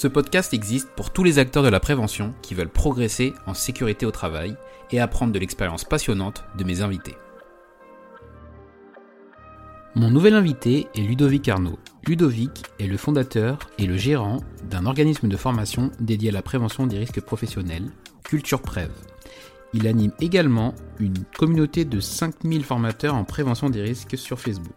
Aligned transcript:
Ce 0.00 0.08
podcast 0.08 0.54
existe 0.54 0.88
pour 0.96 1.10
tous 1.10 1.24
les 1.24 1.38
acteurs 1.38 1.62
de 1.62 1.68
la 1.68 1.78
prévention 1.78 2.32
qui 2.40 2.54
veulent 2.54 2.70
progresser 2.70 3.34
en 3.46 3.52
sécurité 3.52 4.06
au 4.06 4.10
travail 4.10 4.56
et 4.90 4.98
apprendre 4.98 5.30
de 5.30 5.38
l'expérience 5.38 5.84
passionnante 5.84 6.42
de 6.56 6.64
mes 6.64 6.80
invités. 6.80 7.16
Mon 9.94 10.10
nouvel 10.10 10.32
invité 10.32 10.86
est 10.94 11.02
Ludovic 11.02 11.46
Arnaud. 11.50 11.78
Ludovic 12.06 12.62
est 12.78 12.86
le 12.86 12.96
fondateur 12.96 13.58
et 13.76 13.84
le 13.84 13.98
gérant 13.98 14.38
d'un 14.70 14.86
organisme 14.86 15.28
de 15.28 15.36
formation 15.36 15.90
dédié 16.00 16.30
à 16.30 16.32
la 16.32 16.40
prévention 16.40 16.86
des 16.86 16.96
risques 16.96 17.20
professionnels, 17.20 17.90
Culture 18.24 18.62
Prév. 18.62 18.88
Il 19.74 19.86
anime 19.86 20.12
également 20.18 20.74
une 20.98 21.24
communauté 21.36 21.84
de 21.84 22.00
5000 22.00 22.64
formateurs 22.64 23.16
en 23.16 23.24
prévention 23.24 23.68
des 23.68 23.82
risques 23.82 24.16
sur 24.16 24.40
Facebook. 24.40 24.72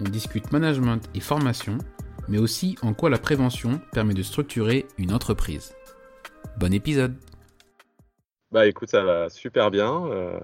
On 0.00 0.04
discute 0.04 0.52
management 0.52 1.00
et 1.16 1.20
formation, 1.20 1.78
mais 2.28 2.38
aussi 2.38 2.76
en 2.82 2.94
quoi 2.94 3.10
la 3.10 3.18
prévention 3.18 3.80
permet 3.92 4.14
de 4.14 4.22
structurer 4.22 4.86
une 4.98 5.12
entreprise. 5.12 5.74
Bon 6.58 6.72
épisode 6.72 7.14
Bah 8.50 8.66
écoute, 8.66 8.88
ça 8.88 9.02
va 9.02 9.28
super 9.28 9.70
bien. 9.70 10.06
Euh, 10.06 10.40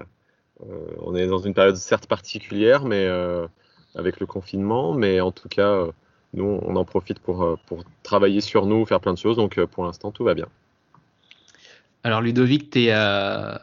euh, 0.61 0.85
on 1.01 1.15
est 1.15 1.27
dans 1.27 1.39
une 1.39 1.53
période 1.53 1.75
certes 1.75 2.07
particulière, 2.07 2.85
mais 2.85 3.05
euh, 3.05 3.47
avec 3.95 4.19
le 4.19 4.25
confinement, 4.25 4.93
mais 4.93 5.21
en 5.21 5.31
tout 5.31 5.49
cas, 5.49 5.87
nous, 6.33 6.59
on 6.63 6.75
en 6.75 6.85
profite 6.85 7.19
pour, 7.19 7.57
pour 7.65 7.83
travailler 8.03 8.41
sur 8.41 8.65
nous, 8.65 8.85
faire 8.85 8.99
plein 8.99 9.13
de 9.13 9.17
choses. 9.17 9.37
Donc 9.37 9.63
pour 9.65 9.85
l'instant, 9.85 10.11
tout 10.11 10.23
va 10.23 10.33
bien. 10.33 10.47
Alors 12.05 12.21
Ludovic, 12.21 12.69
t'es, 12.69 12.87
euh... 12.89 13.55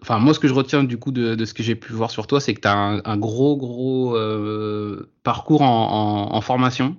enfin 0.00 0.18
moi 0.18 0.32
ce 0.32 0.40
que 0.40 0.48
je 0.48 0.54
retiens 0.54 0.82
du 0.82 0.96
coup 0.98 1.12
de, 1.12 1.34
de 1.34 1.44
ce 1.44 1.52
que 1.52 1.62
j'ai 1.62 1.74
pu 1.74 1.92
voir 1.92 2.10
sur 2.10 2.26
toi, 2.26 2.40
c'est 2.40 2.54
que 2.54 2.60
tu 2.62 2.68
as 2.68 2.74
un, 2.74 3.02
un, 3.04 3.16
gros 3.18 3.56
gros 3.56 4.16
euh, 4.16 5.10
parcours 5.24 5.60
en, 5.60 6.30
en, 6.30 6.34
en 6.34 6.40
formation. 6.40 6.96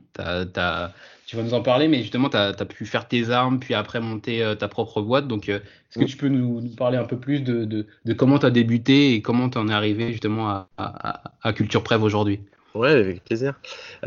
Tu 1.26 1.38
vas 1.38 1.42
nous 1.42 1.56
en 1.56 1.64
parler, 1.64 1.88
mais 1.88 2.02
justement 2.04 2.30
tu 2.30 2.38
as, 2.38 2.54
pu 2.54 2.86
faire 2.86 3.08
tes 3.08 3.32
armes, 3.32 3.60
puis 3.60 3.74
après 3.74 4.00
monter 4.00 4.44
euh, 4.44 4.54
ta 4.54 4.68
propre 4.68 5.02
boîte. 5.02 5.28
Donc 5.28 5.50
euh, 5.50 5.58
est-ce 5.90 5.98
que 5.98 6.06
tu 6.06 6.16
peux 6.16 6.28
nous, 6.28 6.62
nous, 6.62 6.76
parler 6.76 6.98
un 6.98 7.06
peu 7.06 7.18
plus 7.18 7.40
de, 7.40 7.66
de, 7.66 7.88
de 8.06 8.14
comment 8.14 8.38
tu 8.38 8.46
as 8.46 8.52
débuté 8.52 9.16
et 9.16 9.24
comment 9.24 9.50
tu 9.50 9.58
en 9.58 9.68
es 9.70 9.74
arrivé 9.74 10.12
justement 10.12 10.50
à, 10.50 10.68
à, 10.78 11.32
à 11.42 11.54
Culture 11.54 11.82
Prév 11.82 12.04
aujourd'hui? 12.04 12.40
Ouais, 12.76 12.90
avec 12.90 13.24
plaisir. 13.24 13.54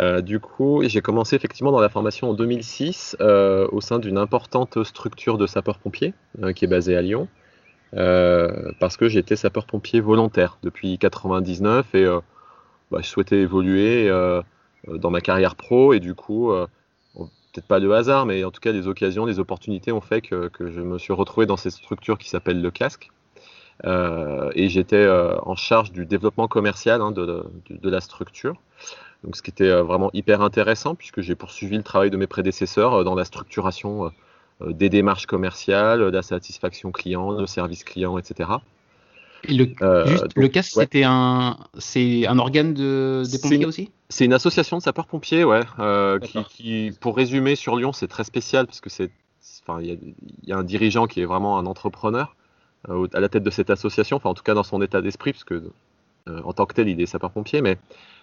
Euh, 0.01 0.21
du 0.21 0.41
coup, 0.41 0.83
j'ai 0.85 1.01
commencé 1.01 1.37
effectivement 1.37 1.71
dans 1.71 1.81
la 1.81 1.89
formation 1.89 2.31
en 2.31 2.35
2006 2.35 3.17
euh, 3.21 3.69
au 3.71 3.81
sein 3.81 4.01
d'une 4.01 4.19
importante 4.19 4.83
structure 4.83 5.39
de 5.39 5.47
sapeurs-pompiers 5.47 6.15
euh, 6.43 6.53
qui 6.53 6.65
est 6.65 6.69
basée 6.69 6.97
à 6.97 7.03
Lyon, 7.03 7.29
parce 7.93 8.97
que 8.97 9.09
j'étais 9.09 9.37
sapeur-pompier 9.37 10.01
volontaire 10.01 10.59
depuis 10.63 10.99
99 10.99 11.95
et 11.95 12.05
bah, 12.91 12.99
je 13.01 13.07
souhaitais 13.07 13.39
évoluer 13.39 14.11
dans 14.87 15.11
ma 15.11 15.21
carrière 15.21 15.55
pro 15.55 15.95
et 15.95 16.01
du 16.01 16.15
coup, 16.15 16.53
peut-être 17.15 17.67
pas 17.67 17.81
de 17.81 17.89
hasard, 17.89 18.27
mais 18.27 18.45
en 18.45 18.51
tout 18.51 18.61
cas 18.61 18.73
des 18.73 18.87
occasions, 18.87 19.25
des 19.25 19.39
opportunités 19.39 19.93
ont 19.93 20.03
fait 20.03 20.21
que, 20.21 20.49
que 20.49 20.71
je 20.71 20.81
me 20.81 20.99
suis 20.99 21.15
retrouvé 21.15 21.47
dans 21.47 21.57
cette 21.57 21.73
structure 21.73 22.19
qui 22.19 22.29
s'appelle 22.29 22.61
le 22.61 22.71
casque. 22.71 23.11
Euh, 23.85 24.51
et 24.55 24.69
j'étais 24.69 24.97
euh, 24.97 25.37
en 25.43 25.55
charge 25.55 25.93
du 25.93 26.07
développement 26.07 26.49
commercial 26.49 27.03
hein, 27.03 27.11
de, 27.11 27.27
de, 27.27 27.45
de, 27.77 27.91
la 27.91 28.01
structure. 28.01 28.55
Donc, 29.23 29.37
ce 29.37 29.43
qui 29.43 29.51
était 29.51 29.65
euh, 29.65 29.83
vraiment 29.83 30.11
hyper 30.15 30.41
intéressant 30.41 30.95
puisque 30.95 31.21
j'ai 31.21 31.35
poursuivi 31.35 31.77
le 31.77 31.83
travail 31.83 32.11
de 32.11 32.17
mes 32.17 32.27
prédécesseurs 32.27 33.05
dans 33.05 33.15
la 33.15 33.25
structuration 33.25 34.11
des 34.67 34.89
démarches 34.89 35.27
commerciales, 35.27 35.99
de 35.99 36.05
la 36.07 36.23
satisfaction 36.23 36.91
client, 36.91 37.35
de 37.35 37.45
service 37.45 37.85
client, 37.85 38.17
etc. 38.17 38.49
Et 39.45 39.55
le, 39.55 39.65
juste, 40.07 40.23
donc, 40.23 40.33
le 40.37 40.49
CAS, 40.49 40.75
ouais. 40.75 40.85
c'était 40.85 41.05
un, 41.05 41.59
c'est 41.79 42.27
un 42.27 42.39
organe 42.39 42.73
de, 42.73 43.23
des 43.31 43.39
pompiers 43.39 43.67
aussi? 43.67 43.91
C'est 44.09 44.25
une 44.25 44.33
association 44.33 44.79
de 44.79 44.83
sapeurs-pompiers, 44.83 45.45
ouais, 45.45 45.61
euh, 45.79 46.19
qui, 46.19 46.43
qui, 46.45 46.91
pour 47.01 47.17
résumer, 47.17 47.55
sur 47.55 47.77
Lyon, 47.77 47.93
c'est 47.93 48.09
très 48.09 48.25
spécial 48.25 48.67
parce 48.67 48.81
que 48.81 48.89
c'est, 48.89 49.11
enfin, 49.67 49.81
il 49.83 49.91
y, 49.91 50.49
y, 50.49 50.53
a 50.53 50.57
un 50.57 50.65
dirigeant 50.65 51.07
qui 51.07 51.21
est 51.21 51.27
vraiment 51.27 51.59
un 51.59 51.67
entrepreneur 51.67 52.35
euh, 52.35 52.46
à 52.89 53.21
la 53.21 53.29
tête 53.29 53.43
de 53.43 53.51
cette 53.51 53.71
association, 53.71 54.17
enfin 54.17 54.31
en 54.31 54.35
tout 54.35 54.43
cas 54.43 54.55
dans 54.55 54.63
son 54.63 54.81
état 54.83 55.03
d'esprit, 55.03 55.33
parce 55.33 55.45
que 55.45 55.71
euh, 56.29 56.41
en 56.45 56.53
tant 56.53 56.67
que 56.67 56.75
tel, 56.75 56.89
il 56.89 57.01
est 57.01 57.07
sapeur-pompier, 57.07 57.61
mais 57.61 57.79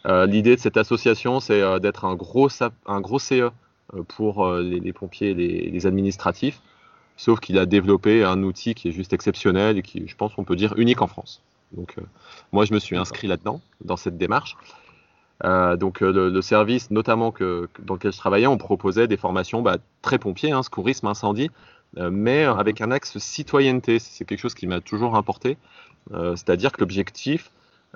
euh, 0.05 0.25
l'idée 0.25 0.55
de 0.55 0.61
cette 0.61 0.77
association, 0.77 1.39
c'est 1.39 1.61
euh, 1.61 1.79
d'être 1.79 2.05
un 2.05 2.15
gros, 2.15 2.49
un 2.85 3.01
gros 3.01 3.19
CE 3.19 3.49
pour 4.07 4.49
les, 4.55 4.93
pompiers 4.93 5.31
et 5.31 5.69
les, 5.69 5.85
administratifs, 5.85 6.61
sauf 7.15 7.39
qu'il 7.39 7.59
a 7.59 7.65
développé 7.65 8.23
un 8.23 8.41
outil 8.41 8.73
qui 8.73 8.87
est 8.87 8.91
juste 8.91 9.13
exceptionnel 9.13 9.77
et 9.77 9.81
qui, 9.83 10.07
je 10.07 10.15
pense, 10.15 10.31
on 10.37 10.43
peut 10.43 10.55
dire 10.55 10.73
unique 10.77 11.01
en 11.01 11.07
France. 11.07 11.43
Donc, 11.73 11.97
moi, 12.51 12.65
je 12.65 12.73
me 12.73 12.79
suis 12.79 12.97
inscrit 12.97 13.27
là-dedans, 13.27 13.61
dans 13.81 13.97
cette 13.97 14.17
démarche. 14.17 14.55
Euh, 15.43 15.75
donc 15.75 15.99
le, 15.99 16.41
service, 16.41 16.89
notamment 16.91 17.33
dans 17.39 17.93
lequel 17.95 18.13
je 18.13 18.17
travaillais, 18.17 18.47
on 18.47 18.57
proposait 18.57 19.07
des 19.07 19.17
formations 19.17 19.61
bah, 19.61 19.77
très 20.01 20.17
pompiers, 20.17 20.51
hein, 20.51 20.63
secourisme, 20.63 21.07
incendie, 21.07 21.49
euh, 21.49 21.51
mais 21.97 22.43
avec 22.43 22.81
un 22.81 22.91
axe 22.91 23.17
citoyenneté. 23.17 23.99
C'est 23.99 24.25
quelque 24.25 24.39
chose 24.39 24.53
qui 24.53 24.67
m'a 24.67 24.81
toujours 24.81 25.15
importé. 25.15 25.57
Euh, 26.11 26.35
C'est-à-dire 26.35 26.71
que 26.71 26.81
l'objectif, 26.81 27.51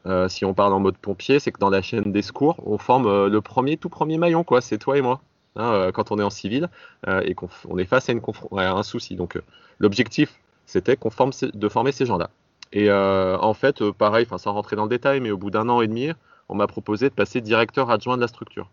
euh, 0.05 0.27
si 0.27 0.45
on 0.45 0.53
parle 0.53 0.73
en 0.73 0.79
mode 0.79 0.97
pompier, 0.97 1.39
c'est 1.39 1.51
que 1.51 1.59
dans 1.59 1.69
la 1.69 1.81
chaîne 1.81 2.11
des 2.11 2.21
secours, 2.21 2.57
on 2.65 2.77
forme 2.77 3.27
le 3.27 3.41
premier, 3.41 3.77
tout 3.77 3.89
premier 3.89 4.17
maillon, 4.17 4.43
quoi. 4.43 4.61
C'est 4.61 4.77
toi 4.77 4.97
et 4.97 5.01
moi. 5.01 5.21
Hein, 5.55 5.89
quand 5.91 6.11
on 6.11 6.19
est 6.19 6.23
en 6.23 6.29
civil 6.29 6.69
et 7.07 7.33
qu'on 7.33 7.49
on 7.67 7.79
est 7.79 7.85
face 7.85 8.09
à, 8.09 8.11
une 8.11 8.21
à 8.55 8.71
un 8.73 8.83
souci. 8.83 9.15
Donc 9.15 9.41
l'objectif, 9.79 10.39
c'était 10.67 10.97
forme 11.09 11.31
de 11.41 11.69
former 11.69 11.91
ces 11.91 12.05
gens-là. 12.05 12.29
Et 12.73 12.91
en 12.91 13.53
fait, 13.55 13.83
pareil, 13.91 14.27
sans 14.37 14.53
rentrer 14.53 14.75
dans 14.75 14.83
le 14.83 14.89
détail, 14.89 15.19
mais 15.19 15.31
au 15.31 15.37
bout 15.37 15.49
d'un 15.49 15.67
an 15.69 15.81
et 15.81 15.87
demi, 15.87 16.11
on 16.49 16.55
m'a 16.55 16.67
proposé 16.67 17.09
de 17.09 17.13
passer 17.15 17.41
directeur 17.41 17.89
adjoint 17.89 18.17
de 18.17 18.21
la 18.21 18.27
structure. 18.27 18.69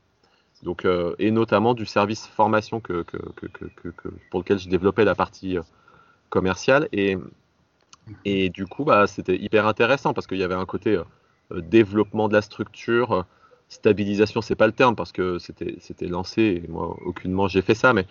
Donc, 0.62 0.84
euh, 0.84 1.14
et 1.18 1.30
notamment 1.30 1.74
du 1.74 1.86
service 1.86 2.26
formation 2.26 2.80
que, 2.80 3.04
pour 4.30 4.40
lequel 4.40 4.58
je 4.58 4.68
développais 4.68 5.04
la 5.04 5.14
partie 5.14 5.58
euh, 5.58 5.62
commerciale. 6.30 6.88
Et, 6.92 7.18
et 8.24 8.50
du 8.50 8.66
coup, 8.66 8.84
bah, 8.84 9.06
c'était 9.06 9.36
hyper 9.36 9.66
intéressant 9.66 10.14
parce 10.14 10.26
qu'il 10.26 10.38
y 10.38 10.42
avait 10.42 10.54
un 10.54 10.66
côté 10.66 10.96
euh, 10.96 11.60
développement 11.60 12.28
de 12.28 12.34
la 12.34 12.42
structure, 12.42 13.26
stabilisation, 13.68 14.40
c'est 14.40 14.54
pas 14.54 14.66
le 14.66 14.72
terme 14.72 14.94
parce 14.96 15.12
que 15.12 15.38
c'était 15.38 16.06
lancé 16.06 16.62
et 16.64 16.68
moi, 16.68 16.96
aucunement 17.04 17.48
j'ai 17.48 17.62
fait 17.62 17.74
ça, 17.74 17.92
mais, 17.92 18.06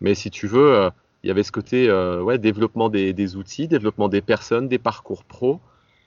mais 0.00 0.14
si 0.14 0.30
tu 0.30 0.46
veux, 0.46 0.90
il 1.22 1.28
y 1.28 1.30
avait 1.30 1.42
ce 1.42 1.52
côté 1.52 1.90
ouais, 1.92 2.38
développement 2.38 2.88
des, 2.88 3.36
outils, 3.36 3.68
développement 3.68 4.08
des 4.08 4.20
personnes, 4.20 4.68
des 4.68 4.78
parcours 4.78 5.24
pro, 5.24 5.60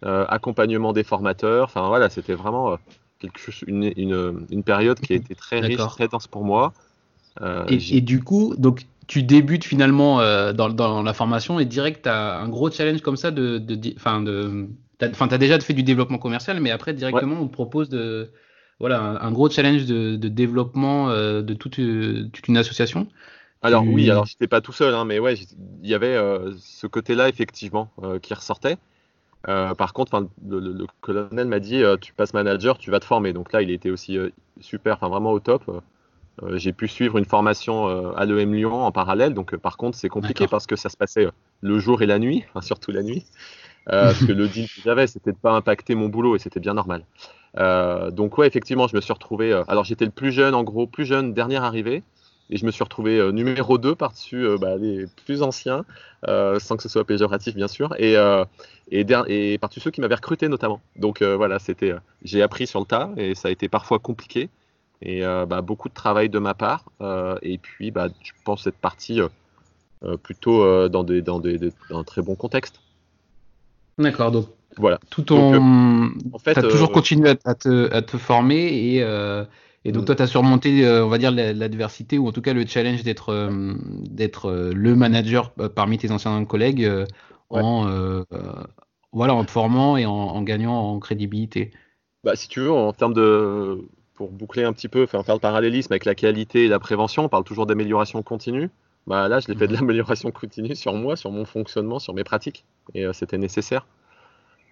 accompagnement 0.03 0.93
des 0.93 1.03
formateurs. 1.03 1.65
Enfin 1.65 1.87
voilà, 1.87 2.09
c'était 2.09 2.35
vraiment 2.35 2.77
quelque 3.21 3.39
chose, 3.39 3.63
une, 3.67 3.91
une, 3.95 4.45
une, 4.49 4.63
période 4.63 4.99
qui 4.99 5.13
a 5.13 5.15
été 5.15 5.35
très 5.35 5.59
riche, 5.59 5.77
très 5.77 6.07
dense 6.07 6.27
pour 6.27 6.43
moi. 6.43 6.73
Euh, 7.41 7.65
et, 7.69 7.97
et, 7.97 8.01
du 8.01 8.21
coup, 8.21 8.55
donc 8.57 8.81
tu 9.07 9.23
débutes 9.23 9.63
finalement 9.63 10.19
euh, 10.19 10.51
dans, 10.53 10.69
dans, 10.69 11.01
la 11.03 11.13
formation 11.13 11.59
et 11.59 11.65
direct, 11.65 12.03
tu 12.03 12.09
as 12.09 12.39
un 12.39 12.49
gros 12.49 12.69
challenge 12.69 13.01
comme 13.01 13.17
ça 13.17 13.31
de. 13.31 13.61
Enfin, 13.95 14.21
de, 14.21 14.67
tu 14.99 15.05
as, 15.05 15.23
as, 15.23 15.37
déjà 15.37 15.59
fait 15.59 15.73
du 15.73 15.83
développement 15.83 16.17
commercial, 16.17 16.59
mais 16.59 16.71
après, 16.71 16.93
directement, 16.93 17.35
ouais. 17.35 17.41
on 17.41 17.47
te 17.47 17.53
propose 17.53 17.89
de. 17.89 18.31
Voilà, 18.79 18.99
un, 18.99 19.15
un 19.17 19.31
gros 19.31 19.49
challenge 19.49 19.85
de, 19.85 20.15
de 20.15 20.27
développement 20.27 21.09
euh, 21.09 21.43
de 21.43 21.53
toute, 21.53 21.75
toute, 21.75 22.47
une 22.47 22.57
association. 22.57 23.07
Alors, 23.61 23.83
tu... 23.83 23.89
oui, 23.89 24.09
alors 24.09 24.25
j'étais 24.25 24.47
pas 24.47 24.59
tout 24.59 24.73
seul, 24.73 24.95
hein, 24.95 25.05
mais 25.05 25.19
ouais, 25.19 25.35
il 25.83 25.89
y 25.89 25.93
avait 25.93 26.17
ce 26.57 26.87
côté-là, 26.87 27.29
effectivement, 27.29 27.91
qui 28.23 28.33
ressortait. 28.33 28.77
Par 29.43 29.93
contre, 29.93 30.27
le, 30.47 30.85
colonel 31.01 31.47
m'a 31.47 31.59
dit 31.59 31.83
tu 31.99 32.13
passes 32.13 32.33
manager, 32.33 32.77
tu 32.77 32.91
vas 32.91 32.99
te 32.99 33.05
former. 33.05 33.33
Donc 33.33 33.53
là, 33.53 33.61
il 33.61 33.71
était 33.71 33.89
aussi 33.89 34.17
super, 34.59 34.95
enfin 34.95 35.09
vraiment 35.09 35.31
au 35.31 35.39
top. 35.39 35.63
j'ai 36.53 36.73
pu 36.73 36.87
suivre 36.87 37.17
une 37.17 37.25
formation 37.25 38.15
à 38.15 38.25
l'EM 38.25 38.53
Lyon 38.53 38.83
en 38.83 38.91
parallèle. 38.91 39.33
Donc 39.33 39.55
par 39.57 39.77
contre, 39.77 39.97
c'est 39.97 40.09
compliqué 40.09 40.47
parce 40.47 40.67
que 40.67 40.75
ça 40.75 40.89
se 40.89 40.97
passait 40.97 41.27
le 41.61 41.79
jour 41.79 42.01
et 42.01 42.05
la 42.05 42.19
nuit, 42.19 42.45
surtout 42.61 42.91
la 42.91 43.03
nuit. 43.03 43.25
parce 43.85 44.23
que 44.23 44.31
le 44.31 44.47
deal 44.47 44.67
que 44.67 44.79
j'avais, 44.83 45.07
c'était 45.07 45.31
de 45.31 45.37
pas 45.37 45.53
impacter 45.53 45.95
mon 45.95 46.07
boulot 46.07 46.35
et 46.35 46.39
c'était 46.39 46.59
bien 46.59 46.75
normal. 46.75 47.03
donc 48.11 48.37
ouais, 48.37 48.47
effectivement, 48.47 48.87
je 48.87 48.95
me 48.95 49.01
suis 49.01 49.13
retrouvé. 49.13 49.53
alors 49.67 49.83
j'étais 49.83 50.05
le 50.05 50.11
plus 50.11 50.31
jeune, 50.31 50.53
en 50.53 50.63
gros, 50.63 50.87
plus 50.87 51.05
jeune, 51.05 51.33
dernier 51.33 51.57
arrivé. 51.57 52.03
Et 52.51 52.57
je 52.57 52.65
me 52.65 52.71
suis 52.71 52.83
retrouvé 52.83 53.17
euh, 53.17 53.31
numéro 53.31 53.77
2 53.77 53.95
par-dessus 53.95 54.45
euh, 54.45 54.57
bah, 54.57 54.75
les 54.75 55.05
plus 55.25 55.41
anciens, 55.41 55.85
euh, 56.27 56.59
sans 56.59 56.75
que 56.75 56.83
ce 56.83 56.89
soit 56.89 57.05
péjoratif 57.05 57.55
bien 57.55 57.69
sûr, 57.69 57.95
et, 57.97 58.15
et, 58.91 59.05
et 59.27 59.57
par-dessus 59.57 59.79
ceux 59.79 59.91
qui 59.91 60.01
m'avaient 60.01 60.15
recruté 60.15 60.49
notamment. 60.49 60.81
Donc 60.97 61.23
voilà, 61.23 61.59
c'était, 61.59 61.93
j'ai 62.23 62.41
appris 62.41 62.67
sur 62.67 62.81
le 62.81 62.85
tas 62.85 63.09
et 63.17 63.35
ça 63.35 63.47
a 63.47 63.51
été 63.51 63.69
parfois 63.69 63.99
compliqué 63.99 64.49
et 65.01 65.21
bah, 65.21 65.61
beaucoup 65.61 65.89
de 65.89 65.93
travail 65.93 66.29
de 66.29 66.39
ma 66.39 66.53
part. 66.53 66.85
et 67.41 67.57
puis, 67.57 67.89
bah, 67.91 68.09
je 68.21 68.31
pense 68.43 68.67
être 68.67 68.75
parti 68.75 69.19
plutôt 70.21 70.89
dans, 70.89 71.03
des, 71.03 71.21
dans, 71.21 71.39
des, 71.39 71.57
dans 71.89 71.99
un 71.99 72.03
très 72.03 72.21
bon 72.21 72.35
contexte. 72.35 72.81
D'accord, 73.97 74.31
donc 74.31 74.47
voilà. 74.77 74.99
Tout 75.09 75.23
ton... 75.23 76.11
en 76.33 76.39
fait, 76.39 76.57
as 76.57 76.63
toujours 76.63 76.91
continué 76.91 77.29
à, 77.45 77.55
te, 77.55 77.91
à, 77.93 78.01
te, 78.01 78.17
former 78.17 78.67
et, 78.67 79.03
et 79.83 79.91
donc, 79.91 80.03
mm. 80.03 80.05
toi, 80.05 80.15
tu 80.15 80.21
as 80.21 80.27
surmonté, 80.27 80.85
euh, 80.85 81.05
on 81.05 81.09
va 81.09 81.17
dire, 81.17 81.31
l'adversité 81.31 82.17
ou 82.17 82.27
en 82.27 82.31
tout 82.31 82.41
cas 82.41 82.53
le 82.53 82.65
challenge 82.65 83.03
d'être 83.03 83.29
euh, 83.29 83.73
d'être 84.03 84.49
euh, 84.49 84.71
le 84.73 84.95
manager 84.95 85.51
parmi 85.75 85.97
tes 85.97 86.11
anciens 86.11 86.43
collègues 86.45 86.89
en, 87.49 88.23
voilà, 89.13 89.33
en 89.33 89.43
te 89.43 89.51
formant 89.51 89.97
et 89.97 90.05
en, 90.05 90.41
gagnant 90.43 90.73
en 90.73 90.99
crédibilité. 90.99 91.71
Bah, 92.23 92.35
si 92.35 92.47
tu 92.47 92.61
veux, 92.61 92.71
en 92.71 92.93
termes 92.93 93.13
de. 93.13 93.87
Pour 94.13 94.29
boucler 94.29 94.63
un 94.63 94.71
petit 94.71 94.87
peu, 94.87 95.07
faire, 95.07 95.25
faire 95.25 95.33
le 95.33 95.41
parallélisme 95.41 95.91
avec 95.93 96.05
la 96.05 96.13
qualité 96.13 96.65
et 96.65 96.67
la 96.67 96.77
prévention, 96.77 97.23
on 97.23 97.29
parle 97.29 97.43
toujours 97.43 97.65
d'amélioration 97.65 98.21
continue. 98.21 98.69
Bah, 99.07 99.27
là, 99.27 99.39
je 99.39 99.47
l'ai 99.47 99.55
fait 99.55 99.65
de 99.67 99.73
mm. 99.73 99.79
l'amélioration 99.79 100.29
continue 100.29 100.75
sur 100.75 100.93
moi, 100.93 101.15
sur 101.15 101.31
mon 101.31 101.43
fonctionnement, 101.43 101.97
sur 101.97 102.13
mes 102.13 102.23
pratiques. 102.23 102.63
Et 102.93 103.05
c'était 103.13 103.39
nécessaire. 103.39 103.87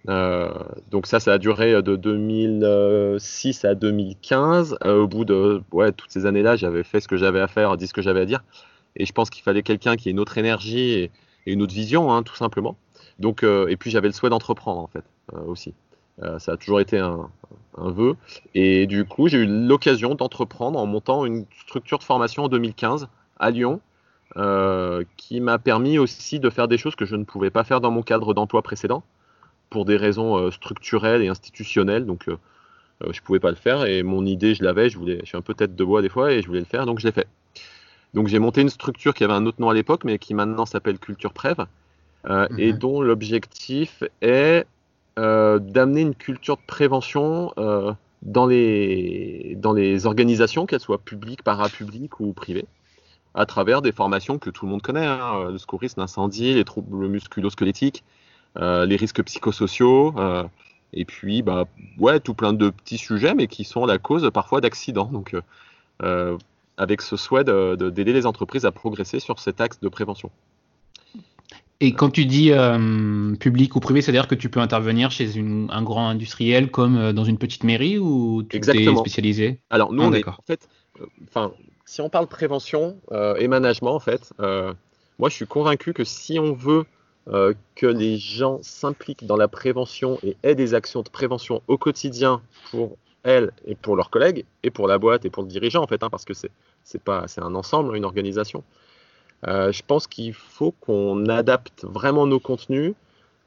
Euh, 0.08 0.50
donc 0.90 1.06
ça, 1.06 1.20
ça 1.20 1.34
a 1.34 1.38
duré 1.38 1.82
de 1.82 1.96
2006 1.96 3.64
à 3.64 3.74
2015. 3.74 4.78
Euh, 4.84 5.02
au 5.02 5.08
bout 5.08 5.24
de 5.24 5.62
toutes 5.96 6.10
ces 6.10 6.26
années-là, 6.26 6.56
j'avais 6.56 6.82
fait 6.82 7.00
ce 7.00 7.08
que 7.08 7.16
j'avais 7.16 7.40
à 7.40 7.48
faire, 7.48 7.76
dit 7.76 7.86
ce 7.86 7.92
que 7.92 8.02
j'avais 8.02 8.20
à 8.20 8.26
dire. 8.26 8.42
Et 8.96 9.06
je 9.06 9.12
pense 9.12 9.30
qu'il 9.30 9.42
fallait 9.42 9.62
quelqu'un 9.62 9.96
qui 9.96 10.08
ait 10.08 10.12
une 10.12 10.20
autre 10.20 10.38
énergie 10.38 10.92
et, 10.92 11.10
une 11.46 11.62
autre 11.62 11.74
vision, 11.74 12.12
hein, 12.12 12.22
tout 12.22 12.36
simplement. 12.36 12.76
Donc, 13.18 13.42
euh, 13.42 13.66
et 13.68 13.76
puis 13.76 13.90
j'avais 13.90 14.08
le 14.08 14.12
souhait 14.12 14.30
d'entreprendre 14.30 14.80
en 14.80 14.86
fait 14.86 15.04
aussi. 15.46 15.74
ça 16.38 16.52
a 16.52 16.56
toujours 16.56 16.80
été 16.80 16.98
un, 16.98 17.30
vœu. 17.76 18.14
Et 18.54 18.86
du 18.86 19.04
coup, 19.04 19.28
j'ai 19.28 19.38
eu 19.38 19.46
l'occasion 19.46 20.14
d'entreprendre 20.14 20.78
en 20.78 20.86
montant 20.86 21.24
une 21.24 21.46
structure 21.62 21.98
de 21.98 22.04
formation 22.04 22.44
en 22.44 22.48
2015 22.48 23.08
à 23.38 23.50
Lyon, 23.50 23.80
qui 25.16 25.40
m'a 25.40 25.58
permis 25.58 25.98
aussi 25.98 26.40
de 26.40 26.50
faire 26.50 26.68
des 26.68 26.78
choses 26.78 26.94
que 26.94 27.06
je 27.06 27.16
ne 27.16 27.24
pouvais 27.24 27.50
pas 27.50 27.64
faire 27.64 27.80
dans 27.80 27.90
mon 27.90 28.02
cadre 28.02 28.34
d'emploi 28.34 28.62
précédent 28.62 29.02
pour 29.70 29.84
des 29.84 29.96
raisons 29.96 30.36
euh, 30.36 30.50
structurelles 30.50 31.22
et 31.22 31.28
institutionnelles. 31.28 32.04
Donc, 32.04 32.28
euh, 32.28 32.36
euh, 33.02 33.12
je 33.12 33.22
pouvais 33.22 33.38
pas 33.38 33.50
le 33.50 33.56
faire. 33.56 33.86
Et 33.86 34.02
mon 34.02 34.26
idée, 34.26 34.54
je 34.54 34.62
l'avais. 34.62 34.90
Je 34.90 34.98
voulais, 34.98 35.20
je 35.22 35.26
suis 35.26 35.38
un 35.38 35.42
peu 35.42 35.54
tête 35.54 35.74
de 35.74 35.84
bois 35.84 36.02
des 36.02 36.08
fois 36.08 36.32
et 36.32 36.42
je 36.42 36.46
voulais 36.46 36.58
le 36.58 36.66
faire, 36.66 36.84
donc 36.84 36.98
je 36.98 37.06
l'ai 37.06 37.12
fait. 37.12 37.28
Donc, 38.12 38.26
j'ai 38.26 38.40
monté 38.40 38.60
une 38.60 38.68
structure 38.68 39.14
qui 39.14 39.22
avait 39.24 39.32
un 39.32 39.46
autre 39.46 39.60
nom 39.60 39.70
à 39.70 39.74
l'époque, 39.74 40.02
mais 40.04 40.18
qui 40.18 40.34
maintenant 40.34 40.66
s'appelle 40.66 40.98
Culture 40.98 41.32
Prév, 41.32 41.64
et 42.58 42.72
mhm. 42.72 42.78
dont 42.78 43.00
l'objectif 43.00 44.02
est 44.20 44.66
d'amener 45.16 46.00
une 46.00 46.14
culture 46.16 46.56
de 46.56 46.62
prévention 46.66 47.52
dans 48.22 48.46
les, 48.46 49.56
dans 49.58 49.72
les 49.72 50.06
organisations, 50.06 50.66
qu'elles 50.66 50.80
soient 50.80 50.98
publiques, 50.98 51.44
parapubliques 51.44 52.18
ou 52.18 52.32
privées, 52.32 52.66
à 53.34 53.46
travers 53.46 53.80
des 53.80 53.92
formations 53.92 54.40
que 54.40 54.50
tout 54.50 54.66
le 54.66 54.72
monde 54.72 54.82
connaît, 54.82 55.06
hein, 55.06 55.50
le 55.52 55.58
secourisme, 55.58 56.00
l'incendie, 56.00 56.54
les 56.54 56.64
troubles 56.64 57.06
musculo-squelettiques, 57.06 58.02
les 58.56 58.96
risques 58.96 59.22
psychosociaux, 59.22 60.14
euh, 60.18 60.44
et 60.92 61.04
puis 61.04 61.42
bah, 61.42 61.66
ouais, 61.98 62.20
tout 62.20 62.34
plein 62.34 62.52
de 62.52 62.70
petits 62.70 62.98
sujets, 62.98 63.34
mais 63.34 63.46
qui 63.46 63.64
sont 63.64 63.86
la 63.86 63.98
cause 63.98 64.30
parfois 64.32 64.60
d'accidents. 64.60 65.10
Donc, 65.12 65.36
euh, 66.02 66.36
avec 66.76 67.02
ce 67.02 67.16
souhait 67.16 67.44
d'aider 67.44 68.12
les 68.12 68.26
entreprises 68.26 68.64
à 68.64 68.72
progresser 68.72 69.20
sur 69.20 69.38
cet 69.38 69.60
axe 69.60 69.80
de 69.80 69.88
prévention. 69.88 70.30
Et 71.82 71.94
quand 71.94 72.10
tu 72.10 72.26
dis 72.26 72.52
public 73.38 73.74
ou 73.76 73.80
privé, 73.80 74.02
c'est-à-dire 74.02 74.28
que 74.28 74.34
tu 74.34 74.50
peux 74.50 74.60
intervenir 74.60 75.10
chez 75.10 75.38
un 75.38 75.82
grand 75.82 76.08
industriel 76.08 76.70
comme 76.70 77.12
dans 77.12 77.24
une 77.24 77.38
petite 77.38 77.64
mairie 77.64 77.98
ou 77.98 78.42
tu 78.42 78.58
es 78.58 78.96
spécialisé? 78.96 79.60
Alors 79.70 79.92
nous, 79.92 80.02
ah, 80.02 80.08
on 80.08 80.12
est, 80.12 80.28
en 80.28 80.34
fait, 80.46 80.68
enfin, 81.28 81.52
si 81.86 82.02
on 82.02 82.10
parle 82.10 82.26
prévention 82.26 82.98
et 83.38 83.48
management, 83.48 83.94
en 83.94 84.00
fait, 84.00 84.32
moi 84.38 85.28
je 85.28 85.34
suis 85.34 85.46
convaincu 85.46 85.94
que 85.94 86.04
si 86.04 86.38
on 86.38 86.52
veut 86.52 86.84
euh, 87.28 87.52
que 87.74 87.86
les 87.86 88.16
gens 88.16 88.60
s'impliquent 88.62 89.26
dans 89.26 89.36
la 89.36 89.46
prévention 89.46 90.18
et 90.22 90.38
aient 90.42 90.54
des 90.54 90.72
actions 90.72 91.02
de 91.02 91.10
prévention 91.10 91.62
au 91.68 91.76
quotidien 91.76 92.40
pour 92.70 92.96
elles 93.24 93.52
et 93.66 93.74
pour 93.74 93.94
leurs 93.94 94.08
collègues 94.08 94.46
et 94.62 94.70
pour 94.70 94.88
la 94.88 94.96
boîte 94.96 95.26
et 95.26 95.30
pour 95.30 95.42
le 95.42 95.48
dirigeant 95.48 95.82
en 95.82 95.86
fait, 95.86 96.02
hein, 96.02 96.08
parce 96.08 96.24
que 96.24 96.32
c'est 96.32 96.50
pas 97.04 97.28
c'est 97.28 97.42
un 97.42 97.54
ensemble, 97.54 97.94
une 97.94 98.06
organisation. 98.06 98.64
Euh, 99.46 99.70
je 99.70 99.82
pense 99.86 100.06
qu'il 100.06 100.32
faut 100.32 100.72
qu'on 100.72 101.26
adapte 101.26 101.84
vraiment 101.84 102.26
nos 102.26 102.40
contenus 102.40 102.94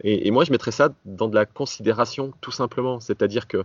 et, 0.04 0.30
moi 0.32 0.44
je 0.44 0.52
mettrais 0.52 0.72
ça 0.72 0.90
dans 1.06 1.28
de 1.28 1.36
la 1.36 1.46
considération 1.46 2.32
tout 2.42 2.52
simplement, 2.52 3.00
c'est-à-dire 3.00 3.48
que 3.48 3.64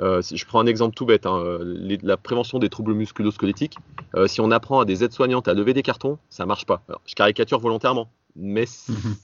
euh, 0.00 0.22
je 0.22 0.44
prends 0.46 0.60
un 0.60 0.66
exemple 0.66 0.94
tout 0.94 1.06
bête, 1.06 1.26
hein, 1.26 1.58
la 1.60 2.16
prévention 2.16 2.60
des 2.60 2.68
troubles 2.68 2.94
musculo-squelettiques. 2.94 3.78
si 4.26 4.40
on 4.40 4.52
apprend 4.52 4.80
à 4.80 4.84
des 4.84 5.02
aides-soignantes 5.02 5.48
à 5.48 5.54
lever 5.54 5.74
des 5.74 5.82
cartons, 5.82 6.18
ça 6.28 6.46
marche 6.46 6.66
pas. 6.66 6.82
je 7.06 7.14
caricature 7.14 7.58
volontairement, 7.58 8.08
mais 8.36 8.66
mhm. 8.88 9.16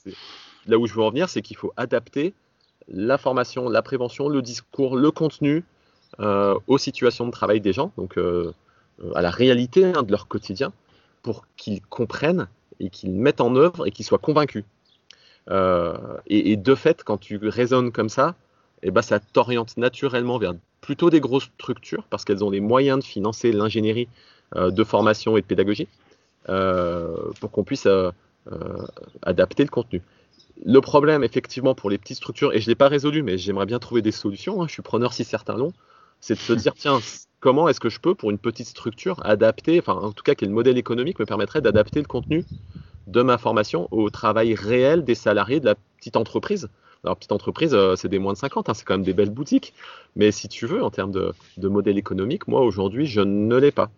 là 0.67 0.79
où 0.79 0.87
je 0.87 0.94
veux 0.94 1.03
en 1.03 1.11
venir, 1.11 1.29
c'est 1.29 1.43
qu'il 1.43 1.56
faut 1.56 1.73
adapter 1.76 2.35
la 2.88 3.19
formation, 3.19 3.69
la 3.69 3.82
prévention, 3.82 4.29
le 4.29 4.43
discours, 4.43 4.97
le 4.97 5.11
contenu 5.11 5.64
euh, 6.20 6.58
aux 6.67 6.79
situations 6.79 7.26
de 7.26 7.31
travail 7.31 7.61
des 7.61 7.73
gens, 7.73 7.93
donc 7.97 8.17
euh, 8.17 8.53
à 9.14 9.23
la 9.23 9.31
réalité 9.31 9.85
hein, 9.85 10.03
de 10.03 10.11
leur 10.11 10.29
quotidien, 10.29 10.73
pour 11.23 11.47
qu'ils 11.56 11.82
comprennent 11.82 12.49
et 12.79 12.91
qu'ils 12.91 13.12
mettent 13.12 13.41
en 13.41 13.55
œuvre 13.56 13.87
et 13.87 13.91
qu'ils 13.91 14.05
soient 14.06 14.19
convaincus. 14.19 14.64
Euh, 15.49 15.97
et, 16.26 16.56
de 16.56 16.75
fait, 16.75 17.05
quand 17.05 17.19
tu 17.19 17.38
raisonnes 17.49 17.93
comme 17.93 18.09
ça, 18.09 18.35
eh 18.82 18.91
ben, 18.91 19.02
ça 19.02 19.20
t'oriente 19.20 19.76
naturellement 19.76 20.38
vers 20.38 20.55
plutôt 20.81 21.11
des 21.11 21.20
grosses 21.20 21.50
structures 21.59 22.05
parce 22.05 22.25
qu'elles 22.25 22.44
ont 22.44 22.50
les 22.50 22.61
moyens 22.61 23.00
de 23.00 23.05
financer 23.05 23.52
l'ingénierie 23.52 24.09
de 24.54 24.85
formation 24.85 25.37
et 25.37 25.40
de 25.40 25.47
pédagogie 25.47 25.88
pour 26.47 27.50
qu'on 27.50 27.64
puisse 27.64 27.87
euh, 27.87 28.12
adapter 29.23 29.62
le 29.65 29.71
contenu. 29.71 30.03
Le 30.65 30.81
problème, 30.81 31.23
effectivement, 31.23 31.75
pour 31.75 31.91
les 31.91 31.99
petites 31.99 32.17
structures, 32.17 32.55
et 32.55 32.61
je 32.61 32.67
ne 32.67 32.71
l'ai 32.71 32.75
pas 32.75 32.88
résolu, 32.88 33.23
mais 33.23 33.37
j'aimerais 33.37 33.67
bien 33.67 33.79
trouver 33.79 34.03
des 34.03 34.12
solutions, 34.12 34.62
hein, 34.62 34.67
je 34.69 34.73
suis 34.73 34.83
preneur 34.83 35.12
si 35.12 35.25
certains 35.25 35.57
l'ont, 35.57 35.73
c'est 36.21 36.35
de 36.35 36.41
se 36.41 36.53
dire, 36.55 36.73
tiens, 36.75 37.00
comment 37.41 37.69
est-ce 37.69 37.81
que 37.81 37.91
je 37.91 38.00
peux, 38.00 38.15
pour 38.15 38.31
une 38.31 38.38
petite 38.38 38.67
structure, 38.67 39.21
adapter, 39.25 39.79
enfin, 39.79 39.95
en 39.95 40.12
tout 40.12 40.23
cas, 40.23 40.35
quel 40.35 40.50
modèle 40.50 40.79
économique 40.79 41.19
me 41.19 41.26
permettrait 41.26 41.61
d'adapter 41.61 42.00
le 42.00 42.07
contenu 42.07 42.45
de 43.07 43.23
ma 43.23 43.38
formation 43.38 43.88
au 43.91 44.11
travail 44.11 44.55
réel 44.55 45.05
des 45.05 45.15
salariés 45.15 45.61
de 45.61 45.67
la 45.67 45.75
petite 45.99 46.17
entreprise? 46.17 46.69
Alors, 47.05 47.17
petite 47.17 47.33
entreprise, 47.33 47.75
euh, 47.75 47.95
c'est 47.95 48.09
des 48.09 48.19
moins 48.19 48.33
de 48.33 48.38
50, 48.38 48.69
hein, 48.69 48.75
c'est 48.75 48.85
quand 48.85 48.95
même 48.95 49.05
des 49.05 49.12
belles 49.12 49.31
boutiques, 49.31 49.75
mais 50.17 50.33
si 50.33 50.49
tu 50.49 50.67
veux, 50.67 50.83
en 50.83 50.91
termes 50.91 51.12
de 51.12 51.69
modèle 51.69 51.99
économique, 51.99 52.49
moi, 52.49 52.62
aujourd'hui, 52.62 53.07
je 53.07 53.21
ne 53.21 53.57
l'ai 53.57 53.73
pas. 53.73 53.91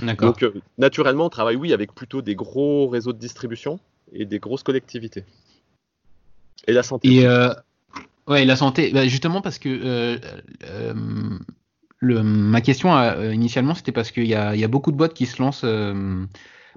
Donc, 0.00 0.42
euh, 0.42 0.52
naturellement, 0.78 1.26
on 1.26 1.30
travaille, 1.30 1.56
oui, 1.56 1.72
avec 1.72 1.94
plutôt 1.94 2.22
des 2.22 2.34
gros 2.34 2.88
réseaux 2.88 3.12
de 3.12 3.18
distribution 3.18 3.78
et 4.12 4.24
des 4.24 4.38
grosses 4.38 4.62
collectivités. 4.62 5.24
Et 6.66 6.72
la 6.72 6.82
santé. 6.82 7.12
Et 7.12 7.26
euh, 7.26 7.52
ouais, 8.26 8.44
la 8.44 8.56
santé, 8.56 8.90
bah, 8.92 9.06
justement 9.06 9.40
parce 9.40 9.58
que 9.58 9.68
euh, 9.68 10.18
le, 11.98 12.22
ma 12.22 12.60
question 12.60 12.92
initialement, 13.30 13.74
c'était 13.74 13.92
parce 13.92 14.10
qu'il 14.10 14.26
y 14.26 14.34
a, 14.34 14.56
y 14.56 14.64
a, 14.64 14.68
beaucoup 14.68 14.92
de 14.92 14.96
boîtes 14.96 15.14
qui 15.14 15.26
se 15.26 15.40
lancent 15.40 15.66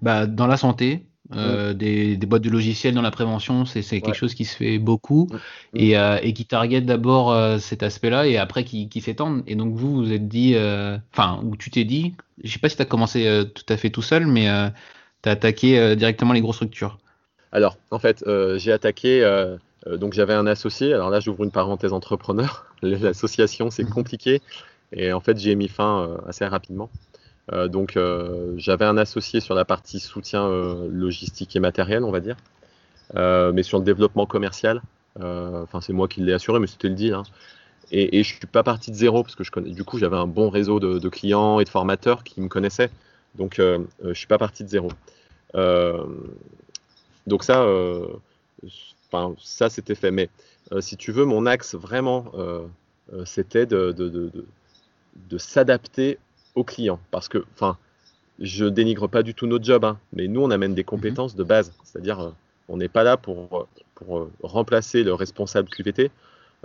bah, 0.02 0.28
dans 0.28 0.48
la 0.48 0.58
santé, 0.58 1.07
euh, 1.36 1.74
des, 1.74 2.15
boîtes 2.17 2.43
de 2.43 2.50
logiciels 2.50 2.93
dans 2.93 3.01
la 3.01 3.12
prévention, 3.12 3.65
c'est 3.65 3.81
quelque 3.84 4.13
chose 4.13 4.34
qui 4.34 4.46
se 4.46 4.55
fait 4.55 4.79
beaucoup 4.79 5.27
et, 5.74 5.98
euh, 5.98 6.17
et, 6.22 6.31
qui 6.34 6.46
target 6.46 6.81
d'abord 6.81 7.31
euh, 7.31 7.57
cet 7.57 7.84
aspect-là 7.84 8.27
et 8.27 8.38
après 8.38 8.63
qui, 8.63 8.88
qui 8.88 9.01
s'étendent. 9.01 9.43
Et 9.46 9.55
donc 9.55 9.75
vous, 9.75 9.96
vous 9.96 10.13
êtes 10.13 10.27
dit, 10.27 10.55
enfin, 11.12 11.41
ou 11.43 11.57
tu 11.57 11.69
t'es 11.69 11.84
dit, 11.84 12.13
je 12.43 12.51
sais 12.51 12.60
pas 12.60 12.69
si 12.69 12.77
tu 12.77 12.81
as 12.81 12.86
commencé 12.86 13.43
tout 13.53 13.65
à 13.67 13.77
fait 13.77 13.89
tout 13.89 14.01
seul, 14.01 14.25
mais 14.25 14.46
tu 15.24 15.29
as 15.29 15.31
attaqué 15.31 15.96
directement 15.96 16.34
les 16.34 16.41
grosses 16.41 16.57
structures. 16.57 16.98
Alors, 17.51 17.77
en 17.91 18.00
fait, 18.00 18.24
j'ai 18.55 18.72
attaqué, 18.72 19.22
donc 19.86 20.13
j'avais 20.13 20.34
un 20.34 20.48
associé, 20.48 20.93
alors 20.93 21.10
là 21.10 21.19
j'ouvre 21.19 21.43
une 21.43 21.51
parenthèse 21.51 21.93
entrepreneur, 21.93 22.65
l'association 22.81 23.69
c'est 23.69 23.84
mmh. 23.84 23.89
compliqué 23.89 24.41
et 24.93 25.12
en 25.12 25.19
fait 25.19 25.38
j'ai 25.38 25.55
mis 25.55 25.67
fin 25.67 26.17
assez 26.27 26.46
rapidement. 26.46 26.89
Euh, 27.54 27.68
donc 27.68 27.96
euh, 27.96 28.54
j'avais 28.58 28.86
un 28.86 28.98
associé 28.98 29.39
sur 29.39 29.56
la 29.56 29.63
partie 29.63 30.00
soutien 30.00 30.46
euh, 30.46 30.89
logistique 30.92 31.56
et 31.56 31.60
matériel, 31.60 32.04
on 32.04 32.12
va 32.12 32.20
dire, 32.20 32.36
mais 33.16 33.63
sur 33.63 33.80
le 33.80 33.86
développement 33.86 34.25
commercial, 34.25 34.82
Enfin, 35.20 35.82
c'est 35.82 35.94
moi 35.94 36.08
qui 36.08 36.22
l'ai 36.22 36.34
assuré, 36.34 36.60
mais 36.60 36.68
c'était 36.68 36.89
le 36.89 36.94
deal. 36.94 37.16
Hein. 37.16 37.24
Et, 37.92 38.22
je 38.22 38.36
suis 38.36 38.46
pas 38.46 38.62
parti 38.62 38.92
de 38.92 38.96
zéro 38.96 39.24
parce 39.24 39.34
que 39.34 39.44
je 39.44 39.50
connais, 39.50 39.72
du 39.72 39.84
coup, 39.84 39.98
j'avais 39.98 40.16
un 40.16 40.27
bon 40.27 40.50
réseau 40.51 40.80
de, 40.80 41.10
clients 41.10 41.60
et 41.60 41.63
de 41.63 41.70
formateurs 41.70 42.24
qui 42.24 42.39
me 42.39 42.50
connaissaient. 42.50 42.92
Donc, 43.34 43.58
euh, 43.58 43.80
je 44.04 44.13
suis 44.13 44.27
pas 44.27 44.38
parti 44.38 44.63
de 44.63 44.70
zéro. 44.70 44.89
donc 47.25 47.44
ça, 47.44 47.66
ça 49.39 49.70
c'était 49.72 49.96
fait. 49.96 50.12
Mais 50.12 50.30
si 50.82 50.98
tu 50.98 51.12
veux, 51.12 51.25
mon 51.25 51.48
axe 51.48 51.74
vraiment, 51.74 52.32
c'était 53.25 53.66
de, 53.66 53.92
de, 53.92 54.32
de 55.30 55.38
s'adapter 55.39 56.20
clients. 56.64 57.00
Parce 57.12 57.28
que, 57.28 57.46
enfin, 57.56 57.78
je 58.40 58.66
dénigre 58.66 59.08
pas 59.08 59.24
du 59.24 59.34
tout 59.34 59.48
notre 59.48 59.66
job, 59.66 59.84
hein, 59.86 59.98
mais 60.14 60.28
nous, 60.28 60.42
on 60.42 60.52
amène 60.52 60.76
des 60.76 60.84
compétences 60.84 61.36
de 61.36 61.44
base. 61.44 61.74
C'est-à-dire, 61.84 62.20
euh, 62.20 62.30
on 62.70 62.78
n'est 62.78 62.88
pas 62.88 63.04
là 63.04 63.18
pour, 63.18 63.68
pour 63.96 64.20
euh, 64.20 64.32
remplacer 64.44 65.04
le 65.04 65.14
responsable 65.14 65.70
QVT 65.70 66.12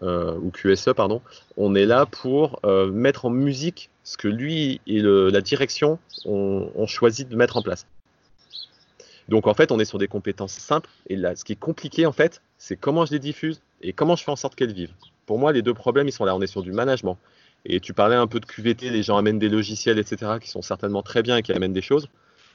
euh, 0.03 0.37
ou 0.37 0.51
QSE, 0.51 0.91
pardon. 0.95 1.23
On 1.57 1.75
est 1.75 1.87
là 1.87 2.07
pour 2.07 2.61
mettre 2.91 3.27
en 3.27 3.31
musique 3.31 3.91
ce 4.05 4.17
que 4.17 4.29
lui 4.29 4.81
et 4.87 5.01
la 5.01 5.41
direction 5.41 5.99
ont, 6.25 6.87
choisi 6.87 7.25
de 7.25 7.37
mettre 7.37 7.57
en 7.57 7.63
place. 7.63 7.87
Donc, 9.29 9.47
en 9.47 9.55
fait, 9.55 9.71
on 9.71 9.79
est 9.79 9.85
sur 9.85 9.99
des 9.99 10.09
compétences 10.09 10.53
simples. 10.53 10.91
Et 11.09 11.17
là, 11.17 11.37
ce 11.37 11.45
qui 11.45 11.53
est 11.53 11.61
compliqué, 11.61 12.07
en 12.07 12.13
fait, 12.13 12.43
c'est 12.59 12.77
comment 12.77 13.07
je 13.07 13.13
les 13.13 13.19
diffuse 13.19 13.63
et 13.81 13.93
comment 13.93 14.17
je 14.17 14.25
fais 14.25 14.31
en 14.31 14.37
sorte 14.37 14.57
qu'elles 14.57 14.73
vivent. 14.73 14.95
Pour 15.27 15.39
moi, 15.39 15.53
les 15.53 15.63
deux 15.63 15.75
problèmes, 15.75 16.09
ils 16.09 16.13
sont 16.13 16.25
là. 16.25 16.35
On 16.35 16.41
est 16.41 16.47
sur 16.47 16.63
du 16.63 16.73
management. 16.73 17.17
Et 17.65 17.81
tu 17.81 17.95
parlais 17.95 18.17
un 18.17 18.27
peu 18.27 18.41
de 18.41 18.47
QVT, 18.47 18.91
les 18.91 19.03
gens 19.03 19.17
amènent 19.17 19.39
des 19.39 19.49
logiciels, 19.49 19.99
etc., 19.99 20.33
qui 20.41 20.51
sont 20.51 20.63
certainement 20.63 21.03
très 21.03 21.23
bien 21.23 21.37
et 21.37 21.43
qui 21.43 21.53
amènent 21.53 21.73
des 21.73 21.83
choses. 21.83 22.09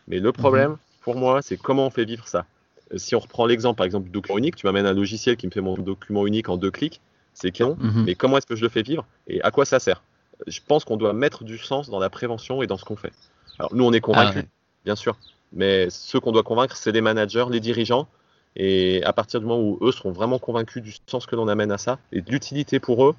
Mais 0.07 0.19
le 0.19 0.31
problème, 0.31 0.71
mhm. 0.71 0.77
pour 1.01 1.15
moi, 1.15 1.41
c'est 1.41 1.57
comment 1.57 1.87
on 1.87 1.89
fait 1.89 2.05
vivre 2.05 2.27
ça. 2.27 2.45
Euh, 2.93 2.97
si 2.97 3.15
on 3.15 3.19
reprend 3.19 3.45
l'exemple, 3.45 3.77
par 3.77 3.85
exemple, 3.85 4.05
du 4.05 4.11
document 4.11 4.37
unique, 4.37 4.55
tu 4.55 4.65
m'amènes 4.65 4.85
un 4.85 4.93
logiciel 4.93 5.37
qui 5.37 5.47
me 5.47 5.51
fait 5.51 5.61
mon 5.61 5.75
document 5.75 6.25
unique 6.27 6.49
en 6.49 6.57
deux 6.57 6.71
clics, 6.71 7.01
c'est 7.33 7.51
canon. 7.51 7.77
Mhm. 7.79 8.03
Mais 8.05 8.15
comment 8.15 8.37
est-ce 8.37 8.47
que 8.47 8.55
je 8.55 8.63
le 8.63 8.69
fais 8.69 8.81
vivre 8.81 9.05
et 9.27 9.41
à 9.41 9.51
quoi 9.51 9.65
ça 9.65 9.79
sert? 9.79 10.03
Je 10.45 10.59
pense 10.65 10.85
qu'on 10.85 10.97
doit 10.97 11.13
mettre 11.13 11.43
du 11.43 11.57
sens 11.57 11.89
dans 11.89 11.99
la 11.99 12.09
prévention 12.09 12.61
et 12.61 12.67
dans 12.67 12.77
ce 12.77 12.85
qu'on 12.85 12.95
fait. 12.95 13.13
Alors, 13.59 13.73
nous, 13.73 13.83
on 13.83 13.93
est 13.93 14.01
convaincus, 14.01 14.43
ah 14.45 14.51
bien 14.85 14.95
sûr. 14.95 15.17
Mais 15.53 15.89
ceux 15.89 16.19
qu'on 16.19 16.31
doit 16.31 16.43
convaincre, 16.43 16.75
c'est 16.75 16.91
les 16.91 17.01
managers, 17.01 17.45
les 17.49 17.59
dirigeants. 17.59 18.07
Et 18.55 19.03
à 19.03 19.13
partir 19.13 19.39
du 19.39 19.45
moment 19.45 19.61
où 19.61 19.77
eux 19.81 19.91
seront 19.91 20.11
vraiment 20.11 20.39
convaincus 20.39 20.81
du 20.83 20.93
sens 21.07 21.25
que 21.25 21.35
l'on 21.35 21.47
amène 21.47 21.71
à 21.71 21.77
ça 21.77 21.99
et 22.11 22.21
de 22.21 22.29
l'utilité 22.29 22.79
pour 22.79 23.05
eux, 23.05 23.15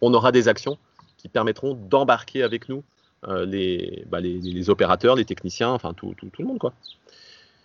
on 0.00 0.12
aura 0.12 0.32
des 0.32 0.48
actions 0.48 0.78
qui 1.24 1.30
permettront 1.30 1.72
d'embarquer 1.74 2.42
avec 2.42 2.68
nous 2.68 2.84
euh, 3.28 3.46
bah, 4.10 4.20
les, 4.20 4.38
les, 4.40 4.70
opérateurs, 4.70 5.16
les 5.16 5.24
techniciens, 5.24 5.70
enfin 5.70 5.94
tout, 5.94 6.14
tout, 6.18 6.28
tout 6.30 6.42
le 6.42 6.48
monde 6.48 6.58
quoi. 6.58 6.74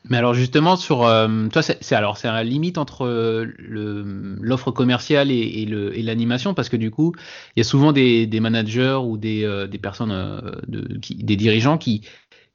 Mais 0.10 0.16
alors 0.16 0.34
justement 0.34 0.78
sur 0.78 1.06
euh, 1.06 1.50
toi 1.50 1.62
c'est 1.62 1.94
alors 1.94 2.18
c'est 2.18 2.30
la 2.30 2.46
limite 2.46 2.78
entre 2.78 3.46
l'offre 3.58 4.72
commerciale 4.72 5.30
et, 5.30 5.66
l'animation 6.02 6.54
parce 6.54 6.70
que 6.70 6.78
du 6.78 6.90
coup 6.90 7.14
il 7.58 7.60
y 7.60 7.62
a 7.62 7.66
souvent 7.66 7.92
des, 7.92 8.40
managers 8.40 8.98
ou 9.04 9.18
des, 9.18 9.44
euh, 9.44 9.68
des 9.68 9.78
personnes 9.78 10.42
des 10.70 11.36
dirigeants 11.36 11.78
qui 11.78 12.08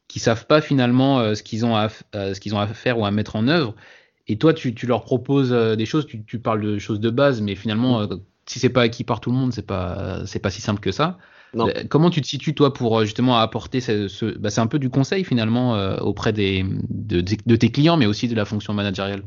qui 0.08 0.20
savent 0.20 0.46
pas 0.46 0.62
finalement 0.62 1.34
ce 1.34 1.42
qu'ils 1.42 1.66
ont 1.66 1.76
à 1.76 1.90
ce 1.90 2.40
qu'ils 2.40 2.54
ont 2.54 2.60
à 2.60 2.66
faire 2.66 2.98
ou 2.98 3.04
à 3.04 3.10
mettre 3.10 3.36
en 3.36 3.46
œuvre 3.46 3.74
et 4.26 4.38
toi 4.38 4.54
tu, 4.54 4.74
tu 4.74 4.86
leur 4.86 5.04
proposes 5.04 5.52
des 5.52 5.84
choses 5.84 6.06
tu, 6.06 6.24
tu, 6.24 6.38
parles 6.38 6.62
de 6.62 6.78
choses 6.78 7.00
de 7.00 7.10
base 7.10 7.42
mais 7.42 7.56
finalement 7.56 8.08
si 8.46 8.58
c'est 8.58 8.68
pas 8.68 8.82
acquis 8.82 9.04
par 9.04 9.20
tout 9.20 9.30
le 9.30 9.36
monde, 9.36 9.52
c'est 9.52 9.66
pas 9.66 10.26
c'est 10.26 10.38
pas 10.38 10.50
si 10.50 10.60
simple 10.60 10.80
que 10.80 10.92
ça. 10.92 11.18
Euh, 11.56 11.84
comment 11.88 12.10
tu 12.10 12.20
te 12.20 12.26
situes 12.26 12.54
toi 12.54 12.72
pour 12.72 12.98
euh, 12.98 13.04
justement 13.04 13.38
apporter 13.38 13.80
ce, 13.80 14.38
bah, 14.38 14.50
c'est 14.50 14.60
un 14.60 14.66
peu 14.66 14.78
du 14.78 14.90
conseil 14.90 15.24
finalement 15.24 15.76
euh, 15.76 15.96
auprès 15.98 16.32
des 16.32 16.64
de, 16.88 17.56
tes 17.56 17.70
clients, 17.70 17.96
mais 17.96 18.06
aussi 18.06 18.28
de 18.28 18.34
la 18.34 18.44
fonction 18.44 18.74
managériale. 18.74 19.22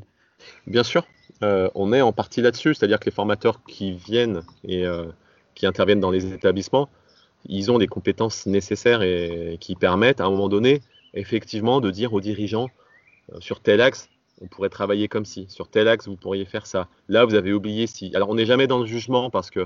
Bien 0.65 0.83
sûr, 0.83 1.05
on 1.41 1.93
est 1.93 2.01
en 2.01 2.12
partie 2.12 2.41
là-dessus, 2.41 2.74
c'est-à-dire 2.74 3.00
que 3.00 3.05
les 3.05 3.12
formateurs 3.12 3.62
qui 3.67 3.93
viennent 3.93 4.41
et 4.67 4.86
qui 5.55 5.65
interviennent 5.65 6.00
dans 6.00 6.12
les 6.12 6.33
établissements, 6.33 6.89
ils 7.47 7.71
ont 7.71 7.77
les 7.77 7.88
compétences 7.88 8.45
nécessaires 8.45 9.01
et 9.01 9.57
qui 9.59 9.75
permettent 9.75 10.21
à 10.21 10.25
un 10.25 10.29
moment 10.29 10.50
donné 10.50 10.81
effectivement 11.13 11.81
de 11.81 11.91
dire 11.91 12.13
aux 12.13 12.21
dirigeants 12.21 12.69
sur 13.39 13.59
tel 13.59 13.81
axe 13.81 14.09
on 14.41 14.48
pourrait 14.48 14.70
travailler 14.70 15.08
comme 15.08 15.25
si. 15.25 15.46
Sur 15.50 15.67
tel 15.67 15.88
axe, 15.88 16.08
vous 16.08 16.15
pourriez 16.15 16.46
faire 16.46 16.65
ça. 16.65 16.88
Là, 17.10 17.25
vous 17.25 17.36
avez 17.36 17.53
oublié 17.53 17.88
si. 17.88 18.15
Alors, 18.15 18.29
on 18.29 18.36
n'est 18.36 18.46
jamais 18.46 18.67
dans 18.67 18.79
le 18.79 18.86
jugement 18.86 19.29
parce 19.29 19.50
que, 19.50 19.65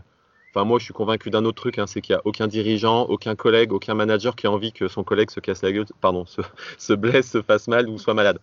enfin, 0.50 0.64
moi, 0.64 0.80
je 0.80 0.86
suis 0.86 0.94
convaincu 0.94 1.30
d'un 1.30 1.46
autre 1.46 1.62
truc, 1.62 1.78
hein, 1.80 1.88
c'est 1.88 2.02
qu'il 2.02 2.16
n'y 2.16 2.20
a 2.20 2.22
aucun 2.26 2.48
dirigeant, 2.48 3.06
aucun 3.06 3.36
collègue, 3.36 3.74
aucun 3.74 3.94
manager 3.94 4.36
qui 4.36 4.48
a 4.48 4.52
envie 4.52 4.72
que 4.72 4.88
son 4.88 5.04
collègue 5.04 5.30
se 5.30 5.40
casse 5.40 5.62
la 5.62 5.72
gueule, 5.72 5.86
pardon, 6.00 6.26
se, 6.26 6.94
blesse, 6.94 7.32
se 7.32 7.42
fasse 7.42 7.68
mal 7.68 7.90
ou 7.90 7.98
soit 7.98 8.14
malade. 8.14 8.40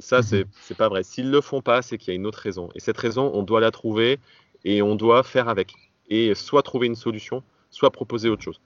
Ça, 0.00 0.18
mhm. 0.18 0.44
c'est 0.60 0.76
pas 0.76 0.88
vrai. 0.88 1.02
S'ils 1.02 1.30
le 1.30 1.40
font 1.40 1.60
pas, 1.60 1.82
c'est 1.82 1.98
qu'il 1.98 2.08
y 2.08 2.12
a 2.12 2.14
une 2.14 2.26
autre 2.26 2.38
raison. 2.38 2.68
Et 2.74 2.80
cette 2.80 2.98
raison, 2.98 3.30
on 3.34 3.42
doit 3.42 3.60
la 3.60 3.70
trouver 3.70 4.20
et 4.64 4.82
on 4.82 4.94
doit 4.94 5.22
faire 5.22 5.48
avec. 5.48 5.72
Et 6.08 6.34
soit 6.34 6.62
trouver 6.62 6.86
une 6.86 6.94
solution, 6.94 7.42
soit 7.70 7.90
proposer 7.90 8.28
autre 8.28 8.42
chose. 8.42 8.60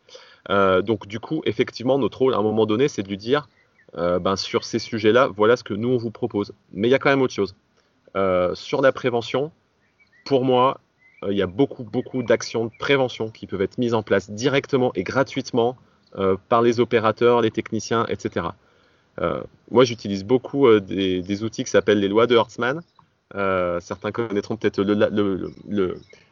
Euh, 0.50 0.82
donc, 0.82 1.06
du 1.06 1.20
coup, 1.20 1.42
effectivement, 1.46 1.98
notre 1.98 2.18
rôle, 2.18 2.34
à 2.34 2.38
un 2.38 2.42
moment 2.42 2.66
donné, 2.66 2.88
c'est 2.88 3.02
de 3.02 3.08
lui 3.08 3.16
dire 3.16 3.48
euh, 3.98 4.18
ben, 4.18 4.36
sur 4.36 4.64
ces 4.64 4.78
sujets-là, 4.78 5.28
voilà 5.36 5.56
ce 5.56 5.64
que 5.64 5.74
nous, 5.74 5.88
on 5.88 5.98
vous 5.98 6.10
propose. 6.10 6.52
Mais 6.72 6.88
il 6.88 6.90
y 6.90 6.94
a 6.94 6.98
quand 6.98 7.10
même 7.10 7.22
autre 7.22 7.34
chose. 7.34 7.54
Euh, 8.16 8.54
sur 8.54 8.80
la 8.80 8.92
prévention, 8.92 9.52
pour 10.24 10.44
moi, 10.44 10.80
euh, 11.22 11.32
il 11.32 11.38
y 11.38 11.42
a 11.42 11.46
beaucoup, 11.46 11.84
beaucoup 11.84 12.22
d'actions 12.22 12.66
de 12.66 12.72
prévention 12.78 13.30
qui 13.30 13.46
peuvent 13.46 13.60
être 13.60 13.78
mises 13.78 13.94
en 13.94 14.02
place 14.02 14.30
directement 14.30 14.92
et 14.94 15.02
gratuitement 15.02 15.76
par 16.50 16.60
les 16.60 16.78
opérateurs, 16.78 17.40
les 17.40 17.50
techniciens, 17.50 18.04
etc. 18.06 18.48
moi, 19.70 19.84
j'utilise 19.84 20.24
beaucoup 20.24 20.68
des, 20.78 21.42
outils 21.42 21.64
qui 21.64 21.70
s'appellent 21.70 22.00
les 22.00 22.08
lois 22.08 22.26
de 22.26 22.36
Hertzmann. 22.36 22.82
certains 23.80 24.12
connaîtront 24.12 24.58
peut-être 24.58 24.82
le, 24.82 25.50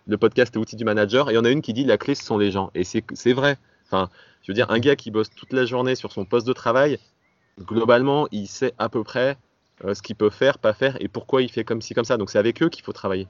le, 0.06 0.18
podcast 0.18 0.54
Outils 0.58 0.76
du 0.76 0.84
manager. 0.84 1.30
Il 1.30 1.34
y 1.34 1.38
en 1.38 1.46
a 1.46 1.50
une 1.50 1.62
qui 1.62 1.72
dit 1.72 1.84
la 1.84 1.96
clé, 1.96 2.14
ce 2.14 2.22
sont 2.22 2.36
les 2.36 2.50
gens. 2.50 2.70
Et 2.74 2.84
c'est 2.84 3.32
vrai. 3.32 3.56
Enfin, 3.86 4.10
je 4.42 4.52
veux 4.52 4.54
dire, 4.54 4.70
un 4.70 4.80
gars 4.80 4.96
qui 4.96 5.10
bosse 5.10 5.30
toute 5.30 5.54
la 5.54 5.64
journée 5.64 5.94
sur 5.94 6.12
son 6.12 6.26
poste 6.26 6.46
de 6.46 6.52
travail, 6.52 6.98
globalement, 7.60 8.28
il 8.32 8.46
sait 8.46 8.72
à 8.78 8.88
peu 8.88 9.04
près 9.04 9.36
euh, 9.84 9.94
ce 9.94 10.02
qu'il 10.02 10.16
peut 10.16 10.30
faire, 10.30 10.58
pas 10.58 10.74
faire 10.74 10.96
et 11.00 11.08
pourquoi 11.08 11.40
il 11.42 11.50
fait 11.50 11.64
comme 11.64 11.80
ci, 11.80 11.94
comme 11.94 12.04
ça. 12.04 12.16
Donc 12.16 12.30
c'est 12.30 12.38
avec 12.38 12.62
eux 12.62 12.68
qu'il 12.68 12.84
faut 12.84 12.92
travailler. 12.92 13.28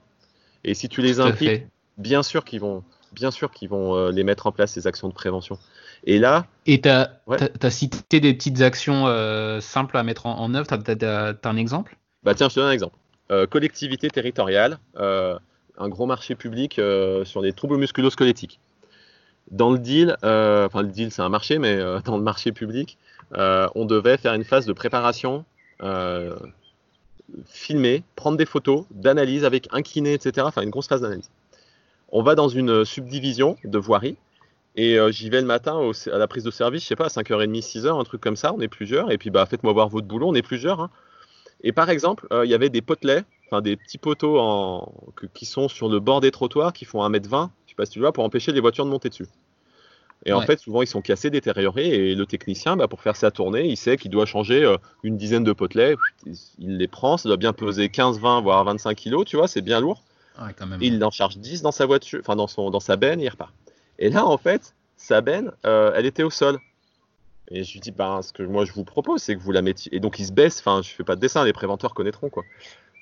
Et 0.63 0.73
si 0.73 0.89
tu 0.89 1.01
les 1.01 1.19
impliques, 1.19 1.63
bien 1.97 2.23
sûr 2.23 2.43
qu'ils 2.43 2.59
vont, 2.59 2.83
bien 3.13 3.31
sûr 3.31 3.51
qu'ils 3.51 3.69
vont 3.69 3.95
euh, 3.95 4.11
les 4.11 4.23
mettre 4.23 4.47
en 4.47 4.51
place, 4.51 4.73
ces 4.73 4.85
actions 4.85 5.07
de 5.07 5.13
prévention. 5.13 5.57
Et 6.03 6.19
là. 6.19 6.45
Et 6.65 6.81
tu 6.81 6.89
as, 6.89 7.69
cité 7.69 8.19
des 8.19 8.33
petites 8.33 8.61
actions 8.61 9.07
euh, 9.07 9.61
simples 9.61 9.97
à 9.97 10.03
mettre 10.03 10.25
en, 10.25 10.53
œuvre. 10.53 10.67
Tu 10.67 11.05
as, 11.05 11.35
un 11.43 11.55
exemple? 11.55 11.97
Bah 12.23 12.35
tiens, 12.35 12.49
je 12.49 12.55
te 12.55 12.59
donne 12.59 12.69
un 12.69 12.73
exemple. 12.73 12.97
collectivité 13.49 14.09
territoriale, 14.09 14.77
un 14.97 15.89
gros 15.89 16.05
marché 16.05 16.35
public 16.35 16.81
sur 17.23 17.41
les 17.41 17.53
troubles 17.53 17.77
musculo-squelettiques. 17.77 18.59
Dans 19.49 19.71
le 19.71 19.79
deal, 19.79 20.17
enfin 20.21 20.81
le 20.81 20.89
deal 20.89 21.11
c'est 21.11 21.23
un 21.23 21.29
marché, 21.29 21.57
mais 21.57 21.77
dans 22.05 22.17
le 22.17 22.23
marché 22.23 22.51
public, 22.51 22.97
on 23.35 23.85
devait 23.85 24.17
faire 24.17 24.33
une 24.33 24.43
phase 24.43 24.65
de 24.65 24.73
préparation, 24.73 25.45
euh, 25.83 26.35
filmer, 27.45 28.03
prendre 28.15 28.37
des 28.37 28.45
photos, 28.45 28.85
d'analyse 28.91 29.45
avec 29.45 29.67
un 29.71 29.81
kiné, 29.81 30.13
etc. 30.13 30.45
Enfin, 30.47 30.61
une 30.61 30.69
grosse 30.69 30.87
phase 30.87 31.01
d'analyse. 31.01 31.29
On 32.09 32.23
va 32.23 32.35
dans 32.35 32.49
une 32.49 32.83
subdivision 32.83 33.55
de 33.63 33.77
voirie 33.77 34.17
et 34.75 34.99
euh, 34.99 35.11
j'y 35.11 35.29
vais 35.29 35.39
le 35.39 35.47
matin 35.47 35.91
à 36.11 36.17
la 36.17 36.27
prise 36.27 36.43
de 36.43 36.51
service, 36.51 36.83
je 36.83 36.87
sais 36.87 36.95
pas, 36.95 37.05
à 37.05 37.09
5h30, 37.09 37.61
6h, 37.61 37.99
un 37.99 38.03
truc 38.03 38.21
comme 38.21 38.35
ça, 38.35 38.53
on 38.53 38.59
est 38.59 38.67
plusieurs. 38.67 39.11
Et 39.11 39.17
puis, 39.17 39.29
bah, 39.29 39.45
faites-moi 39.45 39.73
voir 39.73 39.87
votre 39.87 40.07
boulot, 40.07 40.27
on 40.27 40.35
est 40.35 40.41
plusieurs. 40.41 40.81
Hein. 40.81 40.89
Et 41.63 41.71
par 41.71 41.89
exemple, 41.89 42.27
il 42.43 42.49
y 42.49 42.53
avait 42.53 42.69
des 42.69 42.81
potelets, 42.81 43.23
enfin 43.47 43.61
des 43.61 43.77
petits 43.77 43.97
poteaux 43.97 44.83
qui 45.33 45.45
sont 45.45 45.67
sur 45.67 45.89
le 45.89 45.99
bord 45.99 46.19
des 46.19 46.31
trottoirs 46.31 46.73
qui 46.73 46.85
font 46.85 47.07
1m20, 47.07 47.49
je 47.65 47.71
sais 47.71 47.75
pas 47.75 47.85
si 47.85 47.93
tu 47.93 47.99
vois, 47.99 48.11
pour 48.11 48.23
empêcher 48.23 48.51
les 48.51 48.61
voitures 48.61 48.85
de 48.85 48.89
monter 48.89 49.09
dessus. 49.09 49.27
Et 50.25 50.33
en 50.33 50.41
fait, 50.41 50.59
souvent, 50.59 50.81
ils 50.81 50.87
sont 50.87 51.01
cassés, 51.01 51.29
détériorés, 51.29 51.87
et 51.87 52.15
le 52.15 52.25
technicien, 52.25 52.77
bah, 52.77 52.87
pour 52.87 53.01
faire 53.01 53.15
sa 53.15 53.31
tournée, 53.31 53.67
il 53.67 53.77
sait 53.77 53.97
qu'il 53.97 54.11
doit 54.11 54.27
changer 54.27 54.63
euh, 54.63 54.77
une 55.03 55.17
dizaine 55.17 55.43
de 55.43 55.51
potelets, 55.51 55.95
il 56.59 56.77
les 56.77 56.87
prend, 56.87 57.17
ça 57.17 57.27
doit 57.27 57.37
bien 57.37 57.53
peser 57.53 57.89
15, 57.89 58.19
20, 58.19 58.41
voire 58.41 58.63
25 58.63 58.95
kilos, 58.95 59.25
tu 59.25 59.37
vois, 59.37 59.47
c'est 59.47 59.61
bien 59.61 59.79
lourd. 59.79 60.03
il 60.79 61.03
en 61.03 61.11
charge 61.11 61.37
10 61.37 61.63
dans 61.63 61.71
sa 61.71 61.85
voiture, 61.85 62.19
enfin 62.21 62.35
dans, 62.35 62.47
son, 62.47 62.69
dans 62.69 62.79
sa 62.79 62.97
benne, 62.97 63.19
et 63.19 63.25
il 63.25 63.29
repart. 63.29 63.51
Et 63.97 64.09
là, 64.09 64.25
en 64.25 64.37
fait, 64.37 64.75
sa 64.95 65.21
benne, 65.21 65.51
euh, 65.65 65.91
elle 65.95 66.05
était 66.05 66.23
au 66.23 66.29
sol. 66.29 66.59
Et 67.49 67.63
je 67.63 67.73
lui 67.73 67.79
dis, 67.79 67.91
bah, 67.91 68.21
ce 68.21 68.31
que 68.31 68.43
moi 68.43 68.63
je 68.63 68.71
vous 68.71 68.85
propose, 68.85 69.21
c'est 69.21 69.35
que 69.35 69.41
vous 69.41 69.51
la 69.51 69.61
mettiez. 69.61 69.93
Et 69.93 69.99
donc 69.99 70.19
il 70.19 70.25
se 70.25 70.31
baisse, 70.31 70.59
enfin, 70.59 70.81
je 70.81 70.89
fais 70.89 71.03
pas 71.03 71.15
de 71.15 71.21
dessin, 71.21 71.43
les 71.43 71.51
préventeurs 71.51 71.93
connaîtront 71.93 72.29
quoi. 72.29 72.43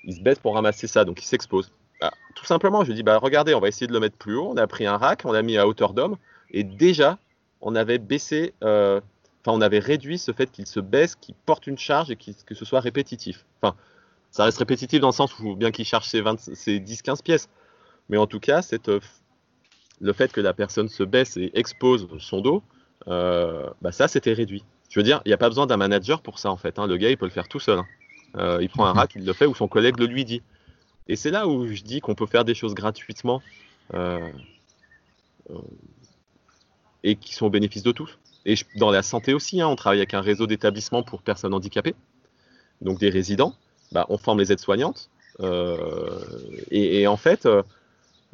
Il 0.04 0.14
se 0.14 0.20
baisse 0.20 0.38
pour 0.38 0.54
ramasser 0.54 0.86
ça, 0.86 1.04
donc 1.04 1.22
il 1.22 1.26
s'expose. 1.26 1.70
Bah, 2.00 2.10
tout 2.34 2.46
simplement, 2.46 2.82
je 2.82 2.88
lui 2.88 2.94
dis, 2.94 3.02
bah, 3.02 3.18
regardez, 3.18 3.54
on 3.54 3.60
va 3.60 3.68
essayer 3.68 3.86
de 3.86 3.92
le 3.92 4.00
mettre 4.00 4.16
plus 4.16 4.34
haut. 4.34 4.48
On 4.50 4.56
a 4.56 4.66
pris 4.66 4.86
un 4.86 4.96
rack, 4.96 5.22
on 5.24 5.32
l'a 5.32 5.42
mis 5.42 5.58
à 5.58 5.68
hauteur 5.68 5.92
d'homme. 5.92 6.16
Et 6.52 6.64
déjà, 6.64 7.18
on 7.60 7.74
avait 7.74 7.98
baissé, 7.98 8.54
euh, 8.64 9.00
on 9.46 9.60
avait 9.60 9.78
réduit 9.78 10.18
ce 10.18 10.32
fait 10.32 10.50
qu'il 10.50 10.66
se 10.66 10.80
baisse, 10.80 11.14
qu'il 11.14 11.34
porte 11.34 11.66
une 11.66 11.78
charge 11.78 12.10
et 12.10 12.16
que 12.16 12.54
ce 12.54 12.64
soit 12.64 12.80
répétitif. 12.80 13.44
Enfin, 13.60 13.76
ça 14.30 14.44
reste 14.44 14.58
répétitif 14.58 15.00
dans 15.00 15.08
le 15.08 15.12
sens 15.12 15.38
où 15.38 15.56
bien 15.56 15.70
qu'il 15.70 15.84
charge 15.84 16.06
ses, 16.06 16.20
10-15 16.22 17.22
pièces. 17.22 17.48
Mais 18.08 18.16
en 18.16 18.26
tout 18.26 18.40
cas, 18.40 18.60
euh, 18.88 19.00
le 20.00 20.12
fait 20.12 20.32
que 20.32 20.40
la 20.40 20.52
personne 20.52 20.88
se 20.88 21.02
baisse 21.02 21.36
et 21.36 21.50
expose 21.54 22.08
son 22.18 22.40
dos, 22.40 22.62
euh, 23.08 23.68
bah 23.82 23.92
ça, 23.92 24.08
c'était 24.08 24.32
réduit. 24.32 24.64
Je 24.88 24.98
veux 24.98 25.04
dire, 25.04 25.22
il 25.24 25.28
n'y 25.28 25.34
a 25.34 25.38
pas 25.38 25.48
besoin 25.48 25.66
d'un 25.66 25.76
manager 25.76 26.20
pour 26.20 26.38
ça, 26.38 26.50
en 26.50 26.56
fait. 26.56 26.78
Hein. 26.78 26.86
Le 26.86 26.96
gars, 26.96 27.10
il 27.10 27.16
peut 27.16 27.26
le 27.26 27.30
faire 27.30 27.48
tout 27.48 27.60
seul. 27.60 27.78
Hein. 28.34 28.58
il 28.60 28.68
prend 28.68 28.86
un 28.86 28.92
rack, 28.92 29.12
il 29.14 29.24
le 29.24 29.32
fait, 29.32 29.46
ou 29.46 29.54
son 29.54 29.68
collègue 29.68 29.98
le 29.98 30.06
lui 30.06 30.24
dit. 30.24 30.42
Et 31.06 31.16
c'est 31.16 31.30
là 31.30 31.46
où 31.46 31.66
je 31.66 31.82
dis 31.82 32.00
qu'on 32.00 32.14
peut 32.14 32.26
faire 32.26 32.44
des 32.44 32.54
choses 32.54 32.74
gratuitement 32.74 33.42
et 37.04 37.16
qui 37.16 37.34
sont 37.34 37.46
au 37.46 37.50
bénéfice 37.50 37.82
de 37.82 37.92
tous. 37.92 38.18
Et 38.46 38.54
dans 38.76 38.90
la 38.90 39.02
santé 39.02 39.34
aussi, 39.34 39.60
hein, 39.60 39.68
on 39.68 39.76
travaille 39.76 39.98
avec 39.98 40.14
un 40.14 40.20
réseau 40.20 40.46
d'établissements 40.46 41.02
pour 41.02 41.22
personnes 41.22 41.54
handicapées, 41.54 41.94
donc 42.80 42.98
des 42.98 43.10
résidents. 43.10 43.54
Bah, 43.92 44.06
on 44.08 44.18
forme 44.18 44.38
les 44.38 44.52
aides-soignantes. 44.52 45.10
et, 46.70 47.06
en 47.06 47.16
fait, 47.16 47.48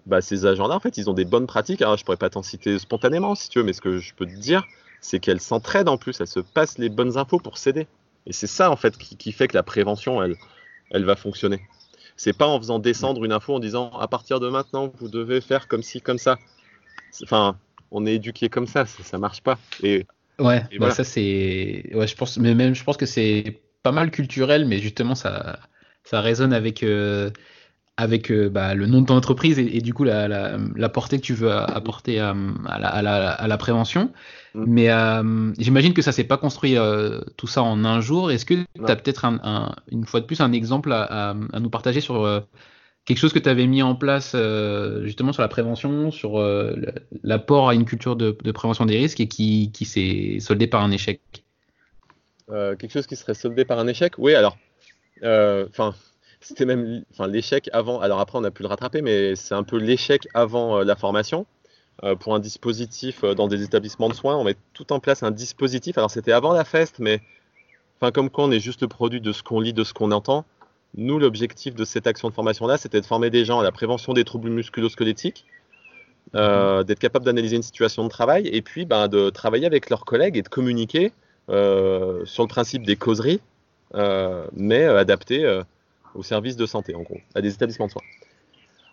bah, 0.06 0.20
ces 0.20 0.46
agents-là, 0.46 0.76
en 0.76 0.80
fait, 0.80 0.98
ils 0.98 1.10
ont 1.10 1.14
des 1.14 1.24
bonnes 1.24 1.46
pratiques. 1.46 1.82
Alors, 1.82 1.96
je 1.96 2.04
pourrais 2.04 2.16
pas 2.16 2.30
t'en 2.30 2.42
citer 2.42 2.78
spontanément, 2.78 3.34
si 3.34 3.48
tu 3.48 3.58
veux, 3.58 3.64
mais 3.64 3.72
ce 3.72 3.80
que 3.80 3.98
je 3.98 4.14
peux 4.14 4.26
te 4.26 4.38
dire, 4.38 4.64
c'est 5.00 5.18
qu'elles 5.18 5.40
s'entraident 5.40 5.88
en 5.88 5.98
plus, 5.98 6.20
elles 6.20 6.26
se 6.26 6.40
passent 6.40 6.78
les 6.78 6.88
bonnes 6.88 7.18
infos 7.18 7.38
pour 7.38 7.58
s'aider. 7.58 7.86
Et 8.26 8.32
c'est 8.32 8.46
ça, 8.46 8.70
en 8.70 8.76
fait, 8.76 8.96
qui, 8.96 9.32
fait 9.32 9.48
que 9.48 9.56
la 9.56 9.62
prévention, 9.62 10.22
elle, 10.22 10.36
elle 10.90 11.04
va 11.04 11.16
fonctionner. 11.16 11.60
C'est 12.16 12.32
pas 12.32 12.46
en 12.46 12.58
faisant 12.58 12.78
descendre 12.78 13.24
une 13.24 13.32
info 13.32 13.54
en 13.54 13.60
disant 13.60 13.90
à 13.90 14.08
partir 14.08 14.40
de 14.40 14.48
maintenant, 14.48 14.92
vous 14.98 15.08
devez 15.08 15.40
faire 15.40 15.68
comme 15.68 15.82
ci, 15.82 16.00
comme 16.00 16.18
ça. 16.18 16.38
Enfin, 17.22 17.56
on 17.96 18.06
est 18.06 18.14
éduqué 18.14 18.48
comme 18.48 18.66
ça, 18.66 18.86
ça, 18.86 19.02
ça 19.02 19.18
marche 19.18 19.40
pas. 19.40 19.58
Et, 19.82 20.06
ouais, 20.38 20.62
bah, 20.78 20.90
ça 20.90 21.02
c'est, 21.02 21.90
ouais, 21.94 22.06
je 22.06 22.14
pense, 22.14 22.38
mais 22.38 22.54
même, 22.54 22.74
je 22.74 22.84
pense 22.84 22.96
que 22.96 23.06
c'est 23.06 23.60
pas 23.82 23.92
mal 23.92 24.10
culturel, 24.10 24.66
mais 24.66 24.78
justement 24.78 25.14
ça, 25.14 25.58
ça 26.04 26.20
résonne 26.20 26.52
avec. 26.52 26.82
Euh, 26.82 27.30
avec 27.98 28.30
euh, 28.30 28.50
bah, 28.50 28.74
le 28.74 28.84
nom 28.84 29.00
de 29.00 29.06
ton 29.06 29.16
entreprise 29.16 29.58
et, 29.58 29.80
du 29.80 29.94
coup 29.94 30.04
la, 30.04 30.28
la, 30.28 30.88
portée 30.90 31.16
que 31.16 31.22
tu 31.22 31.32
veux 31.32 31.50
apporter 31.50 32.20
à, 32.20 32.34
la, 32.78 32.88
à 32.90 33.46
la, 33.48 33.56
prévention. 33.56 34.12
Mm. 34.52 34.64
Mais 34.66 34.90
euh, 34.90 35.52
j'imagine 35.58 35.94
que 35.94 36.02
ça 36.02 36.12
s'est 36.12 36.24
pas 36.24 36.36
construit 36.36 36.76
tout 37.38 37.46
ça 37.46 37.62
en 37.62 37.86
un 37.86 38.02
jour. 38.02 38.30
Est-ce 38.30 38.44
que 38.44 38.52
tu 38.52 38.84
as 38.86 38.96
peut-être 38.96 39.24
un, 39.24 39.74
une 39.90 40.04
fois 40.04 40.20
de 40.20 40.26
plus 40.26 40.42
un 40.42 40.52
exemple 40.52 40.92
à, 40.92 41.34
à 41.54 41.58
nous 41.58 41.70
partager 41.70 42.02
sur 42.02 42.44
quelque 43.06 43.18
chose 43.18 43.32
que 43.32 43.38
tu 43.38 43.48
avais 43.48 43.66
mis 43.66 43.82
en 43.82 43.94
place 43.94 44.36
justement 45.02 45.32
sur 45.32 45.42
la 45.42 45.48
prévention, 45.48 46.10
sur 46.10 46.38
l'apport 47.22 47.70
à 47.70 47.74
une 47.74 47.86
culture 47.86 48.16
de, 48.16 48.32
prévention 48.52 48.84
des 48.84 48.98
risques 48.98 49.20
et 49.20 49.28
qui, 49.28 49.70
s'est 49.84 50.38
soldé 50.40 50.66
par 50.66 50.82
un 50.82 50.90
échec? 50.90 51.20
Quelque 52.48 52.92
chose 52.92 53.06
qui 53.06 53.16
serait 53.16 53.34
soldé 53.34 53.64
par 53.64 53.78
un 53.78 53.86
échec? 53.86 54.14
Oui, 54.18 54.34
alors, 54.34 54.58
enfin 55.22 55.94
c'était 56.46 56.64
même 56.64 57.04
l'échec 57.28 57.68
avant. 57.72 58.00
Alors 58.00 58.20
après, 58.20 58.38
on 58.38 58.44
a 58.44 58.50
pu 58.50 58.62
le 58.62 58.68
rattraper, 58.68 59.02
mais 59.02 59.34
c'est 59.36 59.54
un 59.54 59.64
peu 59.64 59.78
l'échec 59.78 60.28
avant 60.34 60.78
euh, 60.78 60.84
la 60.84 60.96
formation. 60.96 61.46
Euh, 62.04 62.14
pour 62.14 62.34
un 62.34 62.40
dispositif 62.40 63.24
euh, 63.24 63.34
dans 63.34 63.48
des 63.48 63.62
établissements 63.62 64.10
de 64.10 64.14
soins, 64.14 64.36
on 64.36 64.44
met 64.44 64.56
tout 64.74 64.92
en 64.92 65.00
place 65.00 65.22
un 65.22 65.30
dispositif. 65.30 65.96
Alors 65.98 66.10
c'était 66.10 66.32
avant 66.32 66.52
la 66.52 66.64
feste, 66.64 66.98
mais 66.98 67.20
enfin, 67.96 68.12
comme 68.12 68.28
quoi 68.28 68.44
on 68.44 68.50
est 68.50 68.60
juste 68.60 68.82
le 68.82 68.88
produit 68.88 69.20
de 69.20 69.32
ce 69.32 69.42
qu'on 69.42 69.60
lit, 69.60 69.72
de 69.72 69.82
ce 69.82 69.94
qu'on 69.94 70.12
entend. 70.12 70.44
Nous, 70.94 71.18
l'objectif 71.18 71.74
de 71.74 71.84
cette 71.84 72.06
action 72.06 72.28
de 72.28 72.34
formation-là, 72.34 72.78
c'était 72.78 73.00
de 73.00 73.06
former 73.06 73.30
des 73.30 73.44
gens 73.44 73.60
à 73.60 73.62
la 73.62 73.72
prévention 73.72 74.12
des 74.12 74.24
troubles 74.24 74.48
musculo-squelettiques, 74.50 75.44
mmh. 76.32 76.84
d'être 76.84 76.98
capable 76.98 77.24
d'analyser 77.24 77.56
une 77.56 77.62
situation 77.62 78.04
de 78.04 78.08
travail 78.08 78.48
et 78.48 78.62
puis 78.62 78.86
ben, 78.86 79.08
de 79.08 79.30
travailler 79.30 79.66
avec 79.66 79.90
leurs 79.90 80.04
collègues 80.04 80.36
et 80.36 80.42
de 80.42 80.48
communiquer 80.48 81.12
sur 81.48 81.54
le 81.54 82.46
principe 82.46 82.84
des 82.86 82.96
causeries, 82.96 83.40
mais 83.94 84.84
adaptées 84.84 85.62
au 86.14 86.22
service 86.22 86.56
de 86.56 86.66
santé, 86.66 86.94
en 86.94 87.02
gros, 87.02 87.20
à 87.34 87.42
des 87.42 87.52
établissements 87.52 87.86
de 87.86 87.92
soins. 87.92 88.02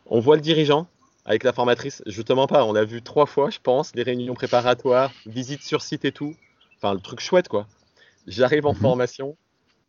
On 0.07 0.19
voit 0.19 0.35
le 0.35 0.41
dirigeant 0.41 0.88
avec 1.25 1.43
la 1.43 1.53
formatrice, 1.53 2.03
justement 2.05 2.47
pas, 2.47 2.65
on 2.65 2.73
l'a 2.73 2.83
vu 2.83 3.01
trois 3.01 3.25
fois, 3.25 3.50
je 3.50 3.59
pense, 3.59 3.95
les 3.95 4.03
réunions 4.03 4.33
préparatoires, 4.33 5.12
visites 5.25 5.63
sur 5.63 5.81
site 5.81 6.03
et 6.03 6.12
tout. 6.12 6.35
Enfin, 6.77 6.93
le 6.93 7.00
truc 7.00 7.21
chouette, 7.21 7.47
quoi. 7.47 7.65
J'arrive 8.27 8.65
en 8.65 8.73
mhm. 8.73 8.79
formation 8.79 9.38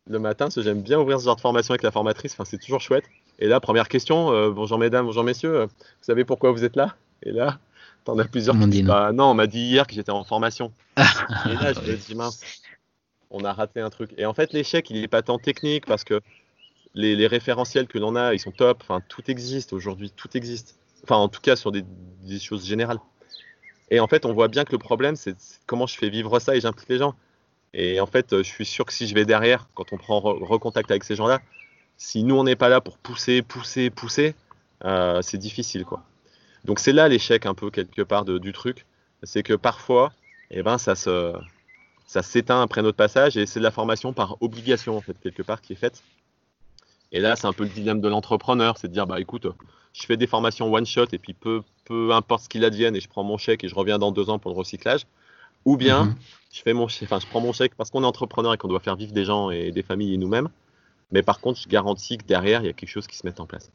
le 0.07 0.19
matin, 0.19 0.45
parce 0.45 0.55
que 0.55 0.61
j'aime 0.61 0.81
bien 0.81 0.99
ouvrir 0.99 1.19
ce 1.19 1.25
genre 1.25 1.35
de 1.35 1.41
formation 1.41 1.71
avec 1.71 1.83
la 1.83 1.91
formatrice, 1.91 2.33
enfin, 2.33 2.45
c'est 2.45 2.59
toujours 2.59 2.81
chouette. 2.81 3.05
Et 3.39 3.47
là, 3.47 3.59
première 3.59 3.87
question, 3.87 4.31
euh, 4.31 4.51
bonjour 4.51 4.77
mesdames, 4.77 5.05
bonjour 5.05 5.23
messieurs, 5.23 5.55
euh, 5.61 5.65
vous 5.65 6.03
savez 6.03 6.25
pourquoi 6.25 6.51
vous 6.51 6.63
êtes 6.63 6.75
là? 6.75 6.95
Et 7.23 7.31
là, 7.31 7.59
t'en 8.03 8.17
as 8.19 8.25
plusieurs 8.25 8.57
qui 8.57 8.67
disent, 8.67 8.85
bah 8.85 9.11
non, 9.13 9.25
on 9.25 9.33
m'a 9.33 9.47
dit 9.47 9.61
hier 9.61 9.87
que 9.87 9.93
j'étais 9.93 10.11
en 10.11 10.23
formation. 10.23 10.71
et 10.97 11.53
là, 11.55 11.73
je 11.73 11.79
me 11.79 11.95
dis, 11.95 12.15
mince, 12.15 12.41
on 13.31 13.43
a 13.43 13.51
raté 13.51 13.81
un 13.81 13.89
truc. 13.89 14.11
Et 14.17 14.25
en 14.25 14.33
fait, 14.33 14.53
l'échec, 14.53 14.89
il 14.89 15.01
n'est 15.01 15.07
pas 15.07 15.23
tant 15.23 15.39
technique, 15.39 15.85
parce 15.85 16.03
que 16.03 16.21
les, 16.93 17.27
référentiels 17.27 17.87
que 17.87 17.97
l'on 17.97 18.15
a, 18.15 18.33
ils 18.33 18.39
sont 18.39 18.51
top. 18.51 18.83
Enfin, 18.83 19.01
tout 19.09 19.29
existe 19.29 19.73
aujourd'hui, 19.73 20.11
tout 20.11 20.29
existe. 20.37 20.77
Enfin, 21.03 21.17
en 21.17 21.27
tout 21.27 21.41
cas, 21.41 21.55
sur 21.55 21.71
des, 21.71 21.83
choses 22.39 22.65
générales. 22.65 22.99
Et 23.91 23.99
en 23.99 24.07
fait, 24.07 24.25
on 24.25 24.33
voit 24.33 24.47
bien 24.47 24.65
que 24.65 24.71
le 24.71 24.77
problème, 24.77 25.15
c'est 25.15 25.35
comment 25.65 25.87
je 25.87 25.95
fais 25.97 26.09
vivre 26.09 26.39
ça 26.39 26.55
et 26.55 26.61
j'implique 26.61 26.89
les 26.89 26.97
gens. 26.97 27.15
Et 27.77 27.99
en 27.99 28.05
fait, 28.05 28.37
je 28.37 28.43
suis 28.43 28.65
sûr 28.65 28.85
que 28.85 28.93
si 28.93 29.05
je 29.05 29.13
vais 29.13 29.25
derrière, 29.25 29.67
quand 29.75 29.91
on 29.91 29.97
prend 29.97 30.21
recontact 30.21 30.89
avec 30.91 31.03
ces 31.03 31.15
gens-là, 31.15 31.41
si 31.97 32.23
nous, 32.23 32.35
on 32.35 32.45
n'est 32.45 32.55
pas 32.55 32.69
là 32.69 32.79
pour 32.79 32.97
pousser, 32.97 33.41
pousser, 33.41 33.89
pousser, 33.89 34.33
euh, 34.85 35.21
c'est 35.21 35.37
difficile, 35.37 35.83
quoi. 35.83 36.01
Donc 36.63 36.79
c'est 36.79 36.93
là 36.93 37.07
l'échec 37.09 37.45
un 37.45 37.53
peu 37.53 37.69
quelque 37.69 38.01
part 38.01 38.25
du 38.25 38.53
truc, 38.53 38.85
c'est 39.23 39.43
que 39.43 39.53
parfois, 39.53 40.13
eh 40.51 40.63
ben, 40.63 40.77
ça 40.77 40.95
se, 40.95 41.33
ça 42.07 42.23
s'éteint 42.23 42.61
après 42.61 42.81
notre 42.81 42.97
passage 42.97 43.37
et 43.37 43.45
c'est 43.45 43.59
de 43.59 43.63
la 43.63 43.71
formation 43.71 44.13
par 44.13 44.41
obligation 44.41 44.97
en 44.97 45.01
fait 45.01 45.15
quelque 45.21 45.43
part 45.43 45.61
qui 45.61 45.73
est 45.73 45.75
faite. 45.75 46.01
Et 47.11 47.19
là, 47.19 47.35
c'est 47.35 47.45
un 47.45 47.53
peu 47.53 47.63
le 47.63 47.69
dilemme 47.69 48.01
de 48.01 48.07
l'entrepreneur, 48.07 48.77
c'est 48.77 48.87
de 48.87 48.93
dire, 48.93 49.05
bah 49.05 49.19
écoute, 49.19 49.47
je 49.93 50.05
fais 50.05 50.17
des 50.17 50.27
formations 50.27 50.73
one 50.73 50.85
shot 50.85 51.07
et 51.11 51.19
puis 51.19 51.33
peu, 51.33 51.61
peu 51.83 52.11
importe 52.13 52.45
ce 52.45 52.49
qu'il 52.49 52.65
advienne 52.65 52.95
et 52.95 52.99
je 52.99 53.07
prends 53.09 53.23
mon 53.23 53.37
chèque 53.37 53.63
et 53.63 53.67
je 53.67 53.75
reviens 53.75 53.99
dans 53.99 54.11
deux 54.11 54.29
ans 54.29 54.39
pour 54.39 54.51
le 54.51 54.57
recyclage. 54.57 55.05
Ou 55.65 55.77
bien, 55.77 56.05
mhm. 56.05 56.15
je 56.53 56.61
fais 56.61 56.73
mon 56.73 56.85
enfin, 56.85 57.19
je 57.19 57.27
prends 57.27 57.41
mon 57.41 57.53
chèque 57.53 57.73
parce 57.75 57.89
qu'on 57.89 58.03
est 58.03 58.07
entrepreneur 58.07 58.53
et 58.53 58.57
qu'on 58.57 58.67
doit 58.67 58.79
faire 58.79 58.95
vivre 58.95 59.11
des 59.11 59.25
gens 59.25 59.49
et 59.49 59.71
des 59.71 59.83
familles 59.83 60.13
et 60.13 60.17
nous-mêmes. 60.17 60.49
Mais 61.11 61.21
par 61.21 61.39
contre, 61.39 61.59
je 61.59 61.67
garantis 61.67 62.17
que 62.17 62.25
derrière, 62.25 62.61
il 62.61 62.67
y 62.67 62.69
a 62.69 62.73
quelque 62.73 62.89
chose 62.89 63.07
qui 63.07 63.17
se 63.17 63.25
met 63.25 63.39
en 63.39 63.45
place. 63.45 63.71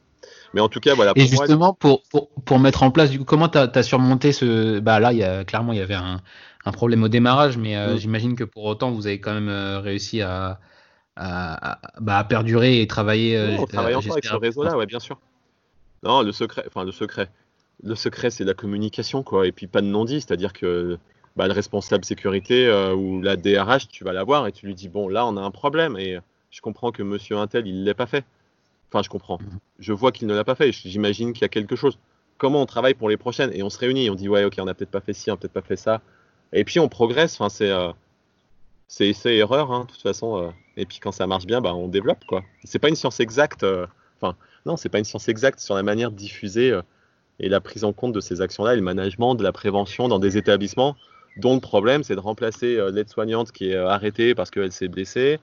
Mais 0.53 0.61
en 0.61 0.69
tout 0.69 0.79
cas, 0.79 0.93
voilà. 0.93 1.13
et 1.15 1.25
justement, 1.25 1.73
pour, 1.73 2.03
pour, 2.03 2.29
pour, 2.29 2.59
mettre 2.59 2.83
en 2.83 2.91
place, 2.91 3.09
du 3.09 3.19
coup, 3.19 3.25
comment 3.25 3.49
tu 3.49 3.57
as, 3.57 3.83
surmonté 3.83 4.31
ce. 4.31 4.79
Bah 4.79 4.99
là, 4.99 5.13
il 5.13 5.19
y 5.19 5.23
a, 5.23 5.43
clairement, 5.43 5.73
il 5.73 5.79
y 5.79 5.81
avait 5.81 5.95
un, 5.95 6.21
un 6.65 6.71
problème 6.71 7.03
au 7.03 7.07
démarrage, 7.07 7.57
mais 7.57 7.75
euh, 7.75 7.95
mm. 7.95 7.97
j'imagine 7.97 8.35
que 8.35 8.43
pour 8.43 8.65
autant, 8.65 8.91
vous 8.91 9.07
avez 9.07 9.19
quand 9.19 9.33
même 9.33 9.49
euh, 9.49 9.79
réussi 9.79 10.21
à, 10.21 10.59
à, 11.15 11.79
bah, 11.99 12.23
perdurer 12.23 12.81
et 12.81 12.87
travailler. 12.87 13.37
Euh, 13.37 13.57
on 13.57 13.65
travaille 13.65 13.95
encore 13.95 14.11
avec 14.11 14.25
ce 14.25 14.35
réseau-là, 14.35 14.77
ouais, 14.77 14.85
bien 14.85 14.99
sûr. 14.99 15.19
Non, 16.03 16.21
le 16.21 16.31
secret, 16.31 16.63
enfin 16.67 16.83
le 16.83 16.91
secret, 16.91 17.29
le 17.83 17.95
secret, 17.95 18.29
c'est 18.29 18.43
la 18.43 18.53
communication, 18.53 19.23
quoi, 19.23 19.47
et 19.47 19.51
puis 19.51 19.67
pas 19.67 19.81
de 19.81 19.87
non-dit, 19.87 20.21
c'est-à-dire 20.21 20.53
que 20.53 20.97
bah, 21.35 21.47
le 21.47 21.53
responsable 21.53 22.05
sécurité 22.05 22.67
euh, 22.67 22.93
ou 22.93 23.21
la 23.21 23.35
DRH, 23.37 23.87
tu 23.87 24.03
vas 24.03 24.13
la 24.13 24.23
voir 24.23 24.47
et 24.47 24.51
tu 24.51 24.65
lui 24.65 24.75
dis 24.75 24.89
bon, 24.89 25.07
là, 25.07 25.25
on 25.25 25.37
a 25.37 25.41
un 25.41 25.51
problème 25.51 25.97
et 25.97 26.19
je 26.51 26.61
comprends 26.61 26.91
que 26.91 27.01
Monsieur 27.01 27.37
Intel, 27.37 27.65
il 27.67 27.83
l'a 27.85 27.93
pas 27.93 28.05
fait. 28.05 28.25
Enfin, 28.91 29.01
je 29.03 29.09
comprends. 29.09 29.39
Mhm. 29.39 29.59
Je 29.79 29.93
vois 29.93 30.11
qu'il 30.11 30.27
ne 30.27 30.35
l'a 30.35 30.43
pas 30.43 30.55
fait. 30.55 30.71
J'imagine 30.71 31.33
qu'il 31.33 31.43
y 31.43 31.45
a 31.45 31.49
quelque 31.49 31.75
chose. 31.75 31.97
Comment 32.37 32.61
on 32.61 32.65
travaille 32.65 32.93
pour 32.93 33.09
les 33.09 33.17
prochaines? 33.17 33.51
Et 33.53 33.63
on 33.63 33.69
se 33.69 33.77
réunit. 33.77 34.09
On 34.09 34.15
dit 34.15 34.27
ouais, 34.27 34.43
ok, 34.43 34.55
on 34.59 34.65
n'a 34.65 34.73
peut-être 34.73 34.91
pas 34.91 34.99
fait 34.99 35.13
ci, 35.13 35.29
on 35.31 35.33
n'a 35.33 35.37
peut-être 35.37 35.53
pas 35.53 35.61
fait 35.61 35.77
ça. 35.77 36.01
Et 36.51 36.65
puis 36.65 36.79
on 36.79 36.89
progresse. 36.89 37.35
Enfin, 37.35 37.49
c'est 37.49 37.71
euh, 37.71 37.91
c'est 38.87 39.07
essai 39.07 39.37
erreur, 39.37 39.71
hein, 39.71 39.85
de 39.85 39.91
toute 39.91 40.01
façon. 40.01 40.37
Euh, 40.37 40.49
et 40.75 40.85
puis 40.85 40.99
quand 40.99 41.13
ça 41.13 41.25
marche 41.25 41.45
bien, 41.45 41.61
bah, 41.61 41.73
on 41.73 41.87
développe 41.87 42.25
quoi. 42.25 42.43
C'est 42.65 42.79
pas 42.79 42.89
une 42.89 42.95
science 42.95 43.21
exacte. 43.21 43.63
Euh, 43.63 43.87
enfin, 44.19 44.35
non, 44.65 44.75
c'est 44.75 44.89
pas 44.89 44.99
une 44.99 45.05
science 45.05 45.29
exacte 45.29 45.59
sur 45.61 45.75
la 45.75 45.83
manière 45.83 46.11
de 46.11 46.17
diffuser 46.17 46.77
et 47.39 47.49
la 47.49 47.61
prise 47.61 47.83
en 47.83 47.93
compte 47.93 48.13
de 48.13 48.19
ces 48.19 48.41
actions-là, 48.41 48.73
et 48.73 48.75
le 48.75 48.83
management 48.83 49.33
de 49.33 49.43
la 49.43 49.51
prévention 49.51 50.07
dans 50.07 50.19
des 50.19 50.37
établissements 50.37 50.95
dont 51.37 51.55
le 51.55 51.61
problème 51.61 52.03
c'est 52.03 52.15
de 52.15 52.19
remplacer 52.19 52.79
l'aide-soignante 52.91 53.51
qui 53.51 53.69
est 53.69 53.75
arrêtée 53.75 54.35
parce 54.35 54.51
qu'elle 54.51 54.71
s'est 54.71 54.87
blessée, 54.87 55.39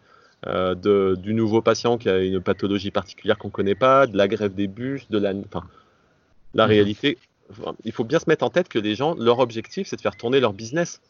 de, 0.46 1.16
du 1.18 1.34
nouveau 1.34 1.62
patient 1.62 1.98
qui 1.98 2.08
a 2.08 2.18
une 2.18 2.40
pathologie 2.40 2.90
particulière 2.90 3.38
qu'on 3.38 3.50
connaît 3.50 3.74
pas, 3.74 4.06
de 4.06 4.16
la 4.16 4.28
grève 4.28 4.54
des 4.54 4.68
bus, 4.68 5.08
de 5.10 5.18
la, 5.18 5.32
enfin, 5.32 5.66
la 6.54 6.66
mmh. 6.66 6.68
réalité. 6.68 7.18
il 7.84 7.92
faut 7.92 8.04
bien 8.04 8.18
se 8.18 8.26
mettre 8.28 8.44
en 8.44 8.50
tête 8.50 8.68
que 8.68 8.78
les 8.78 8.94
gens, 8.94 9.14
leur 9.14 9.38
objectif, 9.38 9.88
c'est 9.88 9.96
de 9.96 10.00
faire 10.00 10.16
tourner 10.16 10.40
leur 10.40 10.52
business 10.52 11.00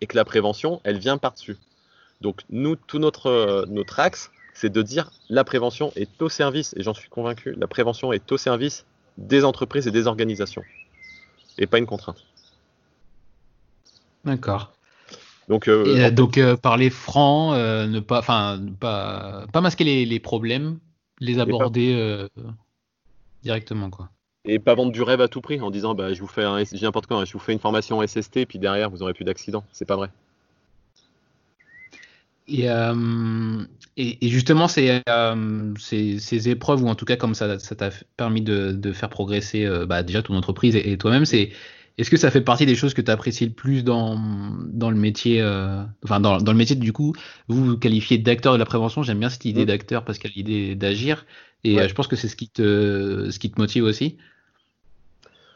et 0.00 0.06
que 0.06 0.16
la 0.16 0.24
prévention, 0.24 0.80
elle 0.84 0.98
vient 0.98 1.18
par-dessus. 1.18 1.56
Donc 2.20 2.42
nous, 2.50 2.76
tout 2.76 2.98
notre, 2.98 3.26
euh, 3.26 3.64
notre 3.68 4.00
axe, 4.00 4.30
c'est 4.54 4.70
de 4.70 4.82
dire 4.82 5.10
la 5.28 5.44
prévention 5.44 5.92
est 5.94 6.20
au 6.20 6.28
service, 6.28 6.74
et 6.76 6.82
j'en 6.82 6.94
suis 6.94 7.08
convaincu, 7.08 7.54
la 7.56 7.66
prévention 7.66 8.12
est 8.12 8.30
au 8.32 8.36
service 8.36 8.86
des 9.16 9.44
entreprises 9.44 9.86
et 9.86 9.90
des 9.90 10.06
organisations, 10.06 10.64
et 11.58 11.66
pas 11.66 11.78
une 11.78 11.86
contrainte. 11.86 12.24
D'accord. 14.28 14.72
Donc, 15.48 15.66
euh, 15.66 15.84
euh, 15.86 16.10
donc 16.10 16.38
parler 16.56 16.90
franc, 16.90 17.54
ne 17.54 18.00
pas, 18.00 18.18
enfin, 18.18 18.60
pas, 18.78 19.46
pas 19.52 19.60
masquer 19.60 19.84
les, 19.84 20.04
les, 20.04 20.20
problèmes, 20.20 20.78
les 21.20 21.38
aborder 21.38 22.28
directement, 23.42 23.90
quoi 23.90 24.10
et 24.44 24.58
pas 24.58 24.74
vendre 24.74 24.92
du 24.92 25.02
rêve 25.02 25.20
à 25.20 25.28
tout 25.28 25.42
prix 25.42 25.60
en 25.60 25.70
disant 25.70 25.94
bah, 25.94 26.14
je 26.14 26.20
vous 26.20 26.26
fais 26.26 26.42
un, 26.42 26.62
n'importe 26.80 27.06
quoi, 27.06 27.24
je 27.24 27.32
vous 27.32 27.38
fais 27.38 27.52
une 27.52 27.58
formation 27.58 28.04
SST 28.06 28.46
puis 28.46 28.58
derrière 28.58 28.88
vous 28.88 29.02
aurez 29.02 29.12
plus 29.12 29.24
d'accident. 29.24 29.62
C'est 29.72 29.84
pas 29.84 29.96
vrai. 29.96 30.08
Et, 32.48 32.70
euh, 32.70 33.62
et, 33.98 34.16
justement, 34.22 34.68
ces, 34.68 35.02
euh, 35.06 35.74
ces, 35.78 36.18
ces, 36.18 36.48
épreuves, 36.48 36.82
ou 36.82 36.88
en 36.88 36.94
tout 36.94 37.04
cas 37.04 37.16
comme 37.16 37.34
ça 37.34 37.58
t'a 37.58 37.90
permis 38.16 38.40
de, 38.40 38.72
de, 38.72 38.92
faire 38.92 39.10
progresser 39.10 39.66
euh, 39.66 39.84
bah, 39.84 40.02
déjà 40.02 40.22
ton 40.22 40.34
entreprise 40.34 40.74
et, 40.74 40.96
toi-même, 40.96 41.26
c'est 41.26 41.50
Est-ce 41.98 42.10
que 42.10 42.16
ça 42.16 42.30
fait 42.30 42.40
partie 42.40 42.64
des 42.64 42.76
choses 42.76 42.94
que 42.94 43.02
tu 43.02 43.10
apprécies 43.10 43.46
le 43.46 43.52
plus 43.52 43.82
dans, 43.82 44.16
dans 44.66 44.90
le 44.90 44.96
métier 44.96 45.42
euh, 45.42 45.82
Enfin, 46.04 46.20
dans, 46.20 46.38
dans, 46.38 46.52
le 46.52 46.58
métier, 46.58 46.76
du 46.76 46.92
coup, 46.92 47.12
vous 47.48 47.64
vous 47.64 47.76
qualifiez 47.76 48.18
d'acteur 48.18 48.52
de 48.52 48.58
la 48.58 48.64
prévention. 48.64 49.02
J'aime 49.02 49.18
bien 49.18 49.28
cette 49.28 49.44
idée 49.44 49.66
d'acteur 49.66 50.04
parce 50.04 50.18
qu'il 50.18 50.30
y 50.30 50.34
a 50.34 50.36
l'idée 50.36 50.74
d'agir. 50.76 51.26
Et 51.64 51.80
euh, 51.80 51.88
je 51.88 51.94
pense 51.94 52.06
que 52.06 52.14
c'est 52.14 52.28
ce, 52.28 52.36
qui 52.36 52.48
te, 52.48 53.28
ce 53.30 53.38
qui 53.40 53.50
te 53.50 53.60
motive 53.60 53.82
aussi. 53.82 54.16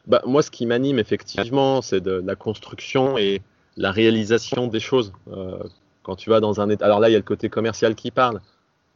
Bah, 0.08 0.20
moi, 0.26 0.42
ce 0.42 0.50
qui 0.50 0.66
m'anime, 0.66 0.98
effectivement, 0.98 1.80
c'est 1.80 2.00
de 2.00 2.20
la 2.26 2.34
construction 2.34 3.16
et 3.16 3.40
la 3.76 3.92
réalisation 3.92 4.66
des 4.66 4.80
choses. 4.80 5.12
Euh, 5.32 5.62
quand 6.02 6.16
tu 6.16 6.28
vas 6.28 6.40
dans 6.40 6.60
un 6.60 6.68
Alors 6.80 6.98
là, 6.98 7.08
il 7.08 7.12
y 7.12 7.14
a 7.14 7.18
le 7.18 7.24
côté 7.24 7.48
commercial 7.50 7.94
qui 7.94 8.10
parle. 8.10 8.40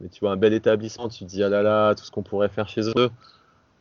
Mais 0.01 0.09
tu 0.09 0.19
vois 0.19 0.31
un 0.31 0.37
bel 0.37 0.53
établissement, 0.53 1.07
tu 1.07 1.19
te 1.19 1.29
dis, 1.29 1.41
ah 1.43 1.49
là 1.49 1.63
là, 1.63 1.95
tout 1.95 2.03
ce 2.03 2.11
qu'on 2.11 2.23
pourrait 2.23 2.49
faire 2.49 2.67
chez 2.67 2.81
eux. 2.97 3.09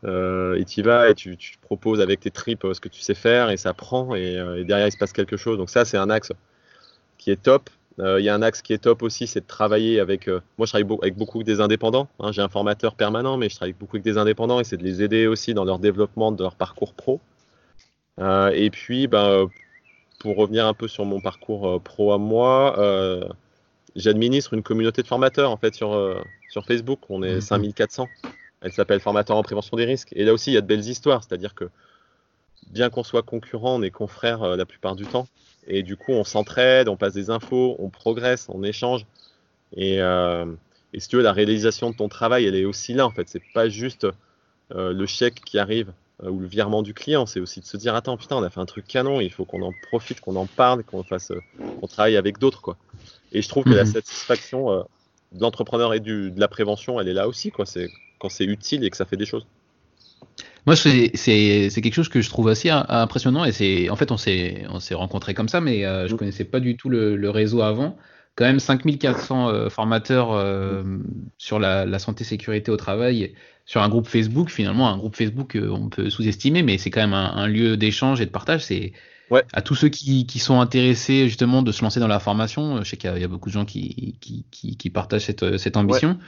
Euh, 0.04 0.56
et 0.56 0.64
tu 0.64 0.80
y 0.80 0.82
vas 0.82 1.08
et 1.08 1.14
tu, 1.14 1.36
tu, 1.36 1.56
proposes 1.58 2.00
avec 2.00 2.20
tes 2.20 2.30
tripes 2.30 2.64
euh, 2.64 2.74
ce 2.74 2.80
que 2.80 2.88
tu 2.88 3.00
sais 3.00 3.14
faire 3.14 3.48
et 3.50 3.56
ça 3.56 3.72
prend 3.72 4.14
euh, 4.14 4.56
et, 4.56 4.64
derrière 4.64 4.86
il 4.86 4.92
se 4.92 4.98
passe 4.98 5.12
quelque 5.12 5.36
chose. 5.36 5.56
Donc 5.56 5.70
ça 5.70 5.84
c'est 5.84 5.96
un 5.96 6.10
axe 6.10 6.32
qui 7.18 7.30
est 7.30 7.42
top. 7.42 7.70
Il 7.98 8.20
y 8.20 8.28
a 8.28 8.34
un 8.34 8.42
axe 8.42 8.60
qui 8.60 8.74
est 8.74 8.78
top 8.78 9.02
aussi, 9.02 9.26
c'est 9.26 9.40
de 9.40 9.46
travailler 9.46 10.00
avec. 10.00 10.28
moi 10.28 10.66
je 10.66 10.66
travaille 10.66 10.98
avec 11.00 11.16
beaucoup 11.16 11.42
des 11.42 11.62
indépendants. 11.62 12.08
Hein. 12.20 12.30
J'ai 12.30 12.42
un 12.42 12.48
formateur 12.50 12.94
permanent, 12.94 13.38
mais 13.38 13.48
je 13.48 13.56
travaille 13.56 13.72
beaucoup 13.72 13.96
avec 13.96 14.04
des 14.04 14.18
indépendants 14.18 14.60
et 14.60 14.64
c'est 14.64 14.76
de 14.76 14.82
les 14.82 15.02
aider 15.02 15.26
aussi 15.26 15.54
dans 15.54 15.64
leur 15.64 15.78
développement 15.78 16.30
de 16.30 16.42
leur 16.42 16.56
parcours 16.56 16.92
pro. 16.92 17.20
et 18.20 18.68
puis 18.70 19.06
ben, 19.06 19.48
pour 20.20 20.36
revenir 20.36 20.66
un 20.66 20.74
peu 20.74 20.88
sur 20.88 21.06
mon 21.06 21.22
parcours 21.22 21.82
pro 21.82 22.12
à 22.12 22.18
moi, 22.18 22.76
j'administre 23.94 24.52
une 24.52 24.62
communauté 24.62 25.00
de 25.00 25.06
formateurs 25.08 25.50
en 25.50 25.56
fait 25.56 25.74
sur, 25.74 26.22
sur 26.50 26.66
Facebook. 26.66 26.98
On 27.08 27.22
est 27.22 27.40
5400. 27.40 28.08
Elle 28.66 28.72
s'appelle 28.72 28.98
Formateur 28.98 29.36
en 29.36 29.44
prévention 29.44 29.76
des 29.76 29.84
risques. 29.84 30.08
Et 30.16 30.24
là 30.24 30.32
aussi, 30.32 30.50
il 30.50 30.54
y 30.54 30.56
a 30.56 30.60
de 30.60 30.66
belles 30.66 30.88
histoires, 30.88 31.22
c'est-à-dire 31.22 31.54
que 31.54 31.70
bien 32.66 32.90
qu'on 32.90 33.04
soit 33.04 33.22
concurrent, 33.22 33.76
on 33.76 33.82
est 33.82 33.92
confrères 33.92 34.42
euh, 34.42 34.56
la 34.56 34.66
plupart 34.66 34.96
du 34.96 35.06
temps. 35.06 35.28
Et 35.68 35.84
du 35.84 35.96
coup, 35.96 36.10
on 36.10 36.24
s'entraide, 36.24 36.88
on 36.88 36.96
passe 36.96 37.12
des 37.12 37.30
infos, 37.30 37.76
on 37.78 37.90
progresse, 37.90 38.48
on 38.48 38.64
échange. 38.64 39.06
Et, 39.76 40.02
euh, 40.02 40.46
si 40.98 41.06
tu 41.06 41.14
veux, 41.14 41.22
la 41.22 41.32
réalisation 41.32 41.90
de 41.90 41.96
ton 41.96 42.08
travail, 42.08 42.44
elle 42.44 42.56
est 42.56 42.64
aussi 42.64 42.92
là, 42.92 43.06
en 43.06 43.12
fait. 43.12 43.28
C'est 43.28 43.42
pas 43.54 43.68
juste 43.68 44.04
euh, 44.74 44.92
le 44.92 45.06
chèque 45.06 45.42
qui 45.44 45.60
arrive 45.60 45.92
ou 46.24 46.40
le 46.40 46.48
virement 46.48 46.82
du 46.82 46.92
client, 46.92 47.26
c'est 47.26 47.40
aussi 47.40 47.60
de 47.60 47.66
se 47.66 47.76
dire 47.76 47.94
attends, 47.94 48.16
putain, 48.16 48.36
on 48.36 48.42
a 48.42 48.50
fait 48.50 48.58
un 48.58 48.66
truc 48.66 48.86
canon, 48.86 49.20
il 49.20 49.30
faut 49.30 49.44
qu'on 49.44 49.60
en 49.60 49.72
profite, 49.90 50.20
qu'on 50.20 50.34
en 50.34 50.46
parle, 50.46 50.82
qu'on 50.82 51.04
fasse, 51.04 51.30
qu'on 51.78 51.86
travaille 51.86 52.16
avec 52.16 52.38
d'autres, 52.38 52.62
quoi. 52.62 52.78
Et 53.32 53.42
je 53.42 53.48
trouve 53.50 53.64
que 53.64 53.68
la 53.68 53.84
mhm. 53.84 53.92
satisfaction 53.92 54.86
de 55.32 55.40
l'entrepreneur 55.42 55.92
et 55.92 56.00
du, 56.00 56.30
de 56.30 56.40
la 56.40 56.48
prévention, 56.48 56.98
elle 56.98 57.08
est 57.08 57.12
là 57.12 57.28
aussi, 57.28 57.50
quoi. 57.50 57.66
C'est 57.66 57.90
quand 58.26 58.30
c'est 58.30 58.44
utile 58.44 58.84
et 58.84 58.90
que 58.90 58.96
ça 58.96 59.04
fait 59.04 59.16
des 59.16 59.26
choses. 59.26 59.46
Moi, 60.66 60.74
c'est 60.74 61.12
quelque 61.14 61.94
chose 61.94 62.08
que 62.08 62.20
je 62.20 62.28
trouve 62.28 62.48
assez 62.48 62.70
impressionnant 62.70 63.44
et 63.44 63.52
c'est 63.52 63.88
en 63.88 63.96
fait 63.96 64.10
on 64.10 64.16
s'est 64.16 64.94
rencontrés 64.94 65.32
comme 65.32 65.48
ça, 65.48 65.60
mais 65.60 65.84
euh, 65.84 66.08
je 66.08 66.14
mm. 66.14 66.16
connaissais 66.16 66.44
pas 66.44 66.58
du 66.58 66.76
tout 66.76 66.88
le, 66.88 67.30
réseau 67.30 67.62
avant. 67.62 67.96
Quand 68.34 68.44
même 68.44 68.58
5400 68.58 69.48
euh, 69.48 69.68
formateurs 69.70 70.32
euh, 70.32 70.82
sur 71.38 71.58
la, 71.58 71.98
santé 71.98 72.24
sécurité 72.24 72.70
au 72.70 72.76
travail 72.76 73.32
sur 73.64 73.80
un 73.80 73.88
groupe 73.88 74.08
Facebook. 74.08 74.50
Finalement, 74.50 74.88
un 74.88 74.98
groupe 74.98 75.16
Facebook 75.16 75.56
on 75.56 75.88
peut 75.88 76.10
sous-estimer, 76.10 76.62
mais 76.62 76.78
c'est 76.78 76.90
quand 76.90 77.00
même 77.00 77.14
un, 77.14 77.46
lieu 77.46 77.76
d'échange 77.76 78.20
et 78.20 78.26
de 78.26 78.30
partage. 78.30 78.64
C'est 78.64 78.92
à 79.52 79.62
tous 79.62 79.74
ceux 79.76 79.88
qui, 79.88 80.38
sont 80.38 80.60
intéressés 80.60 81.28
justement 81.28 81.62
de 81.62 81.70
se 81.70 81.82
lancer 81.82 82.00
dans 82.00 82.08
la 82.08 82.20
formation. 82.20 82.82
Je 82.82 82.90
sais 82.90 82.96
qu'il 82.96 83.16
y, 83.18 83.24
a 83.24 83.28
beaucoup 83.28 83.48
de 83.48 83.54
gens 83.54 83.64
qui, 83.64 84.18
qui, 84.20 84.90
partagent 84.90 85.26
cette, 85.26 85.58
cette 85.58 85.76
ambition 85.76 86.18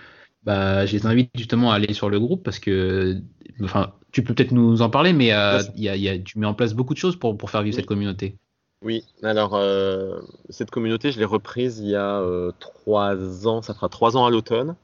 bah, 0.45 0.87
je 0.87 0.93
les 0.93 1.07
invite 1.07 1.31
justement 1.35 1.73
à 1.73 1.75
aller 1.75 1.93
sur 1.93 2.11
le 2.11 2.19
groupe 2.21 2.43
parce 2.43 2.59
que, 2.59 3.21
enfin, 3.63 3.93
tu 4.13 4.23
peux 4.23 4.35
peut-être 4.35 4.53
nous 4.53 4.83
en 4.83 4.91
parler, 4.91 5.13
mais 5.13 5.33
euh, 5.33 5.61
y 5.77 6.09
a, 6.09 6.19
tu 6.19 6.39
mets 6.39 6.47
en 6.47 6.55
place 6.55 6.75
beaucoup 6.75 6.95
de 6.95 6.99
choses 6.99 7.17
pour, 7.17 7.37
pour 7.37 7.51
faire 7.51 7.63
vivre 7.63 7.77
cette 7.77 7.87
communauté. 7.87 8.37
Oui, 8.83 9.05
alors 9.23 9.55
euh, 9.55 10.21
cette 10.51 10.71
communauté, 10.71 11.11
je 11.11 11.19
l'ai 11.19 11.25
reprise 11.25 11.81
il 11.81 11.89
y 11.89 11.97
a 11.97 12.21
euh, 12.21 12.53
trois 12.61 13.47
ans, 13.47 13.61
ça 13.61 13.75
fera 13.75 13.89
trois 13.89 14.17
ans 14.17 14.25
à 14.25 14.31
l'automne. 14.31 14.77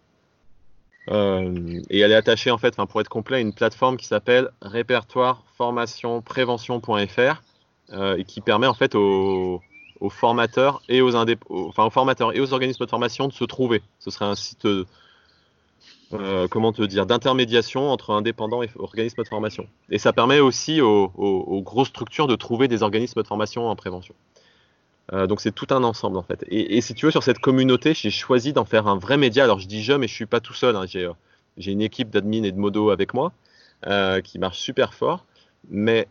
et 1.09 2.01
elle 2.01 2.11
est 2.11 2.17
attachée 2.17 2.51
en 2.51 2.59
fait, 2.59 2.77
pour 2.77 3.01
être 3.01 3.09
complet, 3.09 3.37
à 3.37 3.41
une 3.41 3.55
plateforme 3.55 3.97
qui 3.97 4.07
s'appelle 4.07 4.51
répertoire 4.61 5.45
formation 5.57 6.21
prévention.fr 6.23 7.43
et 7.93 8.25
qui 8.25 8.41
permet 8.41 8.67
en 8.67 8.75
fait 8.75 8.97
aux, 8.97 9.61
aux 10.01 10.11
formateurs 10.11 10.83
et 10.89 11.01
aux, 11.01 11.15
enfin, 11.15 11.85
aux 11.85 11.91
formateurs 11.91 12.35
et 12.35 12.41
aux 12.41 12.53
organismes 12.53 12.85
de 12.85 12.91
formation 12.91 13.29
de 13.29 13.33
se 13.33 13.45
trouver. 13.45 13.83
Ce 14.01 14.11
serait 14.11 14.25
un 14.25 14.35
site 14.35 14.67
euh, 16.15 16.49
comment 16.49 16.73
te 16.73 16.83
dire, 16.83 17.07
d'intermédiation 17.07 17.91
entre 17.91 18.13
indépendants 18.13 18.63
et 18.63 18.71
organismes 18.79 19.23
de 19.23 19.29
formation. 19.29 19.67
Et 19.91 19.99
ça 19.99 20.13
permet 20.13 20.41
aussi 20.41 20.81
aux, 20.81 21.63
grosses 21.63 21.89
structures 21.89 22.27
de 22.27 22.37
trouver 22.37 22.69
des 22.69 22.83
organismes 22.83 23.23
de 23.23 23.27
formation 23.27 23.69
en 23.69 23.77
prévention. 23.77 24.15
Euh, 25.13 25.27
donc 25.27 25.41
c'est 25.41 25.53
tout 25.53 25.67
un 25.71 25.85
ensemble 25.85 26.17
en 26.17 26.23
fait. 26.23 26.45
Et, 26.49 26.81
si 26.81 26.95
tu 26.95 27.07
veux, 27.07 27.11
sur 27.11 27.23
cette 27.23 27.39
communauté, 27.39 27.95
j'ai 27.95 28.11
choisi 28.11 28.53
d'en 28.53 28.65
faire 28.65 28.87
un 28.87 28.97
vrai 28.97 29.17
média. 29.17 29.45
Alors 29.45 29.59
je 29.59 29.67
dis 29.67 29.83
je, 29.83 29.93
mais 29.93 30.09
je 30.09 30.15
suis 30.15 30.27
pas 30.27 30.41
tout 30.41 30.55
seul. 30.55 30.77
Hein. 30.77 30.87
Euh, 30.95 31.13
j'ai 31.57 31.73
une 31.73 31.83
équipe 31.83 32.11
d'admin 32.11 32.43
et 32.43 32.53
de 32.53 32.59
modo 32.59 32.91
avec 32.91 33.15
moi 33.15 33.33
qui 34.25 34.39
marche 34.39 34.59
super 34.59 34.95
fort. 34.95 35.27
Mais 35.69 36.09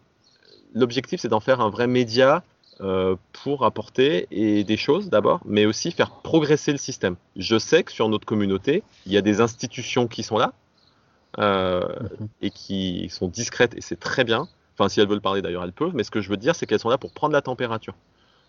l'objectif, 0.75 1.21
c'est 1.21 1.27
d'en 1.27 1.39
faire 1.39 1.59
un 1.59 1.69
vrai 1.69 1.87
média 1.87 2.43
euh, 2.81 3.15
pour 3.33 3.65
apporter 3.65 4.27
et 4.31 4.63
des 4.63 4.77
choses 4.77 5.09
d'abord, 5.09 5.41
mais 5.45 5.65
aussi 5.65 5.91
faire 5.91 6.09
progresser 6.21 6.71
le 6.71 6.77
système. 6.77 7.15
Je 7.35 7.59
sais 7.59 7.83
que 7.83 7.91
sur 7.91 8.09
notre 8.09 8.25
communauté, 8.25 8.83
il 9.05 9.11
y 9.11 9.17
a 9.17 9.21
des 9.21 9.41
institutions 9.41 10.07
qui 10.07 10.23
sont 10.23 10.37
là 10.37 10.53
euh, 11.37 11.81
mhm. 12.19 12.27
et 12.41 12.49
qui 12.49 13.09
sont 13.09 13.27
discrètes 13.27 13.75
et 13.77 13.81
c'est 13.81 13.99
très 13.99 14.23
bien. 14.23 14.47
Enfin, 14.73 14.89
si 14.89 14.99
elles 14.99 15.07
veulent 15.07 15.21
parler 15.21 15.43
d'ailleurs, 15.43 15.63
elles 15.63 15.71
peuvent, 15.71 15.93
mais 15.93 16.03
ce 16.03 16.09
que 16.09 16.19
je 16.19 16.29
veux 16.29 16.37
dire, 16.37 16.55
c'est 16.55 16.65
qu'elles 16.65 16.79
sont 16.79 16.89
là 16.89 16.97
pour 16.97 17.13
prendre 17.13 17.33
la 17.33 17.43
température. 17.43 17.93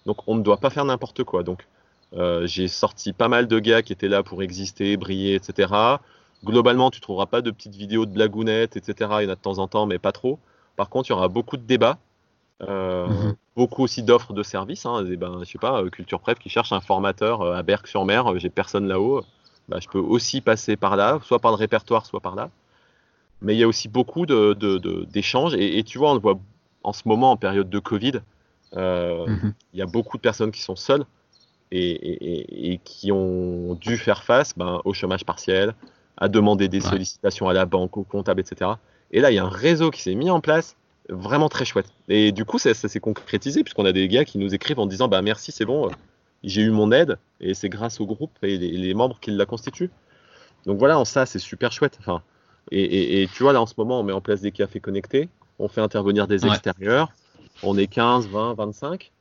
Donc 0.07 0.27
on 0.27 0.37
ne 0.37 0.43
doit 0.43 0.57
pas 0.57 0.71
faire 0.71 0.87
n'importe 0.87 1.23
quoi. 1.25 1.43
Donc 1.43 1.67
euh, 2.15 2.47
j'ai 2.47 2.69
sorti 2.69 3.13
pas 3.13 3.29
mal 3.29 3.47
de 3.47 3.59
gars 3.59 3.83
qui 3.83 3.93
étaient 3.93 4.09
là 4.09 4.23
pour 4.23 4.43
exister, 4.43 4.97
briller, 4.97 5.35
etc. 5.35 5.71
Globalement, 6.45 6.91
tu 6.91 7.01
trouveras 7.01 7.27
pas 7.27 7.43
de 7.43 7.51
petites 7.51 7.75
vidéos 7.75 8.07
de 8.07 8.13
blagounettes, 8.13 8.77
etc. 8.77 9.11
Il 9.21 9.25
y 9.25 9.27
en 9.27 9.33
a 9.33 9.35
de 9.35 9.41
temps 9.41 9.59
en 9.59 9.69
temps, 9.69 9.87
mais 9.87 9.99
pas 9.99 10.13
trop. 10.13 10.39
Par 10.77 10.89
contre, 10.89 11.11
il 11.11 11.13
y 11.13 11.17
aura 11.17 11.29
beaucoup 11.29 11.57
de 11.57 11.63
débats 11.63 11.99
euh, 12.63 13.07
mhm. 13.09 13.35
Beaucoup 13.57 13.83
aussi 13.83 14.03
d'offres 14.03 14.33
de 14.33 14.43
services. 14.43 14.87
Hein, 14.87 15.05
ben, 15.19 15.41
je 15.41 15.51
sais 15.51 15.59
pas, 15.59 15.83
euh, 15.83 15.91
Culture 15.91 16.21
Prep 16.21 16.39
qui 16.39 16.49
cherche 16.49 16.73
un 16.73 16.81
formateur 16.81 17.43
euh, 17.43 17.55
à 17.55 17.63
Berck-sur-Mer, 17.63 18.39
j'ai 18.39 18.51
personne 18.51 18.89
là-haut. 18.89 19.23
Bah, 19.69 19.79
je 19.81 19.89
peux 19.89 19.99
aussi 19.99 20.41
passer 20.41 20.77
par 20.77 20.97
là, 20.97 21.19
soit 21.23 21.39
par 21.39 21.51
le 21.53 21.57
répertoire, 21.57 22.07
soit 22.07 22.21
par 22.21 22.35
là. 22.35 22.51
Mais 23.41 23.55
il 23.55 23.59
y 23.59 23.63
a 23.63 23.69
aussi 23.69 23.89
beaucoup 23.89 24.27
d'échanges. 24.27 25.53
De, 25.53 25.59
et, 25.59 25.83
tu 25.85 25.99
vois, 25.99 26.11
on 26.11 26.15
le 26.15 26.21
voit 26.21 26.39
en 26.83 26.93
ce 26.93 27.03
moment, 27.07 27.33
en 27.33 27.37
période 27.37 27.71
de 27.71 27.79
Covid, 27.79 28.21
mhm. 28.77 29.55
il 29.73 29.79
y 29.79 29.83
a 29.83 29.87
beaucoup 29.87 30.17
de 30.17 30.23
personnes 30.23 30.51
qui 30.51 30.63
sont 30.63 30.77
seules 30.77 31.05
et, 31.71 32.81
qui 32.85 33.11
ont 33.11 33.75
dû 33.75 33.97
faire 33.97 34.23
face 34.23 34.57
ben, 34.57 34.81
au 34.85 34.93
chômage 34.93 35.25
partiel, 35.25 35.75
à 36.17 36.29
demander 36.29 36.69
des 36.69 36.81
sollicitations 36.81 37.49
à 37.49 37.53
la 37.53 37.67
banque, 37.67 37.97
au 37.97 38.05
comptable, 38.05 38.41
etc. 38.41 38.73
Et 39.11 39.21
là, 39.21 39.31
il 39.31 39.35
y 39.35 39.39
a 39.39 39.45
un 39.45 39.49
réseau 39.49 39.91
qui 39.91 40.03
s'est 40.03 40.15
mis 40.15 40.31
en 40.31 40.41
place 40.41 40.77
vraiment 41.09 41.49
très 41.49 41.65
chouette. 41.65 41.87
Et 42.09 42.33
du 42.33 42.45
coup, 42.45 42.59
ça, 42.59 42.75
s'est 42.75 43.01
concrétisé 43.01 43.63
puisqu'on 43.63 43.85
a 43.85 43.93
des 43.93 44.09
gars 44.09 44.25
qui 44.25 44.39
nous 44.39 44.55
écrivent 44.55 44.79
en 44.79 44.87
disant 44.87 45.09
bah 45.09 45.23
merci, 45.23 45.53
c'est 45.53 45.65
bon, 45.65 45.89
euh, 45.89 45.93
j'ai 46.43 46.63
eu 46.63 46.71
mon 46.71 46.93
aide 46.93 47.19
et 47.41 47.55
c'est 47.55 47.69
grâce 47.69 48.01
au 48.01 48.07
groupe 48.07 48.33
et 48.43 48.57
les, 48.57 48.95
membres 48.95 49.19
qui 49.21 49.31
la 49.31 49.47
constituent. 49.47 49.91
Donc 50.67 50.79
voilà, 50.79 50.99
en 50.99 51.05
ça, 51.05 51.27
c'est 51.27 51.39
super 51.39 51.73
chouette. 51.73 51.99
Enfin, 52.01 52.23
et, 52.71 53.29
tu 53.35 53.43
vois, 53.43 53.53
là 53.53 53.61
en 53.61 53.67
ce 53.67 53.75
moment, 53.77 54.01
on 54.01 54.03
met 54.03 54.13
en 54.13 54.23
place 54.23 54.41
des 54.41 54.53
cafés 54.53 54.81
connectés, 54.81 55.29
on 55.59 55.69
fait 55.69 55.83
intervenir 55.83 56.27
des 56.27 56.47
extérieurs, 56.47 57.13
on 57.63 57.77
est 57.77 57.87
15, 57.87 58.29
20, 58.29 58.55
25 58.55 59.13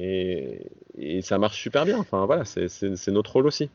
et, 0.00 0.70
et 0.96 1.22
ça 1.22 1.38
marche 1.38 1.60
super 1.60 1.84
bien. 1.84 1.98
Enfin 1.98 2.24
voilà, 2.24 2.44
c'est 2.44 3.08
notre 3.08 3.32
rôle 3.32 3.46
aussi. 3.46 3.68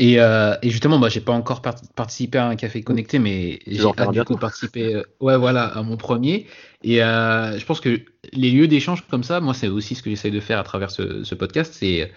Euh, 0.00 0.56
et, 0.62 0.70
justement, 0.70 0.98
moi, 0.98 1.08
j'ai 1.08 1.20
pas 1.20 1.32
encore 1.32 1.62
participé 1.62 2.38
à 2.38 2.48
un 2.48 2.56
café 2.56 2.82
connecté, 2.82 3.18
mais 3.18 3.60
j'ai 3.66 3.84
du 4.12 4.24
coup 4.24 4.36
participé, 4.36 4.94
euh, 4.94 5.02
ouais, 5.20 5.36
voilà, 5.36 5.64
à 5.64 5.82
mon 5.82 5.96
premier. 5.96 6.46
Et 6.82 7.02
euh, 7.02 7.58
je 7.58 7.64
pense 7.64 7.80
que 7.80 8.00
les 8.32 8.50
lieux 8.50 8.68
d'échange 8.68 9.04
comme 9.08 9.24
ça, 9.24 9.40
moi, 9.40 9.54
c'est 9.54 9.68
aussi 9.68 9.94
ce 9.94 10.02
que 10.02 10.10
j'essaie 10.10 10.30
de 10.30 10.40
faire 10.40 10.58
à 10.58 10.64
travers 10.64 10.90
ce, 10.90 11.34
podcast. 11.34 11.74
C'est, 11.74 12.12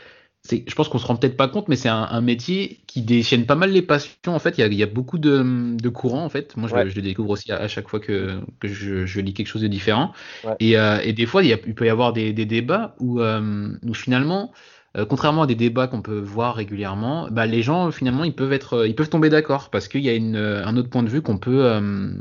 je 0.49 0.73
pense 0.73 0.89
qu'on 0.89 0.97
se 0.97 1.05
rend 1.05 1.15
peut-être 1.15 1.37
pas 1.37 1.47
compte, 1.47 1.67
mais 1.67 1.75
c'est 1.75 1.89
un, 1.89 2.21
métier 2.21 2.79
qui 2.87 3.01
déchaîne 3.01 3.45
pas 3.45 3.55
mal 3.55 3.71
les 3.71 3.81
passions. 3.81 4.15
En 4.27 4.39
fait, 4.39 4.57
il 4.57 4.73
y 4.73 4.83
a, 4.83 4.87
beaucoup 4.87 5.19
de, 5.19 5.89
courants. 5.89 6.23
En 6.23 6.29
fait, 6.29 6.55
moi, 6.57 6.69
je, 6.69 6.95
le 6.95 7.01
découvre 7.01 7.31
aussi 7.31 7.51
à, 7.51 7.67
chaque 7.67 7.89
fois 7.89 7.99
que, 7.99 8.39
je, 8.63 9.19
lis 9.19 9.33
quelque 9.33 9.47
chose 9.47 9.61
de 9.61 9.67
différent. 9.67 10.13
Et, 10.59 11.13
des 11.13 11.25
fois, 11.25 11.43
il, 11.43 11.57
peut 11.57 11.85
y 11.85 11.89
avoir 11.89 12.13
des, 12.13 12.33
débats 12.33 12.95
où, 12.99 13.21
où 13.21 13.93
finalement 13.93 14.51
euh, 14.97 15.05
contrairement 15.05 15.43
à 15.43 15.47
des 15.47 15.55
débats 15.55 15.87
qu'on 15.87 16.01
peut 16.01 16.19
voir 16.19 16.55
régulièrement, 16.55 17.27
bah, 17.31 17.45
les 17.45 17.61
gens 17.61 17.91
finalement 17.91 18.23
ils 18.23 18.35
peuvent 18.35 18.53
être, 18.53 18.85
ils 18.85 18.95
peuvent 18.95 19.09
tomber 19.09 19.29
d'accord 19.29 19.69
parce 19.69 19.87
qu'il 19.87 20.01
y 20.01 20.09
a 20.09 20.13
une, 20.13 20.35
un 20.35 20.75
autre 20.77 20.89
point 20.89 21.03
de 21.03 21.09
vue 21.09 21.21
qu'on 21.21 21.37
peut 21.37 21.65
euh, 21.65 22.11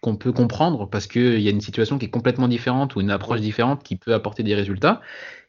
qu'on 0.00 0.16
peut 0.16 0.32
comprendre 0.32 0.88
parce 0.88 1.06
qu'il 1.06 1.40
y 1.40 1.48
a 1.48 1.50
une 1.50 1.60
situation 1.60 1.98
qui 1.98 2.06
est 2.06 2.10
complètement 2.10 2.46
différente 2.46 2.94
ou 2.94 3.00
une 3.00 3.10
approche 3.10 3.40
différente 3.40 3.82
qui 3.82 3.96
peut 3.96 4.12
apporter 4.12 4.42
des 4.42 4.54
résultats. 4.54 5.00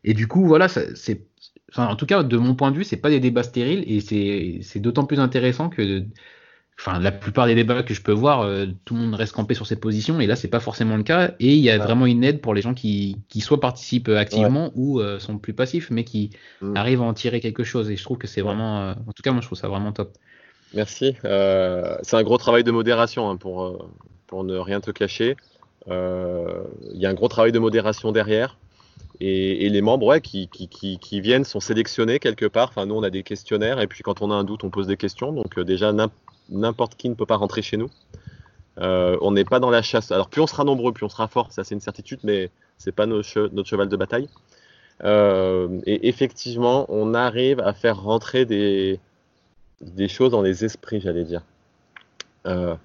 Et 0.06 0.13
du 0.13 0.28
coup, 0.28 0.45
voilà, 0.47 0.69
c'est, 0.69 1.28
enfin, 1.71 1.88
en 1.88 1.95
tout 1.97 2.06
cas 2.06 2.23
de 2.23 2.38
mon 2.38 2.56
point 2.56 2.71
de 2.71 2.78
vue, 2.78 2.86
c'est 2.86 2.97
pas 2.97 3.10
des 3.10 3.19
débats 3.19 3.43
stériles 3.43 3.84
et 3.86 3.99
c'est, 3.99 4.60
c'est 4.62 4.80
d'autant 4.80 5.06
plus 5.06 5.19
intéressant 5.19 5.69
que 5.69 6.06
enfin 6.79 6.99
la 6.99 7.11
plupart 7.11 7.47
des 7.47 7.55
débats 7.55 7.83
que 7.83 7.93
je 7.93 8.01
peux 8.01 8.11
voir, 8.11 8.41
euh, 8.41 8.65
tout 8.83 8.95
le 8.95 9.01
monde 9.01 9.15
reste 9.15 9.33
campé 9.33 9.53
sur 9.53 9.65
ses 9.65 9.75
positions 9.75 10.19
et 10.19 10.27
là 10.27 10.35
c'est 10.35 10.49
pas 10.49 10.59
forcément 10.59 10.97
le 10.97 11.03
cas 11.03 11.31
et 11.39 11.53
il 11.53 11.59
y 11.59 11.69
a 11.69 11.77
vraiment 11.77 12.05
une 12.05 12.23
aide 12.23 12.41
pour 12.41 12.53
les 12.53 12.61
gens 12.61 12.73
qui, 12.73 13.17
qui 13.29 13.41
soit 13.41 13.59
participent 13.59 14.09
activement 14.09 14.71
ou 14.75 14.99
euh, 14.99 15.19
sont 15.19 15.38
plus 15.38 15.53
passifs 15.53 15.89
mais 15.89 16.03
qui 16.03 16.31
mm. 16.61 16.75
arrivent 16.75 17.01
à 17.01 17.05
en 17.05 17.13
tirer 17.13 17.39
quelque 17.39 17.63
chose 17.63 17.89
et 17.89 17.95
je 17.95 18.03
trouve 18.03 18.17
que 18.17 18.27
c'est 18.27 18.41
vraiment, 18.41 18.81
euh, 18.81 18.93
en 19.07 19.13
tout 19.13 19.23
cas 19.23 19.31
moi 19.31 19.41
je 19.41 19.47
trouve 19.47 19.57
ça 19.57 19.67
vraiment 19.67 19.91
top. 19.91 20.13
Merci. 20.73 21.15
c'est 21.23 22.15
un 22.15 22.23
gros 22.23 22.38
travail 22.38 22.63
de 22.65 22.71
modération 22.71 23.29
hein, 23.29 23.38
pour, 23.38 23.89
pour 24.27 24.43
ne 24.43 24.57
rien 24.57 24.81
te 24.81 24.91
cacher. 24.91 25.38
Il 25.88 25.93
y 26.99 27.05
a 27.05 27.09
un 27.09 27.13
gros 27.13 27.29
travail 27.29 27.53
de 27.53 27.59
modération 27.59 28.11
derrière. 28.11 28.57
Et, 29.21 29.69
les 29.69 29.81
membres 29.81 30.07
ouais, 30.07 30.19
qui, 30.19 30.49
qui, 30.49 30.67
qui, 30.67 31.21
viennent 31.21 31.45
sont 31.45 31.61
sélectionnés 31.61 32.19
quelque 32.19 32.45
part. 32.45 32.69
Enfin, 32.69 32.85
nous, 32.85 32.95
on 32.95 33.03
a 33.03 33.09
des 33.09 33.23
questionnaires 33.23 33.79
et 33.79 33.88
puis 33.88 34.03
quand 34.03 34.21
on 34.21 34.31
a 34.31 34.33
un 34.33 34.43
doute, 34.43 34.65
on 34.65 34.69
pose 34.69 34.88
des 34.88 34.97
questions. 34.97 35.31
Donc, 35.31 35.57
déjà, 35.61 35.93
n'importe 36.49 36.95
qui 36.95 37.10
ne 37.10 37.15
peut 37.15 37.25
pas 37.25 37.38
rentrer 37.38 37.62
chez 37.62 37.77
nous. 37.77 37.89
Euh, 38.77 39.17
on 39.21 39.31
n'est 39.31 39.45
pas 39.45 39.60
dans 39.60 39.69
la 39.69 39.81
chasse. 39.81 40.12
Alors 40.12 40.29
plus 40.29 40.41
on 40.41 40.47
sera 40.47 40.63
nombreux, 40.63 40.91
plus 40.91 41.05
on 41.05 41.10
sera 41.10 41.27
fort, 41.27 41.51
ça 41.51 41.63
c'est 41.63 41.75
une 41.75 41.81
certitude, 41.81 42.19
mais 42.23 42.49
c'est 42.77 42.91
pas 42.91 43.05
notre, 43.05 43.63
cheval 43.63 43.89
de 43.89 43.95
bataille. 43.95 44.29
Euh, 45.03 45.81
et 45.86 46.08
effectivement, 46.08 46.86
on 46.89 47.13
arrive 47.13 47.60
à 47.60 47.73
faire 47.73 48.01
rentrer 48.01 48.45
des, 48.45 48.99
choses 50.08 50.31
dans 50.31 50.41
les 50.41 50.65
esprits, 50.65 51.01
j'allais 51.01 51.23
dire. 51.23 51.41
Euh, 52.45 52.75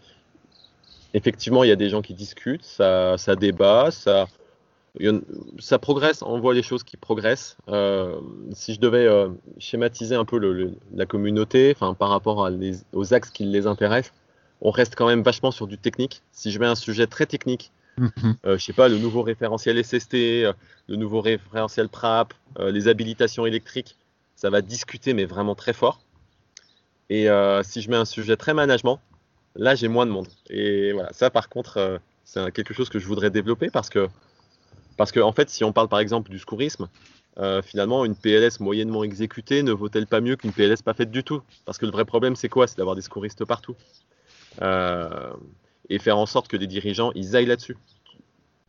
effectivement, 1.15 1.65
il 1.65 1.69
y 1.69 1.73
a 1.73 1.77
des 1.77 1.89
gens 1.89 2.03
qui 2.03 2.15
discutent, 2.15 2.65
ça 2.65 3.17
débat, 3.39 3.91
ça, 3.91 4.27
ça 5.59 5.79
progresse, 5.79 6.23
on 6.23 6.41
voit 6.41 6.55
les 6.55 6.63
choses 6.63 6.83
qui 6.83 6.97
progressent. 6.97 7.57
Euh, 7.69 8.21
si 8.53 8.75
je 8.75 8.81
devais 8.81 9.07
euh, 9.07 9.29
schématiser 9.59 10.15
un 10.15 10.25
peu 10.25 10.39
la 10.93 11.07
communauté, 11.07 11.73
enfin 11.75 11.95
par 11.95 12.11
rapport 12.11 12.49
aux 12.93 13.15
axes 13.15 13.31
qui 13.31 13.45
les 13.45 13.67
intéressent, 13.67 14.13
on 14.61 14.71
reste 14.71 14.95
quand 14.97 15.07
même 15.07 15.23
vachement 15.23 15.51
sur 15.51 15.67
du 15.67 15.79
technique. 15.79 16.23
Si 16.33 16.51
je 16.51 16.59
mets 16.59 16.67
un 16.67 16.75
sujet 16.75 17.07
très 17.07 17.27
technique, 17.27 17.71
mhm. 17.99 18.37
euh, 18.47 18.59
je 18.59 18.65
sais 18.65 18.73
pas, 18.73 18.89
le 18.89 18.99
nouveau 18.99 19.23
référentiel 19.23 19.83
SST, 19.83 20.15
le 20.15 20.97
nouveau 20.97 21.21
référentiel 21.21 21.89
PRAP, 21.89 22.35
les 22.59 22.89
habilitations 22.89 23.47
électriques, 23.47 23.97
ça 24.35 24.51
va 24.51 24.61
discuter 24.61 25.15
mais 25.15 25.25
vraiment 25.25 25.55
très 25.55 25.73
fort. 25.73 26.01
Et 27.11 27.29
si 27.63 27.81
je 27.81 27.91
mets 27.91 27.97
un 27.97 28.05
sujet 28.05 28.37
très 28.37 28.55
management, 28.55 29.01
là 29.55 29.75
j'ai 29.75 29.89
moins 29.89 30.07
de 30.07 30.11
monde. 30.11 30.29
Et 30.49 30.93
voilà, 30.93 31.13
ça 31.13 31.31
par 31.31 31.49
contre, 31.49 32.01
c'est 32.25 32.53
quelque 32.53 32.75
chose 32.75 32.89
que 32.89 32.99
je 32.99 33.07
voudrais 33.07 33.31
développer 33.31 33.71
parce 33.71 33.89
que 33.89 34.09
parce 35.01 35.13
qu'en 35.13 35.27
en 35.27 35.33
fait, 35.33 35.49
si 35.49 35.65
on 35.65 35.73
parle 35.73 35.89
par 35.89 35.99
exemple 35.99 36.31
du 36.31 36.39
secourisme, 36.39 36.87
euh, 37.39 37.63
finalement, 37.63 38.05
une 38.05 38.15
PLS 38.15 38.61
moyennement 38.61 39.03
exécutée 39.03 39.63
ne 39.63 39.73
vaut-elle 39.73 40.07
pas 40.07 40.21
mieux 40.21 40.37
qu'une 40.37 40.53
PLS 40.53 40.83
pas 40.83 40.93
faite 40.93 41.11
du 41.11 41.25
tout? 41.25 41.41
Parce 41.65 41.79
que 41.79 41.87
le 41.87 41.91
vrai 41.91 42.05
problème, 42.05 42.37
c'est 42.37 42.51
quoi? 42.51 42.67
C'est 42.67 42.77
d'avoir 42.77 42.97
des 42.97 43.01
secouristes 43.01 43.47
partout. 43.47 43.75
Euh, 44.61 45.33
et 45.89 45.99
faire 45.99 46.19
en 46.19 46.27
sorte 46.27 46.49
que 46.49 46.59
les 46.59 46.67
dirigeants, 46.67 47.13
ils 47.15 47.35
aillent 47.35 47.47
là-dessus. 47.47 47.79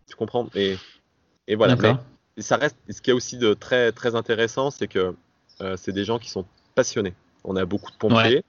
Tu 0.07 0.15
comprends? 0.15 0.47
Et, 0.55 0.77
et, 1.49 1.55
voilà. 1.55 1.75
Mais 1.75 2.41
ça 2.41 2.55
reste, 2.55 2.77
ce 2.89 3.01
qui 3.01 3.09
est 3.09 3.13
aussi 3.13 3.37
de 3.37 3.53
très, 3.53 3.91
très 3.91 4.15
intéressant, 4.15 4.71
c'est 4.71 4.87
que 4.87 5.13
euh, 5.59 5.75
c'est 5.75 5.91
des 5.91 6.05
gens 6.05 6.17
qui 6.17 6.29
sont 6.29 6.45
passionnés. 6.75 7.13
On 7.43 7.57
a 7.57 7.65
beaucoup 7.65 7.91
de 7.91 7.97
pompiers, 7.97 8.45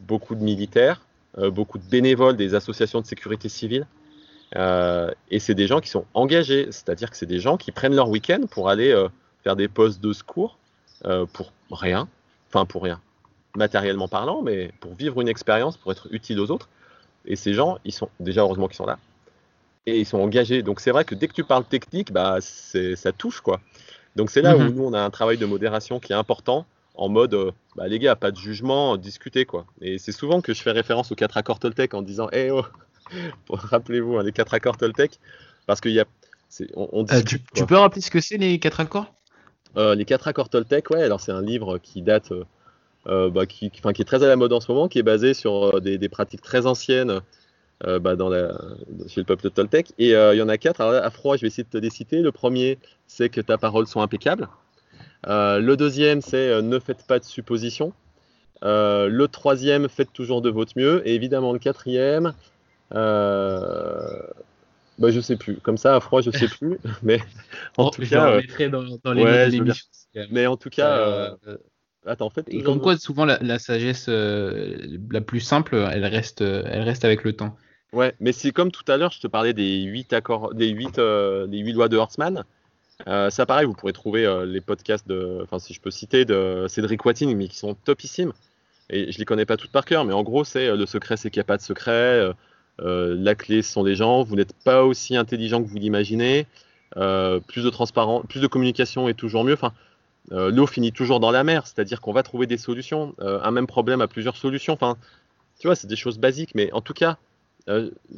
beaucoup 0.00 0.36
de 0.36 0.42
militaires, 0.42 1.02
beaucoup 1.36 1.76
de 1.76 1.84
bénévoles 1.84 2.38
des 2.38 2.54
associations 2.54 3.02
de 3.02 3.06
sécurité 3.06 3.50
civile. 3.50 3.86
Euh, 4.54 5.10
et 5.30 5.38
c'est 5.38 5.54
des 5.54 5.66
gens 5.66 5.80
qui 5.80 5.88
sont 5.88 6.04
engagés, 6.14 6.66
c'est-à-dire 6.70 7.10
que 7.10 7.16
c'est 7.16 7.26
des 7.26 7.40
gens 7.40 7.56
qui 7.56 7.72
prennent 7.72 7.94
leur 7.94 8.08
week-end 8.08 8.42
pour 8.48 8.68
aller 8.68 8.90
euh, 8.92 9.08
faire 9.42 9.56
des 9.56 9.68
postes 9.68 10.00
de 10.00 10.12
secours 10.12 10.58
euh, 11.04 11.26
pour 11.26 11.52
rien, 11.70 12.08
enfin 12.48 12.64
pour 12.64 12.84
rien, 12.84 13.00
matériellement 13.56 14.08
parlant, 14.08 14.42
mais 14.42 14.72
pour 14.80 14.94
vivre 14.94 15.20
une 15.20 15.28
expérience, 15.28 15.76
pour 15.76 15.90
être 15.90 16.06
utile 16.12 16.38
aux 16.38 16.50
autres. 16.50 16.68
Et 17.24 17.34
ces 17.34 17.54
gens, 17.54 17.78
ils 17.84 17.92
sont 17.92 18.08
déjà 18.20 18.42
heureusement 18.42 18.68
qu'ils 18.68 18.76
sont 18.76 18.86
là, 18.86 18.98
et 19.86 19.98
ils 19.98 20.06
sont 20.06 20.18
engagés. 20.18 20.62
Donc 20.62 20.80
c'est 20.80 20.92
vrai 20.92 21.04
que 21.04 21.16
dès 21.16 21.26
que 21.26 21.34
tu 21.34 21.42
parles 21.42 21.64
technique, 21.64 22.12
bah 22.12 22.38
ça 22.40 23.12
touche 23.12 23.40
quoi. 23.40 23.60
Donc 24.14 24.30
c'est 24.30 24.42
là 24.42 24.56
où 24.56 24.60
mhm. 24.60 24.74
nous 24.74 24.84
on 24.84 24.92
a 24.92 25.00
un 25.00 25.10
travail 25.10 25.38
de 25.38 25.46
modération 25.46 25.98
qui 25.98 26.12
est 26.12 26.16
important 26.16 26.66
en 26.94 27.08
mode 27.08 27.52
bah, 27.74 27.88
les 27.88 27.98
gars, 27.98 28.16
pas 28.16 28.30
de 28.30 28.36
jugement, 28.36 28.96
discutez 28.96 29.44
quoi. 29.44 29.66
Et 29.80 29.98
c'est 29.98 30.12
souvent 30.12 30.40
que 30.40 30.54
je 30.54 30.62
fais 30.62 30.70
référence 30.70 31.10
aux 31.10 31.16
quatre 31.16 31.36
accords 31.36 31.58
Toltec 31.58 31.94
en 31.94 32.02
disant 32.02 32.28
Eh 32.32 32.52
oh, 32.52 32.64
Rappelez-vous, 33.48 34.16
hein, 34.16 34.22
les 34.22 34.32
quatre 34.32 34.54
accords 34.54 34.76
Toltec, 34.76 35.18
parce 35.66 35.80
qu'il 35.80 35.92
y 35.92 36.00
a. 36.00 36.04
On, 36.74 37.04
euh, 37.10 37.22
tu, 37.22 37.66
peux 37.66 37.76
rappeler 37.76 38.00
ce 38.00 38.10
que 38.10 38.20
c'est 38.20 38.38
les 38.38 38.58
quatre 38.58 38.80
accords? 38.80 39.12
Euh, 39.76 39.94
Les 39.94 40.04
quatre 40.04 40.28
accords 40.28 40.48
Toltec, 40.48 40.90
ouais. 40.90 41.02
Alors 41.02 41.20
c'est 41.20 41.32
un 41.32 41.42
livre 41.42 41.78
qui 41.78 42.02
date, 42.02 42.32
euh, 43.06 43.30
bah, 43.30 43.46
qui, 43.46 43.70
qui, 43.70 43.80
est 43.86 44.04
très 44.04 44.22
à 44.22 44.28
la 44.28 44.36
mode 44.36 44.52
en 44.52 44.60
ce 44.60 44.70
moment, 44.70 44.88
qui 44.88 44.98
est 44.98 45.02
basé 45.02 45.34
sur 45.34 45.80
des, 45.80 46.08
pratiques 46.08 46.42
très 46.42 46.66
anciennes 46.66 47.20
bah, 47.84 48.16
dans 48.16 48.28
la, 48.28 48.58
chez 49.08 49.20
le 49.20 49.24
peuple 49.26 49.50
Toltec. 49.50 49.92
Et 49.98 50.10
il 50.12 50.36
y 50.36 50.42
en 50.42 50.48
a 50.48 50.56
quatre. 50.56 50.80
Alors 50.80 50.94
à 50.94 51.10
froid, 51.10 51.36
je 51.36 51.42
vais 51.42 51.48
essayer 51.48 51.64
de 51.64 51.68
te 51.68 51.78
les 51.78 51.90
citer. 51.90 52.22
Le 52.22 52.32
premier, 52.32 52.78
c'est 53.06 53.28
que 53.28 53.40
ta 53.40 53.58
parole 53.58 53.86
soit 53.86 54.02
impeccable. 54.02 54.48
le 55.26 55.74
deuxième, 55.74 56.22
c'est 56.22 56.62
ne 56.62 56.78
faites 56.78 57.06
pas 57.06 57.18
de 57.18 57.24
suppositions. 57.24 57.92
le 58.62 59.26
troisième, 59.26 59.88
faites 59.88 60.12
toujours 60.12 60.40
de 60.40 60.48
votre 60.48 60.72
mieux. 60.76 61.06
Et 61.06 61.14
évidemment, 61.14 61.52
le 61.52 61.58
quatrième, 61.58 62.32
euh, 62.94 64.20
bah, 64.98 65.10
je 65.10 65.20
sais 65.20 65.36
plus. 65.36 65.56
Comme 65.56 65.76
ça, 65.76 65.96
à 65.96 66.00
froid, 66.00 66.20
je 66.22 66.30
sais 66.30 66.48
plus. 66.48 66.78
Mais 67.02 67.20
en 67.76 67.90
tout 67.90 68.02
cas, 68.02 68.30
euh, 68.30 68.68
dans, 68.68 68.84
dans 69.02 69.12
les 69.12 69.60
Mais 70.30 70.46
en 70.46 70.56
tout 70.56 70.70
cas, 70.70 70.98
euh, 70.98 71.36
euh, 71.46 71.56
attends, 72.06 72.26
en 72.26 72.30
fait. 72.30 72.46
Et 72.48 72.62
comme 72.62 72.80
quoi, 72.80 72.96
souvent 72.96 73.24
la, 73.24 73.58
sagesse 73.58 74.08
la 74.08 75.20
plus 75.20 75.40
simple, 75.40 75.76
elle 75.92 76.06
reste, 76.06 76.40
elle 76.40 76.82
reste 76.82 77.04
avec 77.04 77.24
le 77.24 77.34
temps. 77.34 77.56
Ouais, 77.92 78.14
mais 78.20 78.32
c'est 78.32 78.50
comme 78.50 78.72
tout 78.72 78.84
à 78.88 78.96
l'heure, 78.96 79.12
je 79.12 79.20
te 79.20 79.26
parlais 79.26 79.52
des 79.52 79.82
8 79.82 80.12
accords, 80.12 80.54
des 80.54 80.68
8, 80.68 80.96
des 81.48 81.58
8 81.58 81.72
lois 81.72 81.88
de 81.88 81.96
Horstman. 81.96 82.44
ça, 83.06 83.46
pareil, 83.46 83.66
vous 83.66 83.74
pourrez 83.74 83.92
trouver 83.92 84.44
les 84.46 84.60
podcasts 84.60 85.06
de, 85.06 85.40
enfin, 85.42 85.58
si 85.58 85.74
je 85.74 85.80
peux 85.80 85.90
citer, 85.90 86.24
de 86.24 86.66
Cédric 86.68 87.04
Watting, 87.04 87.36
mais 87.36 87.48
qui 87.48 87.56
sont 87.56 87.74
topissimes. 87.74 88.32
Et 88.88 89.10
je 89.10 89.18
les 89.18 89.24
connais 89.24 89.46
pas 89.46 89.56
toutes 89.56 89.72
par 89.72 89.84
cœur, 89.84 90.04
mais 90.04 90.12
en 90.12 90.22
gros, 90.22 90.44
c'est 90.44 90.74
le 90.74 90.86
secret, 90.86 91.16
c'est 91.16 91.30
qu'il 91.30 91.40
n'y 91.40 91.44
a 91.44 91.48
pas 91.48 91.56
de 91.58 91.62
secret. 91.62 92.32
Euh, 92.80 93.16
la 93.18 93.34
clé, 93.34 93.62
ce 93.62 93.72
sont 93.72 93.84
les 93.84 93.94
gens. 93.94 94.22
Vous 94.22 94.36
n'êtes 94.36 94.52
pas 94.64 94.84
aussi 94.84 95.16
intelligent 95.16 95.62
que 95.62 95.68
vous 95.68 95.78
l'imaginez. 95.78 96.46
Euh, 96.96 97.40
plus 97.40 97.64
de 97.64 97.70
transparence, 97.70 98.24
plus 98.28 98.40
de 98.40 98.46
communication 98.46 99.08
est 99.08 99.14
toujours 99.14 99.44
mieux. 99.44 99.54
Enfin, 99.54 99.72
euh, 100.32 100.50
l'eau 100.50 100.66
finit 100.66 100.92
toujours 100.92 101.20
dans 101.20 101.30
la 101.30 101.44
mer, 101.44 101.66
c'est-à-dire 101.66 102.00
qu'on 102.00 102.12
va 102.12 102.22
trouver 102.22 102.46
des 102.46 102.58
solutions. 102.58 103.14
un 103.18 103.50
même 103.50 103.66
problème 103.66 104.00
a 104.00 104.08
plusieurs 104.08 104.36
solutions. 104.36 104.74
Enfin, 104.74 104.96
tu 105.58 105.66
vois, 105.66 105.76
c'est 105.76 105.86
des 105.86 105.96
choses 105.96 106.18
basiques, 106.18 106.54
mais 106.54 106.72
en 106.72 106.80
tout 106.80 106.94
cas, 106.94 107.16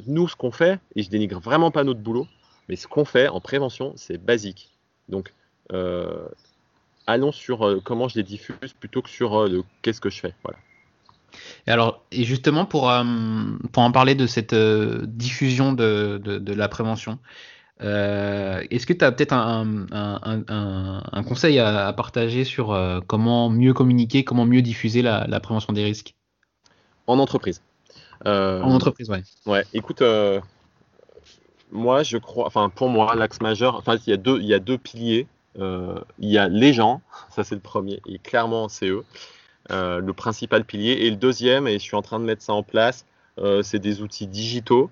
nous, 0.07 0.27
ce 0.27 0.35
qu'on 0.35 0.51
fait, 0.51 0.79
et 0.95 1.03
je 1.03 1.09
dénigre 1.09 1.39
vraiment 1.39 1.71
pas 1.71 1.83
notre 1.83 1.99
boulot, 1.99 2.27
mais 2.67 2.75
ce 2.75 2.87
qu'on 2.87 3.05
fait 3.05 3.27
en 3.27 3.39
prévention, 3.39 3.93
c'est 3.95 4.17
basique. 4.17 4.69
Donc, 5.07 5.33
allons 7.07 7.31
sur 7.31 7.81
comment 7.83 8.07
je 8.07 8.15
les 8.15 8.23
diffuse 8.23 8.73
plutôt 8.79 9.01
que 9.01 9.09
sur 9.09 9.49
qu'est-ce 9.81 10.01
que 10.01 10.09
je 10.09 10.19
fais. 10.19 10.33
Voilà. 10.43 10.59
Et 11.67 11.71
alors, 11.71 12.03
et 12.11 12.23
justement, 12.23 12.65
pour, 12.65 12.89
euh, 12.89 13.03
pour 13.71 13.83
en 13.83 13.91
parler 13.91 14.15
de 14.15 14.27
cette 14.27 14.53
euh, 14.53 15.01
diffusion 15.05 15.73
de, 15.73 16.19
de, 16.23 16.53
la 16.53 16.67
prévention, 16.67 17.19
euh, 17.81 18.63
est-ce 18.71 18.85
que 18.85 18.93
tu 18.93 19.05
as 19.05 19.11
peut-être 19.11 19.33
un, 19.33 19.85
un, 19.91 21.01
un, 21.11 21.23
conseil 21.23 21.59
à, 21.59 21.93
partager 21.93 22.43
sur 22.43 22.77
comment 23.07 23.49
mieux 23.49 23.73
communiquer, 23.73 24.23
comment 24.23 24.45
mieux 24.45 24.61
diffuser 24.61 25.01
la, 25.01 25.25
la 25.27 25.39
prévention 25.39 25.73
des 25.73 25.83
risques? 25.83 26.15
En 27.07 27.19
entreprise. 27.19 27.61
en 28.25 28.71
entreprise, 28.71 29.09
ouais. 29.09 29.23
Ouais, 29.45 29.63
écoute, 29.73 30.03
moi, 31.71 32.03
je 32.03 32.17
crois, 32.17 32.47
enfin, 32.47 32.69
pour 32.69 32.89
moi, 32.89 33.15
l'axe 33.15 33.41
majeur, 33.41 33.75
enfin, 33.75 33.97
il 34.05 34.09
y 34.09 34.13
a 34.13 34.17
deux, 34.17 34.39
il 34.39 34.47
y 34.47 34.53
a 34.53 34.59
deux 34.59 34.77
piliers. 34.77 35.27
il 35.55 36.29
y 36.29 36.37
a 36.37 36.49
les 36.49 36.73
gens, 36.73 37.01
ça 37.29 37.43
c'est 37.43 37.55
le 37.55 37.61
premier, 37.61 38.01
et 38.07 38.19
clairement 38.19 38.69
c'est 38.69 38.89
eux. 38.89 39.05
Euh, 39.71 39.99
le 39.99 40.13
principal 40.13 40.65
pilier. 40.65 40.93
Et 41.05 41.09
le 41.09 41.15
deuxième, 41.15 41.67
et 41.67 41.73
je 41.73 41.83
suis 41.83 41.95
en 41.95 42.01
train 42.01 42.19
de 42.19 42.25
mettre 42.25 42.41
ça 42.41 42.53
en 42.53 42.63
place, 42.63 43.05
euh, 43.37 43.61
c'est 43.61 43.79
des 43.79 44.01
outils 44.01 44.27
digitaux, 44.27 44.89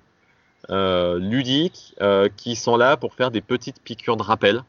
euh, 0.69 1.17
ludiques, 1.19 1.95
qui 2.35 2.55
sont 2.55 2.77
là 2.77 2.97
pour 2.97 3.13
faire 3.13 3.31
des 3.31 3.41
petites 3.41 3.81
piqûres 3.81 4.17
de 4.17 4.23
rappel. 4.23 4.63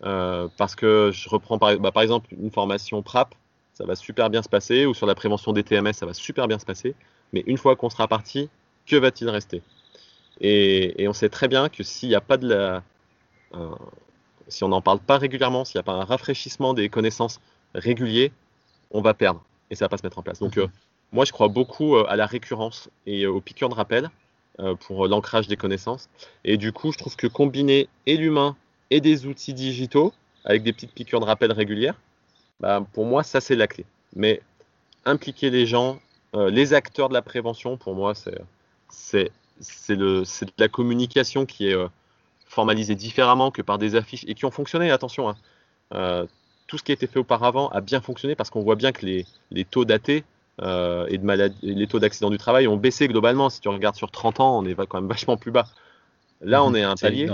parce 0.00 0.74
que 0.74 1.10
je 1.12 1.28
reprends 1.28 1.56
bah, 1.58 1.76
par, 1.92 2.02
exemple 2.02 2.34
une 2.34 2.50
formation 2.50 3.02
PRAP, 3.02 3.34
ça 3.74 3.84
va 3.84 3.94
super 3.96 4.30
bien 4.30 4.42
se 4.42 4.48
passer, 4.48 4.86
ou 4.86 4.94
sur 4.94 5.06
la 5.06 5.14
prévention 5.14 5.52
des 5.52 5.64
TMS, 5.64 5.92
ça 5.94 6.06
va 6.06 6.14
super 6.14 6.48
bien 6.48 6.58
se 6.58 6.66
passer. 6.66 6.94
Mais 7.32 7.42
une 7.46 7.58
fois 7.58 7.76
qu'on 7.76 7.90
sera 7.90 8.08
parti, 8.08 8.48
que 8.86 8.96
va-t-il 8.96 9.28
rester? 9.30 9.62
Et, 10.40 11.06
on 11.08 11.12
sait 11.12 11.28
très 11.28 11.48
bien 11.48 11.68
que 11.68 11.82
s'il 11.82 12.08
n'y 12.08 12.14
a 12.14 12.20
pas 12.20 12.36
de 12.36 12.48
la. 12.48 12.82
si 14.48 14.64
on 14.64 14.68
n'en 14.68 14.82
parle 14.82 15.00
pas 15.00 15.18
régulièrement, 15.18 15.64
s'il 15.64 15.78
n'y 15.78 15.80
a 15.80 15.84
pas 15.84 15.92
un 15.92 16.04
rafraîchissement 16.04 16.74
des 16.74 16.88
connaissances 16.88 17.40
réguliers, 17.74 18.32
on 18.94 19.02
va 19.02 19.12
perdre 19.12 19.44
et 19.70 19.74
ça 19.74 19.84
va 19.84 19.90
pas 19.90 19.98
se 19.98 20.06
mettre 20.06 20.18
en 20.18 20.22
place. 20.22 20.38
Donc, 20.38 20.56
euh, 20.56 20.68
moi, 21.12 21.26
je 21.26 21.32
crois 21.32 21.48
beaucoup 21.48 21.96
euh, 21.96 22.06
à 22.08 22.16
la 22.16 22.24
récurrence 22.24 22.88
et 23.06 23.26
aux 23.26 23.40
piqûres 23.40 23.68
de 23.68 23.74
rappel 23.74 24.10
euh, 24.60 24.74
pour 24.74 25.06
l'ancrage 25.08 25.48
des 25.48 25.56
connaissances. 25.56 26.08
Et 26.44 26.56
du 26.56 26.72
coup, 26.72 26.92
je 26.92 26.98
trouve 26.98 27.16
que 27.16 27.26
combiner 27.26 27.88
et 28.06 28.16
l'humain 28.16 28.56
et 28.90 29.00
des 29.00 29.26
outils 29.26 29.52
digitaux 29.52 30.14
avec 30.44 30.62
des 30.62 30.72
petites 30.72 30.92
piqûres 30.92 31.20
de 31.20 31.24
rappel 31.24 31.52
régulières, 31.52 32.00
bah, 32.60 32.86
pour 32.92 33.04
moi, 33.04 33.22
ça, 33.22 33.40
c'est 33.40 33.56
la 33.56 33.66
clé. 33.66 33.84
Mais 34.14 34.40
impliquer 35.04 35.50
les 35.50 35.66
gens, 35.66 35.98
les 36.34 36.72
acteurs 36.72 37.08
de 37.08 37.14
la 37.14 37.22
prévention, 37.22 37.76
pour 37.76 37.94
moi, 37.94 38.14
c'est 38.88 39.28
de 39.88 40.24
la 40.58 40.68
communication 40.68 41.46
qui 41.46 41.68
est 41.68 41.76
formalisée 42.46 42.94
différemment 42.94 43.50
que 43.50 43.62
par 43.62 43.78
des 43.78 43.96
affiches 43.96 44.24
et 44.28 44.34
qui 44.34 44.44
ont 44.44 44.50
fonctionné, 44.50 44.90
attention. 44.90 45.34
Hein. 45.90 46.26
Tout 46.66 46.78
ce 46.78 46.82
qui 46.82 46.92
a 46.92 46.94
été 46.94 47.06
fait 47.06 47.18
auparavant 47.18 47.68
a 47.68 47.80
bien 47.80 48.00
fonctionné 48.00 48.34
parce 48.34 48.50
qu'on 48.50 48.62
voit 48.62 48.76
bien 48.76 48.92
que 48.92 49.04
les, 49.04 49.26
les 49.50 49.64
taux 49.64 49.84
datés 49.84 50.24
euh, 50.62 51.06
et 51.08 51.18
de 51.18 51.52
les 51.62 51.86
taux 51.86 51.98
d'accidents 51.98 52.30
du 52.30 52.38
travail 52.38 52.68
ont 52.68 52.76
baissé 52.76 53.08
globalement. 53.08 53.50
Si 53.50 53.60
tu 53.60 53.68
regardes 53.68 53.96
sur 53.96 54.10
30 54.10 54.40
ans, 54.40 54.58
on 54.58 54.64
est 54.64 54.74
quand 54.74 55.00
même 55.00 55.08
vachement 55.08 55.36
plus 55.36 55.50
bas. 55.50 55.66
Là, 56.40 56.64
on 56.64 56.70
mhm. 56.70 56.76
est 56.76 56.82
à 56.82 56.90
un 56.90 56.96
palier. 56.96 57.30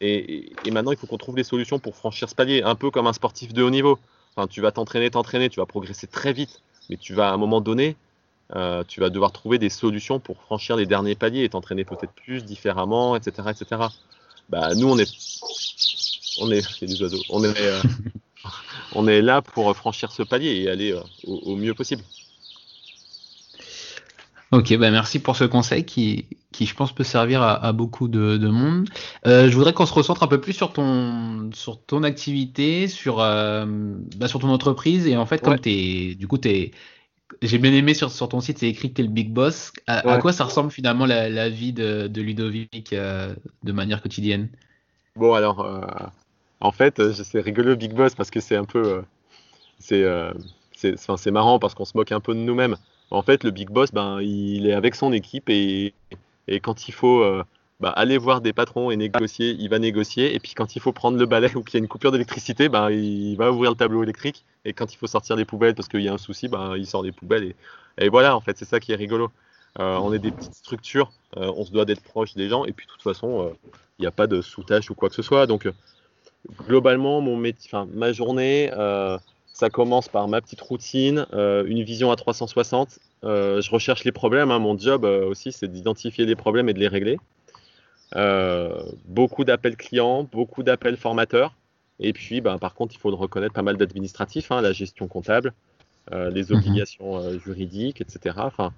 Et, 0.00 0.52
maintenant, 0.70 0.92
il 0.92 0.98
faut 0.98 1.06
qu'on 1.06 1.18
trouve 1.18 1.34
des 1.34 1.44
solutions 1.44 1.78
pour 1.78 1.96
franchir 1.96 2.28
ce 2.28 2.34
palier, 2.34 2.62
un 2.62 2.74
peu 2.74 2.90
comme 2.90 3.06
un 3.06 3.12
sportif 3.12 3.52
de 3.52 3.62
haut 3.62 3.70
niveau. 3.70 3.98
Enfin, 4.36 4.46
tu 4.46 4.60
vas 4.60 4.70
t'entraîner, 4.70 5.10
t'entraîner, 5.10 5.48
tu 5.48 5.58
vas 5.58 5.66
progresser 5.66 6.06
très 6.06 6.32
vite, 6.32 6.62
mais 6.88 6.96
tu 6.96 7.14
vas 7.14 7.30
à 7.30 7.32
un 7.32 7.36
moment 7.36 7.60
donné, 7.60 7.96
euh, 8.54 8.84
tu 8.86 9.00
vas 9.00 9.10
devoir 9.10 9.32
trouver 9.32 9.58
des 9.58 9.70
solutions 9.70 10.20
pour 10.20 10.40
franchir 10.40 10.76
les 10.76 10.86
derniers 10.86 11.16
paliers 11.16 11.42
et 11.42 11.48
t'entraîner 11.48 11.84
peut-être 11.84 12.12
plus 12.12 12.44
différemment, 12.44 13.16
etc., 13.16 13.48
etc. 13.50 13.82
Bah, 14.48 14.74
nous, 14.76 14.88
on 14.88 14.98
est, 14.98 15.10
on 16.40 16.50
est, 16.52 16.84
des 16.84 17.02
oiseaux. 17.02 17.22
On 17.30 17.42
est, 17.42 17.58
euh, 17.58 17.82
on 18.94 19.06
est 19.06 19.22
là 19.22 19.42
pour 19.42 19.74
franchir 19.76 20.12
ce 20.12 20.22
palier 20.22 20.62
et 20.62 20.70
aller 20.70 20.98
au 21.24 21.56
mieux 21.56 21.74
possible. 21.74 22.02
Ok, 24.50 24.74
bah 24.78 24.90
merci 24.90 25.18
pour 25.18 25.36
ce 25.36 25.44
conseil 25.44 25.84
qui, 25.84 26.26
qui 26.52 26.64
je 26.64 26.74
pense 26.74 26.94
peut 26.94 27.04
servir 27.04 27.42
à, 27.42 27.72
beaucoup 27.72 28.08
de, 28.08 28.48
monde. 28.48 28.88
Euh, 29.26 29.50
je 29.50 29.54
voudrais 29.54 29.74
qu'on 29.74 29.84
se 29.84 29.92
recentre 29.92 30.22
un 30.22 30.26
peu 30.26 30.40
plus 30.40 30.54
sur 30.54 30.72
ton 30.72 31.50
sur 31.52 31.84
ton 31.84 32.02
activité, 32.02 32.88
sur 32.88 33.20
euh, 33.20 33.66
bah, 34.16 34.26
sur 34.26 34.40
ton 34.40 34.48
entreprise 34.48 35.06
et 35.06 35.18
en 35.18 35.26
fait 35.26 35.42
comme 35.42 35.58
t'es 35.58 36.14
du 36.14 36.26
coup 36.26 36.38
t'es 36.38 36.70
j'ai 37.42 37.58
bien 37.58 37.72
aimé 37.74 37.92
sur, 37.92 38.10
sur 38.10 38.28
ton 38.30 38.40
site 38.40 38.58
c'est 38.58 38.68
écrit 38.68 38.88
que 38.88 38.94
t'es 38.94 39.02
le 39.02 39.10
big 39.10 39.30
boss. 39.30 39.70
À, 39.86 40.16
quoi 40.16 40.32
ça 40.32 40.44
ressemble 40.44 40.70
finalement 40.70 41.04
la, 41.04 41.48
vie 41.50 41.74
de, 41.74 42.06
de 42.06 42.22
Ludovic 42.22 42.94
euh, 42.94 43.34
de 43.64 43.72
manière 43.72 44.00
quotidienne? 44.00 44.48
Bon 45.14 45.34
alors 45.34 45.60
en 46.60 46.72
fait 46.72 47.12
c'est 47.12 47.40
rigolo 47.40 47.76
big 47.76 47.92
boss 47.92 48.14
parce 48.14 48.30
que 48.30 48.40
c'est 48.40 48.56
un 48.56 48.64
peu 48.64 49.02
c'est 49.78 50.04
c'est 50.72 51.30
marrant 51.30 51.58
parce 51.58 51.74
qu'on 51.74 51.84
se 51.84 51.96
moque 51.96 52.12
un 52.12 52.20
peu 52.20 52.34
de 52.34 52.40
nous-mêmes. 52.40 52.76
En 53.10 53.22
fait, 53.22 53.44
le 53.44 53.50
big 53.50 53.70
boss, 53.70 53.90
ben, 53.92 54.20
il 54.20 54.66
est 54.66 54.74
avec 54.74 54.94
son 54.94 55.12
équipe 55.12 55.48
et, 55.48 55.94
quand 56.62 56.88
il 56.88 56.92
faut 56.92 57.22
euh, 57.22 57.44
ben, 57.80 57.92
aller 57.96 58.18
voir 58.18 58.40
des 58.40 58.52
patrons 58.52 58.90
et 58.90 58.96
négocier, 58.96 59.56
il 59.58 59.68
va 59.68 59.78
négocier. 59.78 60.34
Et 60.34 60.40
puis 60.40 60.54
quand 60.54 60.76
il 60.76 60.80
faut 60.80 60.92
prendre 60.92 61.18
le 61.18 61.26
balai 61.26 61.54
ou 61.56 61.62
qu'il 61.62 61.74
y 61.74 61.76
a 61.78 61.82
une 61.82 61.88
coupure 61.88 62.12
d'électricité, 62.12 62.68
ben, 62.68 62.90
il 62.90 63.36
va 63.36 63.50
ouvrir 63.50 63.70
le 63.70 63.76
tableau 63.76 64.02
électrique. 64.02 64.44
Et 64.64 64.72
quand 64.72 64.92
il 64.92 64.96
faut 64.96 65.06
sortir 65.06 65.36
des 65.36 65.44
poubelles 65.44 65.74
parce 65.74 65.88
qu'il 65.88 66.00
y 66.00 66.08
a 66.08 66.12
un 66.12 66.18
souci, 66.18 66.48
ben, 66.48 66.76
il 66.76 66.86
sort 66.86 67.02
des 67.02 67.12
poubelles. 67.12 67.54
Et, 67.98 68.08
voilà, 68.08 68.36
en 68.36 68.40
fait, 68.40 68.56
c'est 68.58 68.66
ça 68.66 68.80
qui 68.80 68.92
est 68.92 68.96
rigolo. 68.96 69.30
Euh, 69.80 69.96
on 69.96 70.12
est 70.12 70.18
des 70.18 70.32
petites 70.32 70.54
structures, 70.54 71.12
euh, 71.36 71.52
on 71.56 71.64
se 71.64 71.70
doit 71.70 71.84
d'être 71.84 72.02
proche 72.02 72.34
des 72.34 72.48
gens. 72.48 72.64
Et 72.64 72.72
puis 72.72 72.86
de 72.86 72.92
toute 72.92 73.02
façon, 73.02 73.52
il 73.98 74.02
n'y 74.02 74.06
a 74.06 74.10
pas 74.10 74.26
de 74.26 74.40
sous-tâche 74.42 74.90
ou 74.90 74.94
quoi 74.94 75.08
que 75.08 75.14
ce 75.14 75.22
soit. 75.22 75.46
Donc 75.46 75.68
globalement, 76.66 77.20
mon 77.20 77.36
métier, 77.36 77.70
ma 77.94 78.12
journée 78.12 78.70
ça 79.58 79.70
commence 79.70 80.08
par 80.08 80.28
ma 80.28 80.40
petite 80.40 80.60
routine, 80.60 81.26
euh, 81.32 81.64
une 81.66 81.82
vision 81.82 82.12
à 82.12 82.16
360. 82.16 83.00
Euh, 83.24 83.60
je 83.60 83.68
recherche 83.72 84.04
les 84.04 84.12
problèmes. 84.12 84.52
Hein. 84.52 84.60
Mon 84.60 84.78
job 84.78 85.04
euh, 85.04 85.26
aussi, 85.26 85.50
c'est 85.50 85.66
d'identifier 85.66 86.26
les 86.26 86.36
problèmes 86.36 86.68
et 86.68 86.74
de 86.74 86.78
les 86.78 86.86
régler. 86.86 87.18
beaucoup 89.06 89.42
d'appels 89.42 89.76
clients, 89.76 90.22
beaucoup 90.22 90.62
d'appels 90.62 90.96
formateurs. 90.96 91.56
Et 91.98 92.12
puis, 92.12 92.40
ben, 92.40 92.58
par 92.58 92.74
contre, 92.74 92.94
il 92.94 92.98
faut 92.98 93.10
reconnaître 93.16 93.52
pas 93.52 93.62
mal 93.62 93.76
d'administratifs, 93.76 94.52
hein, 94.52 94.60
la 94.60 94.72
gestion 94.72 95.08
comptable, 95.08 95.52
les 96.12 96.44
mhm. 96.44 96.56
obligations 96.56 97.38
juridiques, 97.40 98.00
etc. 98.00 98.36
Enfin, 98.38 98.72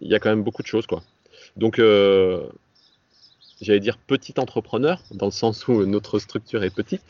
il 0.00 0.08
y 0.08 0.14
a 0.14 0.18
quand 0.18 0.30
même 0.30 0.42
beaucoup 0.42 0.62
de 0.62 0.66
choses, 0.66 0.86
quoi. 0.86 1.02
Donc, 1.58 1.78
j'allais 3.64 3.80
dire 3.80 3.98
petit 3.98 4.34
entrepreneur, 4.38 5.00
dans 5.10 5.26
le 5.26 5.32
sens 5.32 5.66
où 5.66 5.84
notre 5.86 6.18
structure 6.18 6.62
est 6.62 6.74
petite, 6.74 7.02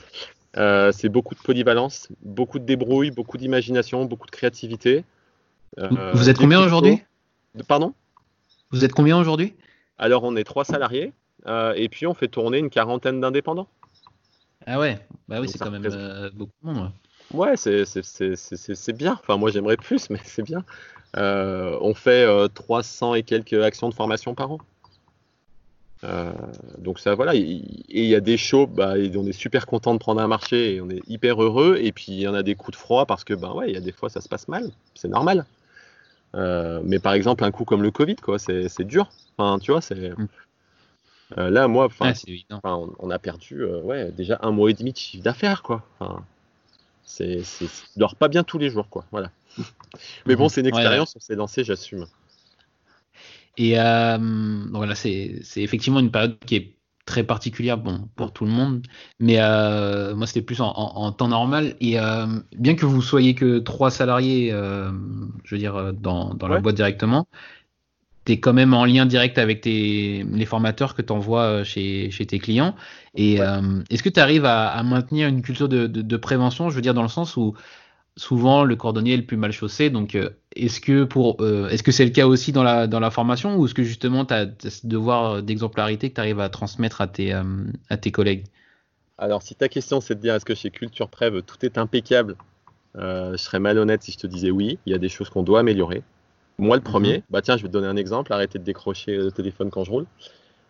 euh, 0.57 0.93
c'est 0.93 1.09
beaucoup 1.09 1.35
de 1.35 1.41
polyvalence, 1.41 2.09
beaucoup 2.23 2.59
de 2.59 2.65
débrouille, 2.65 3.11
beaucoup 3.11 3.39
d'imagination, 3.39 4.05
beaucoup 4.05 4.27
de 4.27 4.31
créativité. 4.31 5.05
Euh, 5.79 6.13
vous 6.15 6.29
êtes 6.29 6.39
combien 6.39 6.63
aujourd'hui? 6.63 7.03
Pardon? 7.67 7.93
Vous 8.71 8.85
êtes 8.85 8.93
combien 8.93 9.19
aujourd'hui? 9.19 9.55
Alors 9.99 10.25
on 10.25 10.37
est 10.37 10.45
trois 10.45 10.65
salariés 10.65 11.13
euh, 11.47 11.73
et 11.77 11.89
puis 11.89 12.07
on 12.07 12.15
fait 12.15 12.29
tourner 12.29 12.59
une 12.59 12.71
quarantaine 12.71 13.21
d'indépendants. 13.21 13.69
Ah 14.67 14.79
ouais, 14.79 14.99
bah 15.29 15.41
oui, 15.41 15.49
c'est 15.49 15.59
quand 15.59 15.71
même 15.71 15.83
beaucoup 16.35 16.53
de 16.63 16.71
monde. 16.71 16.91
Ouais, 17.33 17.57
c'est 17.57 18.97
bien. 18.97 19.19
Enfin, 19.21 19.37
moi 19.37 19.51
j'aimerais 19.51 19.77
plus, 19.77 20.09
mais 20.11 20.21
c'est 20.23 20.43
bien. 20.43 20.65
on 21.17 21.95
fait 21.95 22.27
300 22.55 23.15
et 23.15 23.25
quelques 23.25 23.55
actions 23.55 23.89
de 23.89 23.95
formation 23.95 24.35
par 24.35 24.53
an. 24.53 24.59
Euh, 26.05 26.33
donc 26.79 26.99
ça 26.99 27.15
voilà, 27.15 27.35
et 27.35 27.63
il 27.89 28.05
y 28.05 28.15
a 28.15 28.21
des 28.21 28.37
shows, 28.37 28.67
bah, 28.67 28.95
on 29.15 29.27
est 29.27 29.33
super 29.33 29.67
content 29.67 29.95
de 29.95 29.99
prendre 29.99 30.21
un 30.21 30.27
marché 30.27 30.75
et 30.75 30.81
on 30.81 30.91
est 30.91 31.01
hyper 31.09 31.43
heureux. 31.43 31.79
Et 31.81 31.93
puis 31.93 32.07
il 32.09 32.21
y 32.21 32.29
en 32.29 32.35
a 32.35 32.43
des 32.43 32.55
coups 32.55 32.77
de 32.77 32.81
froid 32.81 33.07
parce 33.07 33.25
que 33.25 33.35
ben 33.35 33.53
ouais, 33.53 33.71
il 33.71 33.75
y 33.75 33.77
a 33.77 33.81
des 33.81 33.93
fois 33.93 34.11
ça 34.11 34.21
se 34.21 34.29
passe 34.29 34.49
mal, 34.49 34.71
c'est 34.95 35.09
normal. 35.09 35.47
Euh, 36.35 36.81
mais 36.85 36.99
par 36.99 37.15
exemple 37.15 37.45
un 37.45 37.51
coup 37.51 37.65
comme 37.65 37.83
le 37.83 37.91
Covid, 37.91 38.17
quoi, 38.17 38.39
c'est 38.39 38.83
dur. 38.83 39.11
Enfin, 39.39 39.59
tu 39.59 39.71
vois, 39.71 39.81
c'est 39.81 40.11
mm. 40.11 40.29
euh, 41.39 41.51
là 41.51 41.69
moi, 41.69 41.89
on, 42.65 43.11
a 43.11 43.19
perdu 43.19 43.65
ouais 43.65 44.11
déjà 44.11 44.39
un 44.43 44.51
mois 44.51 44.71
et 44.71 44.75
demi 44.75 44.93
de 44.93 44.99
chiffre 44.99 45.25
d'affaires, 45.25 45.63
quoi. 45.63 45.83
c'est, 47.05 47.43
dors 47.97 48.17
pas 48.17 48.29
bien 48.29 48.45
tous 48.45 48.59
les 48.59 48.69
jours, 48.69 48.89
quoi. 48.91 49.07
Voilà. 49.11 49.31
mais 50.27 50.37
bon, 50.37 50.49
c'est 50.49 50.61
une 50.61 50.67
expérience, 50.67 51.15
on 51.17 51.21
s'est 51.21 51.37
lancé, 51.37 51.65
j'assume. 51.65 52.07
Et 53.57 53.79
euh, 53.79 54.19
voilà, 54.73 54.95
c'est 54.95 55.41
effectivement 55.57 56.01
une 56.01 56.11
période 56.11 56.39
qui 56.45 56.57
est 56.57 56.75
très 57.07 57.23
particulière 57.23 57.79
bon, 57.79 58.09
pour 58.17 58.33
tout 58.33 58.45
le 58.45 58.51
monde. 58.51 58.87
Mais 59.21 59.37
euh, 59.39 60.15
moi, 60.15 60.27
c'était 60.27 60.43
plus 60.43 60.61
en, 60.61 61.13
temps 61.13 61.29
normal. 61.29 61.77
Et 61.81 61.99
euh, 61.99 62.27
bien 62.57 62.75
que 62.75 62.87
vous 62.87 63.03
soyez 63.03 63.35
que 63.35 63.59
trois 63.59 63.91
salariés, 63.91 64.51
euh, 64.53 64.91
je 65.45 65.55
veux 65.55 65.59
dire, 65.59 65.93
dans, 65.93 66.35
dans 66.35 66.49
la 66.49 66.61
boîte 66.61 66.77
directement, 66.77 67.29
tu 68.25 68.33
es 68.33 68.41
quand 68.41 68.55
même 68.55 68.73
en 68.73 68.87
lien 68.87 69.05
direct 69.07 69.37
avec 69.37 69.61
tes, 69.61 70.25
les 70.25 70.47
formateurs 70.47 70.95
que 70.95 71.03
tu 71.03 71.13
envoies 71.13 71.63
chez, 71.65 72.11
chez, 72.11 72.27
tes 72.27 72.39
clients. 72.39 72.75
Et 73.15 73.35
est-ce 73.91 74.03
que 74.03 74.09
tu 74.09 74.21
arrives 74.21 74.47
à, 74.47 74.69
à, 74.69 74.83
maintenir 74.83 75.29
une 75.29 75.43
culture 75.43 75.69
de, 75.69 75.87
de, 75.87 76.03
de, 76.03 76.17
prévention? 76.17 76.71
Je 76.71 76.75
veux 76.75 76.83
dire, 76.83 76.95
dans 76.95 77.03
le 77.03 77.09
sens 77.09 77.37
où 77.37 77.55
souvent 78.17 78.65
le 78.65 78.77
cordonnier 78.77 79.15
est 79.15 79.19
le 79.19 79.27
plus 79.27 79.37
mal 79.37 79.53
chaussé. 79.53 79.91
Donc, 79.91 80.15
euh, 80.15 80.31
est-ce 80.57 80.81
que 80.81 81.05
pour, 81.05 81.37
euh, 81.41 81.69
est-ce 81.69 81.83
que 81.83 81.93
c'est 81.93 82.05
le 82.05 82.11
cas 82.11 82.27
aussi 82.27 82.53
dans 82.53 82.63
la 82.63 82.87
dans 82.87 83.01
la 83.01 83.11
formation 83.11 83.57
ou 83.57 83.67
est-ce 83.67 83.75
que 83.75 83.83
justement 83.83 84.25
tu 84.25 84.35
as 84.35 84.47
ce 84.69 84.87
devoir 84.87 85.43
d'exemplarité 85.43 86.11
que 86.11 86.15
tu 86.15 86.21
arrives 86.21 86.41
à 86.41 86.49
transmettre 86.49 87.01
à 87.01 87.07
tes 87.07 87.35
euh, 87.35 87.43
à 87.91 87.97
tes 87.97 88.13
collègues? 88.13 88.45
Alors, 89.19 89.43
si 89.43 89.55
ta 89.55 89.69
question 89.69 90.01
c'est 90.01 90.15
de 90.15 90.21
dire 90.21 90.35
est-ce 90.35 90.45
que 90.45 90.55
chez 90.55 90.71
Culture 90.71 91.09
Prév 91.09 91.43
tout 91.43 91.65
est 91.65 91.79
impeccable, 91.79 92.37
je 92.97 93.37
serais 93.37 93.61
malhonnête 93.61 94.03
si 94.03 94.13
je 94.13 94.19
te 94.19 94.27
disais 94.27 94.51
oui. 94.51 94.79
Il 94.87 94.93
y 94.93 94.95
a 94.95 94.99
des 94.99 95.09
choses 95.09 95.29
qu'on 95.31 95.43
doit 95.43 95.61
améliorer. 95.61 96.03
Moi, 96.59 96.77
le 96.77 96.83
mhm. 96.83 96.89
premier, 96.89 97.23
bah 97.31 97.43
tiens, 97.43 97.57
je 97.57 97.63
vais 97.63 97.69
te 97.69 97.73
donner 97.73 97.89
un 97.89 97.97
exemple. 97.97 98.33
Arrêtez 98.33 98.59
de 98.59 98.65
décrocher 98.65 99.17
le 99.17 99.33
téléphone 99.33 99.71
quand 99.71 99.83
je 99.85 99.91
roule. 99.91 100.07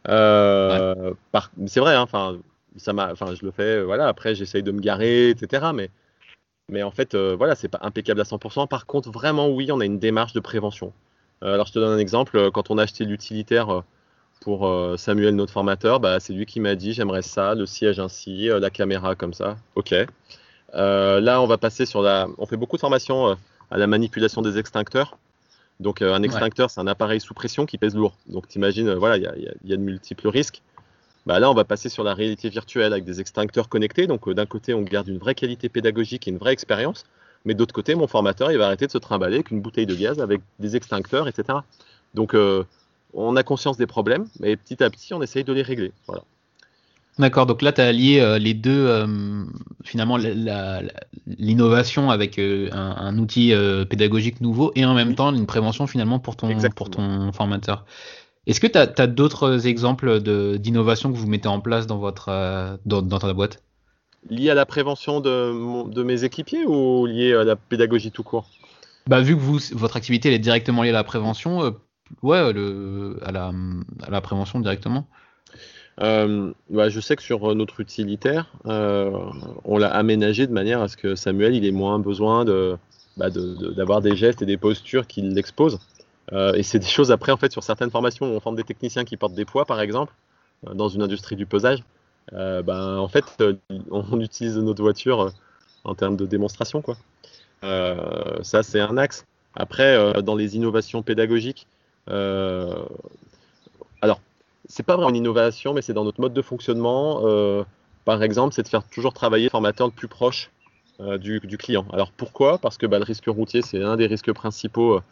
C'est 0.06 1.80
vrai, 1.80 1.94
hein, 1.94 2.02
enfin, 2.02 2.38
ça 2.76 2.92
m'a, 2.92 3.12
enfin, 3.12 3.34
je 3.34 3.44
le 3.44 3.50
fais. 3.50 3.82
Voilà. 3.82 4.08
Après, 4.08 4.34
j'essaye 4.34 4.62
de 4.62 4.72
me 4.72 4.80
garer, 4.80 5.30
etc. 5.30 5.66
Mais 5.74 5.90
mais 6.70 6.82
en 6.82 6.90
fait, 6.90 7.14
euh, 7.14 7.34
voilà, 7.36 7.54
c'est 7.54 7.68
pas 7.68 7.80
impeccable 7.82 8.20
à 8.20 8.24
100%. 8.24 8.66
Par 8.66 8.86
contre, 8.86 9.10
vraiment, 9.10 9.48
oui, 9.48 9.70
on 9.70 9.80
a 9.80 9.84
une 9.84 9.98
démarche 9.98 10.32
de 10.32 10.40
prévention. 10.40 10.92
Euh, 11.42 11.54
alors, 11.54 11.66
je 11.66 11.72
te 11.72 11.78
donne 11.78 11.92
un 11.92 11.98
exemple. 11.98 12.36
Euh, 12.36 12.50
quand 12.50 12.70
on 12.70 12.78
a 12.78 12.82
acheté 12.82 13.04
l'utilitaire 13.04 13.82
pour 14.40 14.70
Samuel, 14.98 15.36
notre 15.36 15.52
formateur, 15.52 16.00
bah, 16.00 16.20
c'est 16.20 16.34
lui 16.34 16.44
qui 16.44 16.60
m'a 16.60 16.74
dit 16.74 16.92
j'aimerais 16.92 17.22
ça, 17.22 17.54
le 17.54 17.64
siège 17.64 17.98
ainsi, 17.98 18.48
la 18.48 18.68
caméra 18.68 19.14
comme 19.14 19.32
ça. 19.32 19.56
Ok. 19.74 19.94
là, 20.72 21.40
on 21.40 21.46
va 21.46 21.56
passer 21.56 21.86
sur 21.86 22.02
la. 22.02 22.28
On 22.36 22.44
fait 22.44 22.58
beaucoup 22.58 22.76
de 22.76 22.80
formations 22.80 23.38
à 23.70 23.78
la 23.78 23.86
manipulation 23.86 24.42
des 24.42 24.58
extincteurs. 24.58 25.16
Donc, 25.80 26.02
un 26.02 26.22
extincteur, 26.22 26.70
c'est 26.70 26.80
un 26.80 26.86
appareil 26.86 27.20
sous 27.20 27.32
pression 27.32 27.64
qui 27.64 27.78
pèse 27.78 27.94
lourd. 27.94 28.16
Donc, 28.26 28.46
tu 28.48 28.58
imagines, 28.58 28.92
voilà, 28.94 29.16
il 29.16 29.22
y, 29.64 29.72
a 29.72 29.76
de 29.76 29.82
multiples 29.82 30.28
risques. 30.28 30.62
Bah 31.26 31.40
là, 31.40 31.50
on 31.50 31.54
va 31.54 31.64
passer 31.64 31.88
sur 31.88 32.04
la 32.04 32.14
réalité 32.14 32.50
virtuelle 32.50 32.92
avec 32.92 33.04
des 33.04 33.20
extincteurs 33.20 33.68
connectés. 33.68 34.06
Donc, 34.06 34.28
euh, 34.28 34.34
d'un 34.34 34.46
côté, 34.46 34.74
on 34.74 34.82
garde 34.82 35.08
une 35.08 35.18
vraie 35.18 35.34
qualité 35.34 35.68
pédagogique 35.68 36.28
et 36.28 36.30
une 36.30 36.38
vraie 36.38 36.52
expérience. 36.52 37.04
Mais 37.46 37.54
d'autre 37.54 37.74
côté, 37.74 37.94
mon 37.94 38.06
formateur, 38.06 38.52
il 38.52 38.58
va 38.58 38.66
arrêter 38.66 38.86
de 38.86 38.90
se 38.90 38.98
trimballer 38.98 39.36
avec 39.36 39.50
une 39.50 39.60
bouteille 39.60 39.86
de 39.86 39.94
gaz, 39.94 40.20
avec 40.20 40.42
des 40.58 40.76
extincteurs, 40.76 41.28
etc. 41.28 41.58
Donc, 42.14 42.34
euh, 42.34 42.64
on 43.14 43.36
a 43.36 43.42
conscience 43.42 43.76
des 43.78 43.86
problèmes, 43.86 44.26
mais 44.40 44.56
petit 44.56 44.82
à 44.82 44.90
petit, 44.90 45.14
on 45.14 45.22
essaye 45.22 45.44
de 45.44 45.52
les 45.52 45.62
régler. 45.62 45.92
Voilà. 46.06 46.22
D'accord, 47.18 47.46
donc 47.46 47.62
là, 47.62 47.72
tu 47.72 47.80
as 47.80 47.92
lié 47.92 48.18
euh, 48.20 48.38
les 48.38 48.54
deux, 48.54 49.06
finalement, 49.84 50.18
l'innovation 51.26 52.10
avec 52.10 52.38
un, 52.38 53.18
outil 53.18 53.54
pédagogique 53.88 54.40
nouveau 54.40 54.72
et 54.74 54.84
en 54.84 54.94
même 54.94 55.14
temps 55.14 55.32
une 55.32 55.46
prévention 55.46 55.86
finalement 55.86 56.18
pour 56.18 56.36
ton, 56.36 56.58
pour 56.74 56.90
ton 56.90 57.32
formateur. 57.32 57.84
Est-ce 58.46 58.60
que 58.60 58.66
tu 58.66 58.78
as, 58.78 59.06
d'autres 59.06 59.66
exemples 59.66 60.20
d'innovation 60.58 61.12
que 61.12 61.16
vous 61.16 61.26
mettez 61.26 61.48
en 61.48 61.60
place 61.60 61.86
dans, 61.86 61.98
votre, 61.98 62.28
euh, 62.28 62.76
dans, 62.84 63.18
ta 63.18 63.32
boîte? 63.32 63.62
Lié 64.28 64.50
à 64.50 64.54
la 64.54 64.66
prévention 64.66 65.20
de, 65.20 65.88
de, 65.90 66.02
mes 66.02 66.24
équipiers 66.24 66.64
ou 66.66 67.06
lié 67.06 67.34
à 67.34 67.44
la 67.44 67.56
pédagogie 67.56 68.10
tout 68.10 68.22
court? 68.22 68.48
Bah, 69.06 69.20
vu 69.20 69.34
que 69.34 69.40
vous, 69.40 69.58
votre 69.72 69.96
activité 69.96 70.28
elle 70.28 70.34
est 70.34 70.38
directement 70.38 70.82
liée 70.82 70.90
à 70.90 70.94
la 70.94 71.04
prévention, 71.04 71.74
ouais, 72.22 72.52
le, 72.52 73.18
à, 73.22 73.32
la, 73.32 73.52
à 74.02 74.10
la 74.10 74.20
prévention 74.20 74.60
directement. 74.60 75.06
Bah, 75.98 76.88
je 76.88 77.00
sais 77.00 77.16
que 77.16 77.22
sur 77.22 77.54
notre 77.54 77.80
utilitaire, 77.80 78.52
on 78.64 79.78
l'a 79.78 79.88
aménagé 79.88 80.46
de 80.46 80.52
manière 80.52 80.82
à 80.82 80.88
ce 80.88 80.96
que 80.96 81.14
Samuel 81.14 81.54
il 81.54 81.64
ait 81.64 81.72
moins 81.72 81.98
besoin 81.98 82.44
de, 82.44 82.76
bah, 83.16 83.28
d'avoir 83.30 84.00
des 84.00 84.16
gestes 84.16 84.42
et 84.42 84.46
des 84.46 84.56
postures 84.56 85.06
qui 85.06 85.22
l'exposent. 85.22 85.78
Euh, 86.32 86.54
et 86.54 86.62
c'est 86.62 86.78
des 86.78 86.86
choses 86.86 87.12
après, 87.12 87.32
en 87.32 87.36
fait, 87.36 87.52
sur 87.52 87.62
certaines 87.62 87.90
formations 87.90 88.26
où 88.26 88.30
on 88.30 88.40
forme 88.40 88.56
des 88.56 88.64
techniciens 88.64 89.04
qui 89.04 89.16
portent 89.16 89.34
des 89.34 89.44
poids, 89.44 89.64
par 89.64 89.80
exemple, 89.80 90.12
euh, 90.66 90.74
dans 90.74 90.88
une 90.88 91.02
industrie 91.02 91.36
du 91.36 91.46
pesage. 91.46 91.82
Euh, 92.32 92.62
ben, 92.62 92.98
en 92.98 93.08
fait, 93.08 93.24
on 93.90 94.20
utilise 94.20 94.56
notre 94.58 94.82
voiture 94.82 95.32
en 95.84 95.94
termes 95.94 96.16
de 96.16 96.24
démonstration, 96.24 96.80
quoi. 96.80 96.96
ça, 98.42 98.62
c'est 98.62 98.80
un 98.80 98.96
axe. 98.96 99.26
Après, 99.54 100.22
dans 100.22 100.34
les 100.34 100.56
innovations 100.56 101.02
pédagogiques, 101.02 101.66
alors, 102.06 104.20
c'est 104.68 104.82
pas 104.82 104.96
vraiment 104.96 105.10
une 105.10 105.16
innovation, 105.16 105.74
mais 105.74 105.82
c'est 105.82 105.92
dans 105.92 106.04
notre 106.04 106.20
mode 106.20 106.32
de 106.32 106.42
fonctionnement. 106.42 107.22
par 108.06 108.22
exemple, 108.22 108.54
c'est 108.54 108.62
de 108.62 108.68
faire 108.68 108.84
toujours 108.84 109.12
travailler 109.12 109.44
le 109.44 109.50
formateur 109.50 109.86
le 109.86 109.92
plus 109.92 110.08
proche 110.08 110.50
du, 110.98 111.58
client. 111.58 111.84
Alors 111.92 112.10
pourquoi? 112.10 112.56
Parce 112.56 112.78
que 112.78 112.86
bah, 112.86 112.98
le 112.98 113.04
risque 113.04 113.26
routier, 113.26 113.60
c'est 113.60 113.82
un 113.82 113.96
des 113.96 114.06
risques 114.06 114.32
principaux 114.32 115.02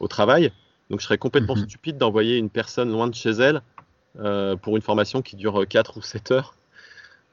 au 0.00 0.08
travail. 0.08 0.52
Donc 0.90 1.00
je 1.00 1.06
serais 1.06 1.18
complètement 1.18 1.56
mhm. 1.56 1.64
stupide 1.64 1.98
d'envoyer 1.98 2.36
une 2.36 2.50
personne 2.50 2.90
loin 2.90 3.06
de 3.06 3.14
chez 3.14 3.30
elle 3.30 3.62
euh, 4.20 4.56
pour 4.56 4.76
une 4.76 4.82
formation 4.82 5.22
qui 5.22 5.36
dure 5.36 5.66
4 5.66 5.96
ou 5.96 6.02
7 6.02 6.30
heures. 6.30 6.54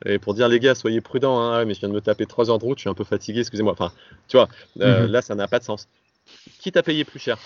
Et 0.06 0.18
pour 0.18 0.34
dire 0.34 0.48
les 0.48 0.60
gars, 0.60 0.74
soyez 0.74 1.00
prudents, 1.00 1.40
hein, 1.40 1.64
mais 1.66 1.76
je 1.76 1.80
viens 1.80 1.90
de 1.90 1.94
me 1.94 2.02
taper 2.02 2.26
3 2.26 2.50
heures 2.50 2.58
de 2.58 2.66
route, 2.66 2.80
je 2.80 2.84
suis 2.84 2.90
un 2.90 2.96
peu 2.96 3.04
fatigué, 3.04 3.42
excusez-moi. 3.42 3.74
Enfin, 3.74 3.92
tu 4.28 4.38
vois, 4.38 4.48
euh, 4.80 5.06
mhm. 5.06 5.12
là 5.12 5.22
ça 5.22 5.36
n'a 5.36 5.48
pas 5.48 5.60
de 5.60 5.64
sens. 5.64 5.88
Quitte 6.60 6.78
à 6.78 6.84
payer 6.84 7.04
plus 7.04 7.20
cher, 7.20 7.38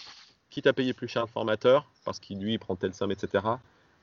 quitte 0.50 0.68
à 0.68 0.74
payer 0.74 0.94
plus 0.94 1.08
cher 1.08 1.24
le 1.24 1.28
formateur, 1.28 1.86
parce 2.06 2.20
qu'il 2.20 2.40
lui 2.40 2.54
il 2.54 2.60
prend 2.60 2.76
telle 2.76 2.94
somme, 2.94 3.12
etc. 3.12 3.44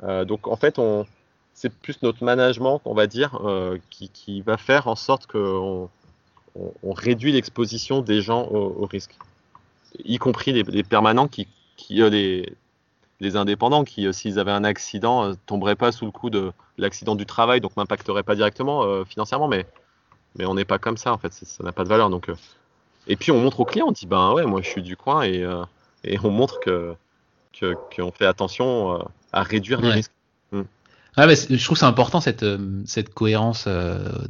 Euh, 0.03 0.25
donc 0.25 0.49
en 0.49 0.57
fait, 0.57 0.79
on, 0.79 1.07
c'est 1.55 1.73
plus 1.73 2.03
notre 2.03 2.25
management, 2.25 2.83
on 2.85 2.95
va 2.95 3.07
dire, 3.07 3.41
qui, 3.91 4.43
va 4.43 4.57
faire 4.57 4.87
en 4.87 4.97
sorte 4.97 5.27
qu'on 5.27 5.89
on, 6.55 6.93
réduit 6.93 7.33
l'exposition 7.33 8.03
des 8.03 8.21
gens 8.21 8.49
au 8.51 8.85
risque 8.87 9.17
y 10.05 10.19
compris 10.19 10.53
les, 10.53 10.83
permanents 10.83 11.29
qui, 11.29 11.49
qui 11.77 12.03
euh, 12.03 12.11
les, 12.11 12.53
les, 13.21 13.37
indépendants 13.37 13.85
qui, 13.85 14.07
euh, 14.07 14.13
s'ils 14.13 14.39
avaient 14.39 14.53
un 14.53 14.65
accident, 14.65 15.25
ne 15.25 15.33
euh, 15.33 15.37
tomberaient 15.47 15.77
pas 15.77 15.93
sous 15.93 16.05
le 16.05 16.11
coup 16.11 16.31
de 16.31 16.53
l'accident 16.79 17.15
du 17.15 17.27
travail, 17.27 17.61
donc 17.61 17.77
m'impacteraient 17.77 18.23
pas 18.23 18.35
directement 18.35 19.05
financièrement, 19.05 19.49
mais, 19.49 19.67
mais 20.37 20.47
on 20.47 20.55
n'est 20.55 20.65
pas 20.65 20.79
comme 20.79 20.97
ça 20.97 21.13
en 21.13 21.19
fait, 21.19 21.33
ça 21.33 21.63
n'a 21.63 21.73
pas 21.73 21.85
de 21.85 21.89
valeur. 21.89 22.11
Donc, 22.11 22.31
et 23.07 23.17
puis 23.17 23.31
on 23.31 23.41
montre 23.41 23.61
aux 23.61 23.65
clients, 23.65 23.87
on 23.89 23.93
dit 23.93 24.07
ben 24.07 24.33
ouais, 24.33 24.47
moi 24.47 24.63
je 24.63 24.69
suis 24.69 24.83
du 24.83 24.97
coin 24.97 25.23
et, 25.23 25.47
et 26.05 26.19
on 26.25 26.31
montre 26.31 26.61
que 26.61 26.95
qu'on 27.95 28.11
fait 28.11 28.27
attention 28.27 29.07
à 29.33 29.43
réduire 29.43 29.81
les 29.83 29.91
risques. 29.91 30.13
Mm. 30.51 30.63
Ah, 31.17 31.29
je 31.29 31.63
trouve 31.63 31.77
c'est 31.77 31.85
important 31.85 32.21
cette, 32.23 32.47
cette 32.87 33.13
cohérence 33.13 33.69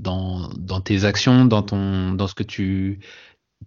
dans, 0.00 0.50
dans, 0.58 0.80
tes 0.80 1.04
actions, 1.04 1.44
dans, 1.44 1.62
ton, 1.62 2.12
dans 2.12 2.26
ce 2.26 2.34
que 2.34 2.42
tu, 2.42 2.98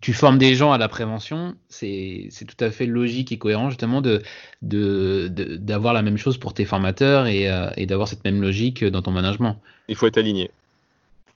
tu 0.02 0.14
formes 0.14 0.38
des 0.38 0.56
gens 0.56 0.72
à 0.72 0.78
la 0.78 0.88
prévention, 0.88 1.56
c'est 1.70 2.30
tout 2.48 2.64
à 2.64 2.72
fait 2.72 2.86
logique 2.86 3.32
et 3.32 3.38
cohérent 3.38 3.70
justement 3.70 4.02
de 4.02 4.22
d'avoir 4.62 5.94
la 5.94 6.02
même 6.02 6.18
chose 6.18 6.38
pour 6.38 6.54
tes 6.54 6.66
formateurs 6.66 7.28
et, 7.28 7.50
euh, 7.50 7.70
et 7.78 7.86
d'avoir 7.86 8.08
cette 8.08 8.24
même 8.24 8.42
logique 8.42 8.84
dans 8.84 9.02
ton 9.02 9.12
management. 9.12 9.60
Il 9.88 9.96
faut 9.96 10.08
être 10.08 10.18
aligné. 10.18 10.52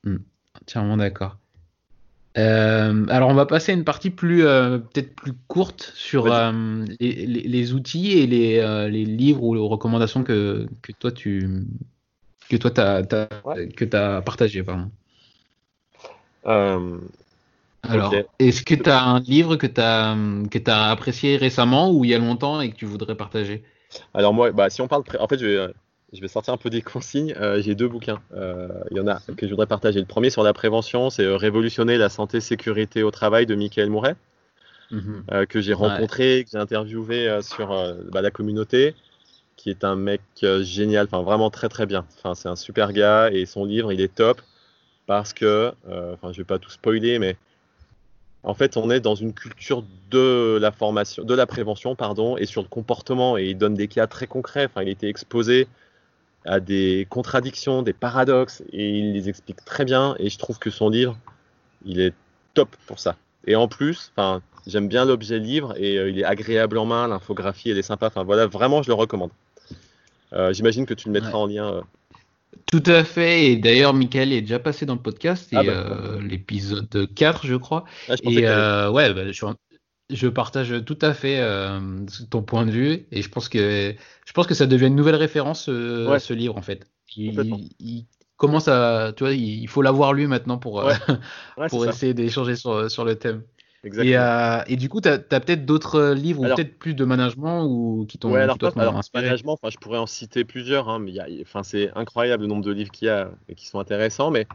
Hmm. 0.04 0.18
Entièrement 0.62 0.98
d'accord. 0.98 1.38
Euh, 2.38 3.06
alors 3.10 3.30
on 3.30 3.34
va 3.34 3.46
passer 3.46 3.72
à 3.72 3.76
une 3.76 3.84
partie 3.84 4.12
plus 4.12 4.46
euh, 4.46 4.78
peut-être 4.78 5.16
plus 5.16 5.34
courte 5.48 5.92
sur 5.96 6.28
les, 6.28 7.26
les, 7.26 7.74
outils 7.74 8.12
et 8.12 8.28
les, 8.28 8.88
les, 8.90 9.04
livres 9.04 9.44
ou 9.44 9.56
les 9.56 9.60
recommandations 9.60 10.24
que, 10.24 10.68
que 10.84 10.92
toi 10.92 11.12
tu 11.12 11.66
que 12.50 12.56
toi 12.56 12.72
as, 12.80 13.04
que 13.04 13.96
as 13.96 14.22
partagé 14.22 14.64
pardon. 14.64 14.92
Alors, 17.84 18.14
est-ce 18.40 18.64
que 18.64 18.76
tu 18.76 18.90
as 18.90 19.04
un 19.04 19.20
livre 19.20 19.56
que 19.56 19.68
tu 19.68 19.82
as, 19.82 20.16
que 20.52 20.70
as 20.70 20.92
apprécié 20.92 21.38
récemment 21.38 21.92
ou 21.92 22.06
il 22.06 22.12
y 22.12 22.14
a 22.14 22.20
longtemps 22.20 22.62
et 22.62 22.70
que 22.72 22.76
tu 22.76 22.86
voudrais 22.86 23.16
partager? 23.16 23.64
Alors 24.14 24.34
moi, 24.34 24.52
bah, 24.52 24.70
si 24.70 24.82
on 24.82 24.88
parle, 24.88 25.04
en 25.20 25.28
fait, 25.28 25.40
je 25.40 25.46
vais, 25.46 25.74
je 26.14 26.22
vais 26.22 26.28
sortir 26.28 26.54
un 26.54 26.58
peu 26.58 26.70
des 26.70 26.82
consignes. 26.82 27.34
Euh, 27.40 27.62
j'ai 27.62 27.76
deux 27.76 27.88
bouquins. 27.88 28.22
Euh, 28.34 28.68
il 28.92 28.98
y 28.98 29.00
en 29.00 29.08
a 29.08 29.20
que 29.38 29.46
je 29.46 29.52
voudrais 29.52 29.68
partager. 29.68 30.00
Le 30.00 30.06
premier 30.06 30.30
sur 30.30 30.44
la 30.44 30.54
prévention, 30.54 31.10
c'est 31.10 31.24
euh, 31.24 31.38
Révolutionner 31.38 31.98
la 31.98 32.10
santé 32.10 32.42
sécurité 32.42 33.04
au 33.04 33.12
travail 33.12 33.46
de 33.46 33.56
Michael 33.56 33.90
Mouret, 33.90 34.16
mhm. 34.92 35.46
que 35.48 35.62
j'ai 35.62 35.74
rencontré, 35.74 36.44
que 36.44 36.52
j'ai 36.52 36.58
interviewé 36.58 37.40
sur 37.42 37.70
bah, 38.12 38.22
la 38.22 38.32
communauté, 38.32 38.96
qui 39.56 39.70
est 39.70 39.84
un 39.84 39.96
mec 39.96 40.22
génial, 40.62 41.08
enfin 41.10 41.22
vraiment 41.22 41.50
très 41.50 41.70
très 41.70 41.86
bien. 41.86 42.06
Enfin, 42.18 42.36
c'est 42.36 42.50
un 42.50 42.56
super 42.56 42.92
gars 42.94 43.30
et 43.32 43.46
son 43.46 43.66
livre, 43.66 43.94
il 43.94 44.02
est 44.02 44.14
top 44.14 44.42
parce 45.06 45.34
que, 45.34 45.74
enfin, 45.88 46.32
je 46.34 46.38
vais 46.40 46.46
pas 46.46 46.60
tout 46.60 46.70
spoiler, 46.70 47.20
mais 47.20 47.38
en 48.50 48.56
fait, 48.56 48.78
on 48.78 48.90
est 48.90 49.00
dans 49.00 49.16
une 49.16 49.34
culture 49.34 49.84
de 50.10 50.58
la 50.60 50.72
formation, 50.72 51.24
de 51.24 51.34
la 51.36 51.46
prévention, 51.46 51.96
pardon, 51.96 52.36
et 52.36 52.46
sur 52.46 52.64
le 52.64 52.68
comportement. 52.68 53.38
Et 53.38 53.46
il 53.46 53.58
donne 53.58 53.76
des 53.76 53.88
cas 53.88 54.08
très 54.08 54.26
concrets. 54.26 54.66
Enfin, 54.66 54.82
il 54.82 54.90
était 54.90 55.08
exposé 55.08 55.68
à 56.46 56.60
des 56.60 57.06
contradictions, 57.10 57.84
des 57.84 57.94
paradoxes, 57.94 58.64
et 58.74 58.90
il 58.90 59.14
les 59.14 59.30
explique 59.30 59.64
très 59.66 59.86
bien. 59.86 60.16
Et 60.18 60.30
je 60.30 60.38
trouve 60.40 60.58
que 60.58 60.72
son 60.72 60.90
livre, 60.90 61.16
il 61.86 62.00
est 62.00 62.14
top 62.56 62.76
pour 62.88 63.00
ça. 63.00 63.16
Et 63.46 63.56
en 63.56 63.68
plus, 63.68 64.12
enfin, 64.16 64.42
j'aime 64.66 64.88
bien 64.88 65.06
l'objet 65.06 65.38
livre 65.38 65.76
et 65.78 65.98
euh, 65.98 66.10
il 66.10 66.20
est 66.20 66.26
agréable 66.26 66.78
en 66.80 66.86
main. 66.86 67.08
L'infographie, 67.08 67.70
elle 67.70 67.78
est 67.78 67.84
sympa. 67.84 68.08
Enfin, 68.08 68.24
voilà, 68.24 68.48
vraiment, 68.48 68.82
je 68.82 68.88
le 68.88 68.96
recommande. 68.96 69.32
Euh, 70.34 70.54
j'imagine 70.54 70.88
que 70.88 70.96
tu 70.96 71.08
le 71.08 71.14
mettras 71.14 71.38
en 71.38 71.46
lien 71.46 71.72
euh, 71.72 71.82
tout 72.66 72.84
à 72.86 73.04
fait. 73.04 73.46
Et 73.46 73.56
d'ailleurs, 73.56 73.94
Michael 73.94 74.32
est 74.32 74.42
déjà 74.42 74.60
passé 74.60 74.86
dans 74.86 74.96
le 74.96 75.02
podcast, 75.02 75.50
ah 75.54 75.64
bah. 75.64 75.72
euh, 75.72 76.22
l'épisode 76.22 77.08
4, 77.16 77.46
je 77.46 77.56
crois. 77.56 77.86
Ah, 78.08 78.16
et 78.24 78.48
euh, 78.48 78.92
ouais, 78.92 79.14
bah, 79.14 79.24
je, 80.10 80.28
partage 80.28 80.74
tout 80.86 80.98
à 81.02 81.14
fait 81.14 81.40
euh, 81.40 81.80
ton 82.30 82.44
point 82.44 82.66
de 82.66 82.72
vue. 82.72 83.08
Et 83.12 83.22
je 83.22 83.30
pense 83.30 83.50
que 83.50 83.96
je 84.26 84.34
pense 84.34 84.48
que 84.48 84.54
ça 84.54 84.68
devient 84.68 84.88
une 84.88 84.96
nouvelle 84.96 85.16
référence 85.16 85.66
ce 85.66 86.34
livre 86.34 86.58
en 86.58 86.62
fait. 86.62 86.88
Il, 87.16 88.06
commence 88.38 88.68
à, 88.68 89.14
tu 89.16 89.24
vois, 89.24 89.34
il, 89.34 89.68
faut 89.68 89.82
l'avoir 89.82 90.14
lu 90.14 90.28
maintenant 90.28 90.58
pour 90.58 90.84
pour 91.70 91.88
essayer 91.88 92.14
d'échanger 92.14 92.56
sur 92.56 92.90
sur 92.90 93.04
le 93.04 93.16
thème. 93.16 93.44
Euh, 93.86 94.64
et, 94.68 94.76
du 94.76 94.90
coup, 94.90 95.00
tu 95.00 95.08
as, 95.08 95.20
peut-être 95.20 95.66
d'autres 95.66 95.96
euh, 95.96 96.14
livres 96.14 96.42
ou 96.42 96.44
peut-être 96.44 96.78
plus 96.78 96.94
de 96.94 97.06
management 97.06 97.64
ou 97.64 98.06
qui 98.10 98.18
t'ont 98.18 98.32
ouais, 98.32 98.42
alors, 98.42 98.58
management, 99.14 99.58
je 99.70 99.78
pourrais 99.78 99.98
en 99.98 100.06
citer 100.06 100.44
plusieurs, 100.44 100.90
hein, 100.90 101.00
mais 101.00 101.14
enfin, 101.42 101.64
c'est 101.64 101.90
incroyable 101.96 102.44
le 102.44 102.50
nombre 102.50 102.64
de 102.64 102.72
livres 102.72 102.92
qu'il 102.92 103.08
y 103.08 103.12
a 103.12 103.32
et 103.48 103.56
qui 103.56 103.68
sont 103.68 103.80
intéressants. 103.80 104.32
Mais 104.32 104.48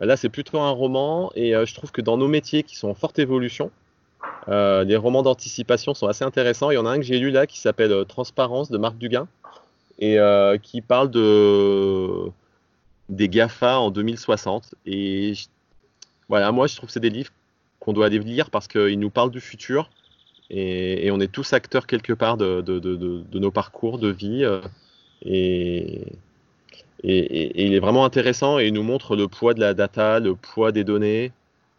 euh, 0.00 0.06
là, 0.06 0.16
c'est 0.16 0.30
plutôt 0.30 0.58
un 0.58 0.70
roman 0.70 1.30
et 1.34 1.52
je 1.52 1.74
trouve 1.74 1.92
que 1.92 2.00
dans 2.00 2.16
nos 2.16 2.28
métiers 2.28 2.62
qui 2.62 2.76
sont 2.76 2.88
en 2.88 2.94
forte 2.94 3.18
évolution, 3.18 3.70
les 4.48 4.96
romans 4.96 5.22
d'anticipation 5.22 5.92
sont 5.92 6.06
assez 6.06 6.24
intéressants. 6.24 6.70
Il 6.70 6.74
y 6.74 6.78
en 6.78 6.86
a 6.86 6.90
un 6.90 6.96
que 6.96 7.04
j'ai 7.04 7.18
lu 7.18 7.30
là 7.30 7.46
qui 7.46 7.60
s'appelle 7.60 8.04
Transparence 8.06 8.70
de 8.70 8.78
Marc 8.78 8.96
Duguin 8.96 9.28
et 9.98 10.18
qui 10.62 10.80
parle 10.80 11.10
de 11.10 12.30
des 13.10 13.28
GAFA 13.28 13.78
en 13.78 13.90
2060. 13.90 14.74
Et 14.86 15.34
voilà, 16.28 16.50
moi, 16.52 16.66
je 16.66 16.74
trouve 16.74 16.88
que 16.88 16.92
c'est 16.92 17.00
des 17.00 17.10
livres 17.10 17.30
qu'on 17.80 17.92
doit 17.92 18.06
aller 18.06 18.18
lire 18.18 18.50
parce 18.50 18.68
qu'il 18.68 18.98
nous 18.98 19.10
parle 19.10 19.30
du 19.30 19.40
futur 19.40 19.90
et, 20.50 21.10
on 21.10 21.20
est 21.20 21.30
tous 21.30 21.52
acteurs 21.52 21.86
quelque 21.86 22.12
part 22.12 22.36
de, 22.36 23.38
nos 23.38 23.50
parcours 23.50 23.98
de 23.98 24.08
vie. 24.08 24.44
Euh, 24.44 24.60
et, 25.22 26.12
il 27.02 27.74
est 27.74 27.78
vraiment 27.78 28.04
intéressant 28.04 28.58
et 28.58 28.66
il 28.66 28.72
nous 28.72 28.82
montre 28.82 29.16
le 29.16 29.28
poids 29.28 29.54
de 29.54 29.60
la 29.60 29.74
data, 29.74 30.18
le 30.18 30.34
poids 30.34 30.72
des 30.72 30.82
données, 30.82 31.30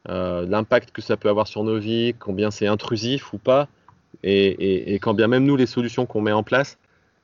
euh, 0.09 0.45
l'impact 0.47 0.91
que 0.91 1.01
ça 1.01 1.17
peut 1.17 1.27
avoir 1.27 1.47
sur 1.47 1.63
nos 1.63 1.79
vies, 1.79 2.13
combien 2.17 2.51
c'est 2.51 2.67
intrusif 2.67 3.33
ou 3.33 3.37
pas, 3.37 3.67
et, 4.23 4.93
quand 5.01 5.13
bien 5.13 5.27
même 5.27 5.43
nous, 5.43 5.55
les 5.55 5.65
solutions 5.65 6.05
qu'on 6.05 6.21
met 6.21 6.31
en 6.31 6.43
place 6.43 6.77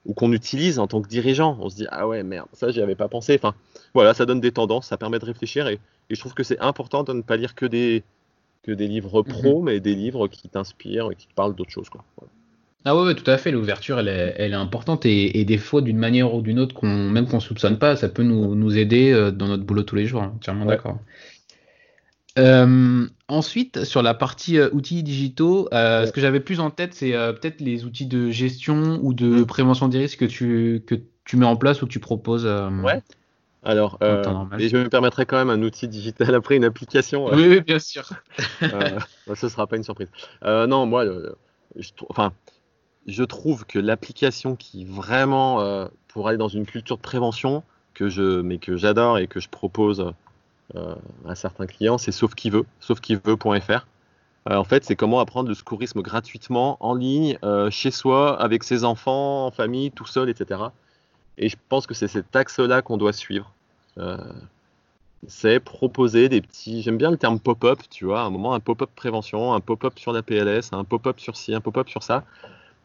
ou 0.06 0.14
qu'on 0.14 0.34
utilise 0.34 0.80
en 0.80 0.88
tant 0.88 1.02
que 1.02 1.08
dirigeant, 1.08 1.58
on 1.62 1.70
se 1.70 1.76
dit 1.76 1.88
ah 1.90 2.08
ouais 2.08 2.24
merde, 2.24 2.48
ça 2.52 2.72
j'y 2.72 2.82
avais 2.82 2.96
pas 2.96 3.08
pensé. 3.08 3.36
Enfin 3.36 3.56
voilà, 3.94 4.14
ça 4.14 4.26
donne 4.26 4.42
des 4.42 4.52
tendances, 4.52 4.88
ça 4.88 4.98
permet 4.98 5.20
de 5.20 5.26
réfléchir 5.26 5.68
et, 5.68 5.80
je 6.10 6.20
trouve 6.20 6.34
que 6.34 6.44
c'est 6.44 6.60
important 6.60 7.04
de 7.04 7.14
ne 7.14 7.22
pas 7.22 7.38
lire 7.38 7.56
que 7.56 7.66
des, 7.66 8.04
que 8.64 8.72
des 8.72 8.88
livres 8.88 9.22
pro, 9.22 9.60
mhm. 9.60 9.66
mais 9.66 9.80
des 9.80 9.94
livres 9.94 10.28
qui 10.28 10.50
t'inspirent 10.50 11.12
et 11.12 11.16
qui 11.16 11.28
te 11.28 11.34
parlent 11.34 11.56
d'autres 11.56 11.72
choses. 11.72 11.90
Quoi. 11.90 12.04
Ah 12.86 12.98
ouais, 12.98 13.16
tout 13.16 13.30
à 13.30 13.38
fait. 13.38 13.52
L'ouverture, 13.52 14.00
elle 14.00 14.08
est, 14.10 14.36
elle 14.38 14.52
est 14.52 14.56
importante 14.56 15.06
et, 15.06 15.46
des 15.46 15.58
fois, 15.58 15.82
d'une 15.82 15.98
manière 15.98 16.34
ou 16.34 16.42
d'une 16.42 16.60
autre, 16.60 16.74
qu'on, 16.74 17.10
même 17.10 17.28
qu'on 17.28 17.40
soupçonne 17.40 17.78
pas, 17.78 17.96
ça 17.96 18.10
peut 18.10 18.24
nous, 18.24 18.56
nous 18.56 18.78
aider 18.78 19.12
euh, 19.12 19.32
dans 19.32 19.48
notre 19.48 19.64
boulot 19.64 19.84
tous 19.84 19.96
les 19.96 20.06
jours. 20.06 20.24
Hein. 20.24 20.34
Entièrement 20.36 20.66
d'accord. 20.66 20.98
Euh, 22.40 23.06
ensuite, 23.28 23.84
sur 23.84 24.02
la 24.02 24.14
partie 24.14 24.58
euh, 24.58 24.70
outils 24.74 25.04
digitaux, 25.04 25.70
ce 25.72 26.12
que 26.12 26.20
j'avais 26.20 26.40
plus 26.40 26.60
en 26.60 26.72
tête, 26.72 26.94
c'est 26.94 27.12
peut-être 27.12 27.62
les 27.62 27.86
outils 27.86 28.08
de 28.08 28.32
gestion 28.32 29.00
ou 29.02 29.14
de 29.14 29.28
mm. 29.28 29.46
prévention 29.46 29.88
des 29.88 30.00
risques 30.00 30.20
que 30.20 30.26
tu, 30.26 30.84
que 30.86 30.96
tu 31.26 31.38
mets 31.38 31.46
en 31.46 31.56
place 31.56 31.82
ou 31.82 31.86
que 31.86 31.92
tu 31.92 32.00
proposes. 32.00 32.46
Ouais. 32.46 33.02
Alors, 33.64 33.98
et 34.60 34.70
je 34.70 34.78
me 34.78 34.90
permettrai 34.90 35.26
quand 35.26 35.38
même 35.38 35.50
un 35.50 35.62
outil 35.62 35.88
digital 35.88 36.36
après, 36.36 36.56
une 36.56 36.66
application. 36.66 37.28
Oui, 37.28 37.48
oui, 37.48 37.62
bien 37.62 37.80
sûr. 37.80 38.10
ce 39.36 39.50
sera 39.50 39.68
pas 39.68 39.78
une 39.78 39.84
surprise. 39.84 40.10
non, 40.44 40.86
moi, 40.86 41.06
je, 41.76 41.90
enfin, 42.10 42.34
je 43.08 43.24
trouve 43.24 43.66
que 43.66 43.80
l'application 43.80 44.56
qui 44.56 44.86
vraiment, 44.86 45.88
pour 46.08 46.28
aller 46.28 46.38
dans 46.38 46.48
une 46.48 46.66
culture 46.66 46.98
de 46.98 47.02
prévention, 47.02 47.64
que 47.94 48.10
je, 48.10 48.42
mais 48.42 48.58
que 48.58 48.76
j'adore 48.76 49.18
et 49.20 49.28
que 49.28 49.40
je 49.40 49.50
propose 49.50 50.14
à 50.76 51.36
certains 51.36 51.68
clients, 51.68 51.98
c'est 51.98 52.12
Sauf 52.12 52.36
qui 52.36 52.50
veut, 52.50 52.66
sauf 52.80 53.00
qui 53.00 53.16
veut.fr. 53.16 53.86
Euh, 54.50 54.56
en 54.56 54.64
fait, 54.64 54.84
c'est 54.84 54.96
comment 54.96 55.20
apprendre 55.20 55.50
le 55.50 55.56
secourisme 55.56 56.02
gratuitement, 56.02 56.78
en 56.82 56.94
ligne, 56.94 57.38
euh, 57.44 57.70
chez 57.70 57.92
soi, 57.92 58.40
avec 58.42 58.64
ses 58.64 58.84
enfants, 58.84 59.46
en 59.46 59.52
famille, 59.52 59.92
tout 59.92 60.06
seul, 60.06 60.30
etc. 60.30 60.62
Et 61.38 61.50
je 61.50 61.58
pense 61.70 61.88
que 61.88 61.94
c'est 61.94 62.08
cet 62.08 62.36
axe-là 62.36 62.82
qu'on 62.82 62.98
doit 62.98 63.14
suivre. 63.14 63.52
Euh, 63.98 64.18
c'est 65.28 65.60
proposer 65.60 66.30
des 66.30 66.42
petits. 66.42 66.82
J'aime 66.82 66.98
bien 66.98 67.12
le 67.12 67.18
terme 67.18 67.40
pop-up, 67.40 67.80
tu 67.90 68.06
vois, 68.06 68.22
à 68.22 68.24
un 68.26 68.30
moment, 68.30 68.54
un 68.54 68.60
pop-up 68.60 68.90
prévention, 68.96 69.54
un 69.54 69.60
pop-up 69.60 69.98
sur 69.98 70.12
la 70.12 70.22
PLS, 70.22 70.74
un 70.74 70.84
pop-up 70.84 71.20
sur 71.20 71.38
ci, 71.38 71.54
un 71.56 71.62
pop-up 71.62 71.90
sur 71.90 72.04
ça, 72.04 72.24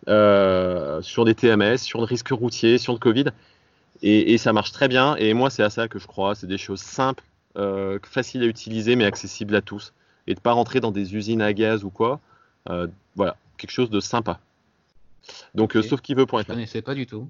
sur 0.06 1.24
des 1.24 1.34
TMS, 1.34 1.78
sur 1.78 1.98
le 1.98 2.04
risque 2.04 2.28
routier, 2.30 2.78
sur 2.78 2.92
le 2.92 2.98
Covid. 2.98 3.26
Et, 4.02 4.32
et 4.32 4.38
ça 4.38 4.52
marche 4.52 4.72
très 4.72 4.88
bien. 4.88 5.16
Et 5.16 5.34
moi, 5.34 5.50
c'est 5.50 5.64
à 5.64 5.70
ça 5.70 5.88
que 5.88 5.98
je 5.98 6.06
crois. 6.06 6.34
C'est 6.34 6.46
des 6.46 6.58
choses 6.58 6.80
simples, 6.80 7.24
faciles 8.04 8.42
à 8.42 8.46
utiliser, 8.46 8.94
mais 8.94 9.04
accessibles 9.04 9.56
à 9.56 9.60
tous 9.60 9.92
et 10.28 10.34
de 10.34 10.40
pas 10.40 10.52
rentrer 10.52 10.78
dans 10.78 10.92
des 10.92 11.16
usines 11.16 11.42
à 11.42 11.52
gaz 11.52 11.84
ou 11.84 11.90
quoi. 11.90 12.20
Euh, 12.68 12.86
voilà, 13.16 13.36
quelque 13.56 13.70
chose 13.70 13.90
de 13.90 13.98
sympa. 13.98 14.38
Donc, 15.54 15.74
euh, 15.74 15.82
sauf 15.82 16.02
qui 16.02 16.14
veut 16.14 16.26
pour 16.26 16.38
Je 16.38 16.44
connaissais 16.44 16.82
pas 16.82 16.94
du 16.94 17.06
tout. 17.06 17.28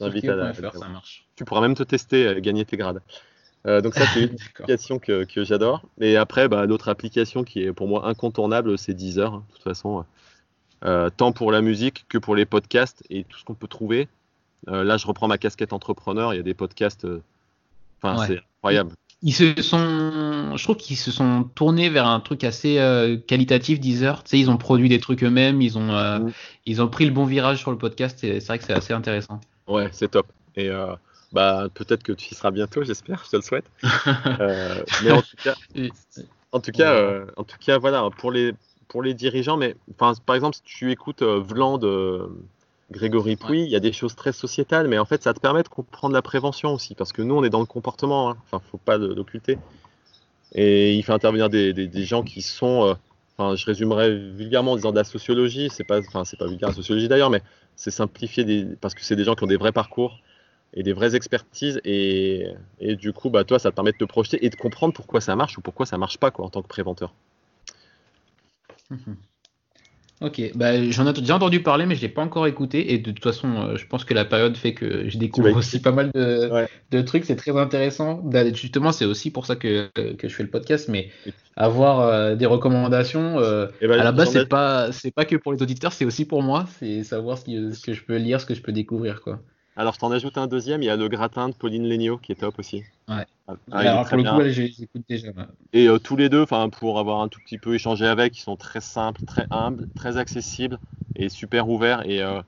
Je 0.00 0.06
t'invite 0.06 0.28
à, 0.28 0.52
ça 0.54 0.88
marche. 0.88 1.26
Tu 1.36 1.44
pourras 1.44 1.60
même 1.60 1.74
te 1.74 1.82
tester, 1.82 2.40
gagner 2.40 2.64
tes 2.64 2.76
grades. 2.76 3.00
Euh, 3.66 3.80
donc 3.80 3.94
ça, 3.94 4.06
c'est 4.06 4.24
une 4.24 4.36
application 4.54 4.98
que, 4.98 5.24
que 5.24 5.44
j'adore. 5.44 5.82
Et 6.00 6.16
après, 6.16 6.48
bah, 6.48 6.66
l'autre 6.66 6.88
application 6.88 7.44
qui 7.44 7.62
est 7.62 7.72
pour 7.72 7.88
moi 7.88 8.06
incontournable, 8.06 8.78
c'est 8.78 8.94
Deezer. 8.94 9.34
Hein, 9.34 9.44
de 9.48 9.54
toute 9.54 9.64
façon, 9.64 10.04
tant 11.16 11.32
pour 11.32 11.52
la 11.52 11.60
musique 11.60 12.06
que 12.08 12.18
pour 12.18 12.36
les 12.36 12.46
podcasts 12.46 13.02
et 13.10 13.24
tout 13.24 13.38
ce 13.38 13.44
qu'on 13.44 13.54
peut 13.54 13.68
trouver. 13.68 14.08
là, 14.66 14.96
je 14.96 15.06
reprends 15.06 15.28
ma 15.28 15.38
casquette 15.38 15.72
entrepreneur. 15.72 16.32
Il 16.34 16.36
y 16.36 16.40
a 16.40 16.44
des 16.44 16.54
podcasts. 16.54 17.06
Enfin, 18.00 18.26
c'est 18.26 18.40
incroyable 18.58 18.92
ils 19.22 19.34
se 19.34 19.60
sont, 19.62 20.56
je 20.56 20.62
trouve 20.62 20.76
qu'ils 20.76 20.96
se 20.96 21.10
sont 21.10 21.44
tournés 21.54 21.88
vers 21.88 22.06
un 22.06 22.20
truc 22.20 22.44
assez 22.44 22.78
euh, 22.78 23.16
qualitatif, 23.16 23.80
Deezer. 23.80 24.22
Tu 24.22 24.30
sais, 24.30 24.38
ils 24.38 24.50
ont 24.50 24.56
produit 24.56 24.88
des 24.88 25.00
trucs 25.00 25.24
eux-mêmes, 25.24 25.60
ils 25.60 25.76
ont, 25.76 25.90
euh, 25.90 26.20
mm. 26.20 26.32
ils 26.66 26.82
ont 26.82 26.88
pris 26.88 27.04
le 27.04 27.10
bon 27.10 27.24
virage 27.24 27.58
sur 27.58 27.72
le 27.72 27.78
podcast. 27.78 28.22
Et 28.22 28.40
c'est 28.40 28.46
vrai 28.46 28.58
que 28.58 28.64
c'est 28.64 28.74
assez 28.74 28.92
intéressant. 28.92 29.40
Ouais, 29.68 29.88
c'est 29.92 30.10
top. 30.10 30.26
Et 30.56 30.70
euh, 30.70 30.94
bah 31.32 31.68
peut-être 31.72 32.02
que 32.02 32.12
tu 32.12 32.32
y 32.32 32.34
seras 32.34 32.50
bientôt, 32.50 32.82
j'espère. 32.82 33.22
Je 33.24 33.30
te 33.30 33.36
le 33.36 33.42
souhaite. 33.42 33.66
mais 35.04 35.12
en 35.12 35.22
tout 35.22 35.36
cas, 35.42 35.54
en 36.52 36.60
tout 36.60 36.72
cas, 36.72 37.20
en 37.36 37.44
tout 37.44 37.58
cas, 37.58 37.78
voilà, 37.78 38.08
pour 38.18 38.32
les 38.32 38.54
pour 38.88 39.02
les 39.02 39.14
dirigeants. 39.14 39.56
Mais 39.56 39.76
par 39.96 40.34
exemple, 40.34 40.56
si 40.56 40.62
tu 40.62 40.90
écoutes 40.90 41.22
Vland 41.22 41.78
Grégory 42.90 43.36
Pouy, 43.36 43.62
il 43.62 43.68
y 43.70 43.76
a 43.76 43.80
des 43.80 43.92
choses 43.92 44.14
très 44.14 44.32
sociétales, 44.32 44.88
mais 44.88 44.98
en 44.98 45.04
fait, 45.04 45.22
ça 45.22 45.34
te 45.34 45.40
permet 45.40 45.62
de 45.62 45.68
comprendre 45.68 46.14
la 46.14 46.22
prévention 46.22 46.72
aussi, 46.72 46.94
parce 46.94 47.12
que 47.12 47.20
nous, 47.20 47.34
on 47.34 47.44
est 47.44 47.50
dans 47.50 47.60
le 47.60 47.66
comportement, 47.66 48.30
hein. 48.30 48.36
enfin, 48.46 48.62
faut 48.70 48.78
pas 48.78 48.96
l'occulter. 48.96 49.58
Et 50.54 50.94
il 50.94 51.02
fait 51.02 51.12
intervenir 51.12 51.50
des, 51.50 51.74
des, 51.74 52.04
gens 52.04 52.22
qui 52.22 52.40
sont, 52.40 52.86
euh, 52.86 52.94
enfin, 53.36 53.54
je 53.56 53.66
résumerais 53.66 54.16
vulgairement 54.16 54.72
en 54.72 54.76
disant 54.76 54.92
de 54.92 54.96
la 54.96 55.04
sociologie, 55.04 55.68
c'est 55.70 55.84
pas, 55.84 55.98
enfin, 55.98 56.24
c'est 56.24 56.38
pas 56.38 56.46
vulgaire 56.46 56.70
la 56.70 56.74
sociologie 56.74 57.08
d'ailleurs, 57.08 57.28
mais 57.28 57.42
c'est 57.78 57.92
simplifié 57.92 58.44
des, 58.44 58.64
parce 58.80 58.94
que 58.94 59.02
c'est 59.02 59.16
des 59.16 59.24
gens 59.24 59.34
qui 59.36 59.44
ont 59.44 59.46
des 59.46 59.56
vrais 59.56 59.72
parcours 59.72 60.20
et 60.74 60.82
des 60.82 60.92
vraies 60.92 61.14
expertises, 61.14 61.80
et, 61.84 62.52
et, 62.80 62.96
du 62.96 63.12
coup, 63.14 63.30
bah, 63.30 63.44
toi, 63.44 63.58
ça 63.58 63.70
te 63.70 63.74
permet 63.76 63.92
de 63.92 63.96
te 63.96 64.04
projeter 64.04 64.44
et 64.44 64.50
de 64.50 64.56
comprendre 64.56 64.92
pourquoi 64.92 65.20
ça 65.22 65.34
marche 65.36 65.56
ou 65.56 65.62
pourquoi 65.62 65.86
ça 65.86 65.96
marche 65.96 66.18
pas, 66.18 66.30
quoi, 66.30 66.44
en 66.44 66.50
tant 66.50 66.60
que 66.60 66.68
préventeur. 66.68 67.14
Ok, 70.20 70.42
bah, 70.56 70.90
j'en 70.90 71.06
ai 71.06 71.12
déjà 71.12 71.36
entendu 71.36 71.62
parler, 71.62 71.86
mais 71.86 71.94
je 71.94 72.00
l'ai 72.00 72.08
pas 72.08 72.22
encore 72.22 72.48
écouté. 72.48 72.92
Et 72.92 72.98
de 72.98 73.12
toute 73.12 73.22
façon, 73.22 73.54
euh, 73.54 73.76
je 73.76 73.86
pense 73.86 74.04
que 74.04 74.14
la 74.14 74.24
période 74.24 74.56
fait 74.56 74.74
que 74.74 75.08
je 75.08 75.16
découvre 75.16 75.56
aussi 75.56 75.80
pas 75.80 75.92
mal 75.92 76.10
de, 76.12 77.02
trucs. 77.02 77.24
C'est 77.24 77.36
très 77.36 77.56
intéressant. 77.56 78.20
Justement, 78.52 78.90
c'est 78.90 79.04
aussi 79.04 79.30
pour 79.30 79.46
ça 79.46 79.54
que, 79.54 79.88
que, 79.94 80.28
je 80.28 80.34
fais 80.34 80.42
le 80.42 80.50
podcast. 80.50 80.88
Mais 80.88 81.10
avoir 81.56 82.00
euh, 82.00 82.34
des 82.34 82.46
recommandations, 82.46 83.38
euh, 83.38 83.68
eh 83.80 83.86
ben, 83.86 84.00
à 84.00 84.04
la 84.04 84.10
base, 84.12 84.30
c'est 84.32 84.48
pas 84.48 84.90
c'est 84.90 85.12
pas 85.12 85.24
que 85.24 85.36
pour 85.36 85.52
les 85.52 85.62
auditeurs, 85.62 85.92
c'est 85.92 86.04
aussi 86.04 86.24
pour 86.24 86.42
moi. 86.42 86.66
C'est 86.80 87.04
savoir 87.04 87.38
ce, 87.38 87.72
ce, 87.72 87.80
que 87.80 87.92
je 87.92 88.02
peux 88.02 88.16
lire, 88.16 88.40
ce 88.40 88.46
que 88.46 88.54
je 88.54 88.62
peux 88.62 88.72
découvrir, 88.72 89.20
quoi. 89.20 89.38
Alors, 89.76 89.94
je 89.94 90.00
t'en 90.00 90.10
ajoute 90.10 90.36
un 90.36 90.48
deuxième. 90.48 90.82
Il 90.82 90.86
y 90.86 90.90
a 90.90 90.96
le 90.96 91.08
gratin 91.08 91.48
de 91.48 91.54
Pauline 91.54 91.88
Legnaud 91.88 92.18
qui 92.18 92.32
est 92.32 92.40
top 92.40 92.58
aussi. 92.58 92.82
Ouais. 93.08 93.26
Ah, 93.46 93.54
Alors, 93.78 94.06
pour 94.06 94.18
le 94.18 94.24
coup, 94.24 94.42
j'écoute 94.50 95.02
déjà. 95.08 95.28
Et 95.72 95.88
euh, 95.88 95.98
tous 95.98 96.16
les 96.16 96.28
deux, 96.28 96.44
pour 96.44 96.98
avoir 96.98 97.20
un 97.20 97.28
tout 97.28 97.40
petit 97.40 97.58
peu 97.58 97.74
échangé 97.74 98.06
avec, 98.06 98.36
ils 98.36 98.42
sont 98.42 98.56
très 98.56 98.82
simples, 98.82 99.22
très 99.26 99.46
humbles, 99.50 99.88
très 99.94 100.18
accessibles 100.18 100.78
et 101.16 101.30
super 101.30 101.68
ouverts. 101.68 102.02
Et, 102.04 102.22
euh, 102.22 102.42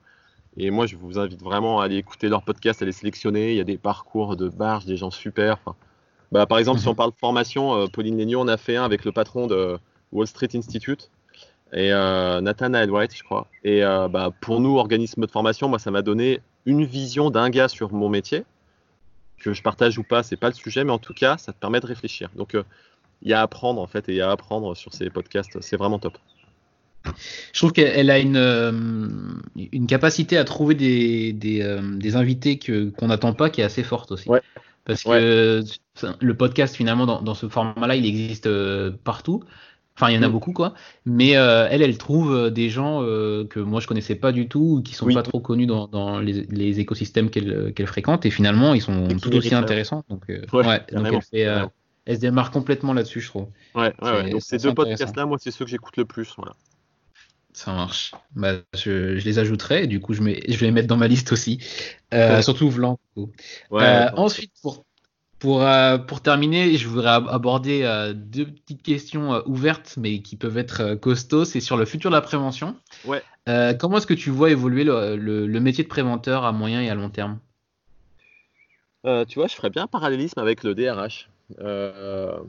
et 0.59 0.71
moi, 0.71 0.87
je 0.87 0.97
vous 0.97 1.19
invite 1.19 1.43
vraiment 1.43 1.81
à 1.81 1.85
aller 1.85 1.97
écouter 1.97 2.29
leur 2.29 2.43
podcast, 2.43 2.83
à 2.83 2.85
les 2.85 2.93
sélectionner. 2.93 3.53
Il 3.53 3.57
y 3.57 3.61
a 3.61 3.65
des 3.65 3.79
parcours 3.79 4.37
de 4.37 4.49
barge, 4.51 4.85
des 4.85 4.99
gens 4.99 5.11
super. 5.11 5.59
Bah, 6.33 6.45
par 6.45 6.59
exemple, 6.59 6.81
si 6.81 6.89
on 6.89 6.95
parle 6.95 7.13
de 7.13 7.17
formation, 7.17 7.75
euh, 7.75 7.87
Pauline 7.87 8.19
Legnaud, 8.19 8.41
on 8.41 8.49
a 8.49 8.59
fait 8.59 8.77
un 8.77 8.85
avec 8.85 9.07
le 9.07 9.13
patron 9.13 9.47
de 9.47 9.79
Wall 10.13 10.27
Street 10.27 10.51
Institute 10.55 11.11
et 11.73 11.91
Nathanael 11.91 12.91
White, 12.91 13.17
je 13.17 13.23
crois. 13.23 13.47
Et 13.63 13.81
bah, 13.81 14.31
pour 14.41 14.61
nous, 14.61 14.77
organisme 14.77 15.25
de 15.25 15.31
formation, 15.31 15.69
moi, 15.69 15.79
ça 15.79 15.93
m'a 15.93 16.03
donné 16.03 16.41
une 16.67 16.85
vision 16.85 17.31
d'un 17.31 17.49
gars 17.49 17.69
sur 17.69 17.93
mon 17.93 18.09
métier, 18.09 18.45
que 19.41 19.53
je 19.53 19.63
partage 19.63 19.99
ou 19.99 20.05
pas, 20.05 20.23
c'est 20.23 20.37
pas 20.37 20.49
le 20.49 20.55
sujet, 20.55 20.85
mais 20.85 20.93
en 20.93 20.99
tout 20.99 21.15
cas, 21.15 21.37
ça 21.39 21.53
te 21.53 21.59
permet 21.59 21.81
de 21.81 21.87
réfléchir. 21.87 22.31
Donc, 22.37 22.55
euh, 22.55 22.63
il 23.23 23.31
y 23.31 23.35
a 23.35 23.41
à 23.41 23.43
apprendre 23.43 23.81
en 23.81 23.87
fait, 23.87 24.09
et 24.09 24.13
il 24.13 24.17
y 24.17 24.21
a 24.21 24.29
à 24.29 24.33
apprendre 24.33 24.77
sur 24.77 24.95
ces 24.95 25.11
podcasts, 25.11 25.61
c'est 25.61 25.77
vraiment 25.77 25.99
top. 25.99 26.19
Je 27.53 27.59
trouve 27.59 27.73
qu'elle 27.73 28.11
a 28.11 28.19
une, 28.19 28.37
euh, 28.37 28.73
une 29.57 29.87
capacité 29.87 30.37
à 30.37 30.45
trouver 30.45 30.75
des, 30.75 31.33
des, 31.33 31.63
euh, 31.63 31.81
des 31.97 32.15
invités 32.15 32.59
qu'on 32.59 33.07
n'attend 33.07 33.33
pas 33.33 33.49
qui 33.49 33.63
est 33.63 33.65
assez 33.65 33.83
forte 33.83 34.13
aussi. 34.13 34.29
Parce 34.85 35.05
que 35.05 35.63
le 36.21 36.35
podcast, 36.35 36.77
finalement, 36.77 37.07
dans, 37.07 37.23
dans 37.23 37.35
ce 37.35 37.49
format-là, 37.49 37.97
il 37.97 38.05
existe 38.07 38.49
partout. 39.05 39.43
Enfin, 40.01 40.11
il 40.11 40.15
y 40.15 40.19
en 40.19 40.23
a 40.23 40.29
mm. 40.29 40.33
beaucoup, 40.33 40.53
quoi. 40.53 40.73
Mais 41.05 41.37
euh, 41.37 41.69
elle, 41.71 41.83
elle 41.83 41.99
trouve 41.99 42.33
euh, 42.35 42.51
des 42.51 42.71
gens 42.71 43.03
euh, 43.03 43.45
que 43.45 43.61
moi 43.61 43.81
je 43.81 43.87
connaissais 43.87 44.15
pas 44.15 44.33
du 44.33 44.49
tout, 44.49 44.77
ou 44.79 44.83
qui 44.83 44.95
sont 44.95 45.13
pas 45.13 45.23
trop 45.23 45.41
connus 45.41 45.67
dans, 45.67 45.89
dans 45.89 46.21
les, 46.21 46.81
écosystèmes 46.81 47.29
qu'elle 47.29 47.87
fréquente, 47.87 48.25
et 48.25 48.31
finalement 48.31 48.73
ils 48.73 48.81
sont 48.81 49.09
tout 49.21 49.35
aussi 49.35 49.55
intéressants. 49.55 50.05
Donc, 50.09 50.25
ouais, 50.29 50.81
donc 50.93 51.07
elle, 51.07 51.23
fait, 51.23 51.69
elle, 52.07 52.17
se 52.17 52.21
démarre 52.21 52.51
complètement 52.51 52.95
là-dessus, 52.95 53.21
je 53.21 53.29
trouve. 53.29 53.49
Ouais, 53.75 53.93
ouais, 54.01 54.31
Donc 54.31 54.41
ces 54.41 54.57
deux 54.57 54.73
podcasts-là, 54.73 55.27
moi, 55.27 55.37
c'est 55.39 55.51
ceux 55.51 55.67
que 55.67 55.71
j'écoute 55.71 55.99
le 55.99 56.07
plus. 56.07 56.33
Voilà. 56.39 56.53
Ça 57.53 57.75
marche. 57.75 58.13
Bah, 58.37 58.55
je, 58.75 59.19
je, 59.19 59.25
les 59.25 59.39
ajouterai, 59.39 59.85
et 59.85 59.87
du 59.87 60.01
coup, 60.01 60.15
je, 60.15 60.23
mets, 60.23 60.41
je 60.49 60.57
vais 60.57 60.67
les 60.67 60.73
mettre 60.73 60.89
dans 60.89 60.97
ma 60.97 61.09
liste 61.09 61.33
aussi. 61.33 61.59
surtout 62.41 62.71
Vlan. 62.71 62.99
ensuite, 63.71 64.53
pour 64.63 64.83
pour, 65.41 65.63
euh, 65.63 65.97
pour 65.97 66.21
terminer, 66.21 66.77
je 66.77 66.87
voudrais 66.87 67.09
aborder 67.09 67.83
euh, 67.83 68.13
deux 68.13 68.45
petites 68.45 68.83
questions 68.83 69.35
euh, 69.35 69.41
ouvertes, 69.47 69.95
mais 69.99 70.21
qui 70.21 70.37
peuvent 70.37 70.59
être 70.59 70.95
costauds. 70.97 71.47
C'est 71.47 71.61
sur 71.61 71.79
le 71.79 71.87
futur 71.87 72.11
de 72.11 72.15
la 72.15 72.21
prévention. 72.21 72.77
Ouais. 73.07 73.23
comment 73.79 73.97
est-ce 73.97 74.07
que 74.07 74.15
tu 74.15 74.31
vois 74.31 74.51
évoluer 74.51 74.85
le, 74.85 75.17
le, 75.17 75.61
métier 75.61 75.83
de 75.83 75.89
préventeur 75.89 76.45
à 76.45 76.53
moyen 76.53 76.83
et 76.83 76.91
à 76.91 76.95
long 76.95 77.09
terme? 77.09 77.39
Tu 79.03 79.39
vois, 79.39 79.47
je 79.47 79.55
ferais 79.55 79.71
bien 79.71 79.85
un 79.85 79.87
parallélisme 79.87 80.39
avec 80.39 80.63
le 80.63 80.75
DRH. 80.75 81.31
le 81.59 82.45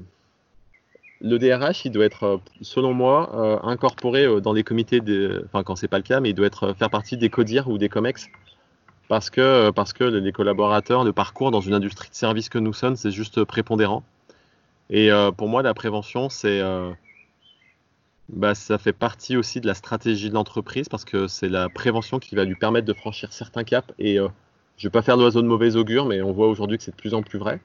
DRH, 1.21 1.85
il 1.85 1.91
doit 1.91 2.03
être, 2.05 2.41
selon 2.61 2.93
moi, 2.93 3.61
incorporé 3.63 4.41
dans 4.41 4.51
les 4.51 4.63
comités, 4.63 5.01
enfin 5.45 5.63
quand 5.63 5.77
c'est 5.77 5.87
pas 5.87 5.97
le 5.97 6.03
cas, 6.03 6.19
mais 6.19 6.31
il 6.31 6.33
doit 6.33 6.47
être 6.47 6.73
faire 6.73 6.89
partie 6.89 7.15
des 7.15 7.29
CODIR 7.29 7.69
ou 7.69 7.77
des 7.77 7.87
COMEX 7.87 8.29
parce 9.08 9.30
que, 9.30 9.72
parce 9.72 9.93
que 9.93 10.04
les 10.04 10.32
collaborateurs, 10.32 11.04
le 11.04 11.14
parcours 11.14 11.52
dans 11.52 11.62
une 11.62 11.74
industrie 11.74 12.10
de 12.10 12.16
service 12.16 12.49
que 12.49 12.58
nous 12.58 12.74
sommes, 12.74 12.95
c'est 12.95 13.12
juste 13.12 13.43
prépondérant. 13.43 14.04
Et 14.91 15.10
euh, 15.10 15.32
pour 15.32 15.47
moi, 15.47 15.64
la 15.64 15.74
prévention, 15.74 16.30
c'est, 16.30 16.60
euh, 16.60 16.91
bah, 18.30 18.54
ça 18.54 18.78
fait 18.78 18.93
partie 18.93 19.38
aussi 19.38 19.62
de 19.62 19.68
la 19.68 19.74
stratégie 19.74 20.30
de 20.30 20.34
l'entreprise 20.34 20.89
parce 20.89 21.06
que 21.06 21.28
c'est 21.28 21.47
la 21.47 21.70
prévention 21.70 22.20
qui 22.20 22.36
va 22.36 22.43
lui 22.43 22.56
permettre 22.56 22.86
de 22.86 22.93
franchir 22.93 23.32
certains 23.32 23.64
caps. 23.64 23.88
Et 23.99 24.20
euh, 24.20 24.28
je 24.78 24.86
ne 24.86 24.89
vais 24.89 24.91
pas 24.91 25.02
faire 25.02 25.16
l'oiseau 25.16 25.41
de 25.41 25.47
mauvais 25.47 25.78
augure, 25.78 26.06
mais 26.06 26.22
on 26.22 26.34
voit 26.34 26.47
aujourd'hui 26.47 26.78
que 26.78 26.84
c'est 26.84 26.91
de 26.91 26.97
plus 26.97 27.14
en 27.14 27.24
plus 27.24 27.39
vrai. 27.39 27.62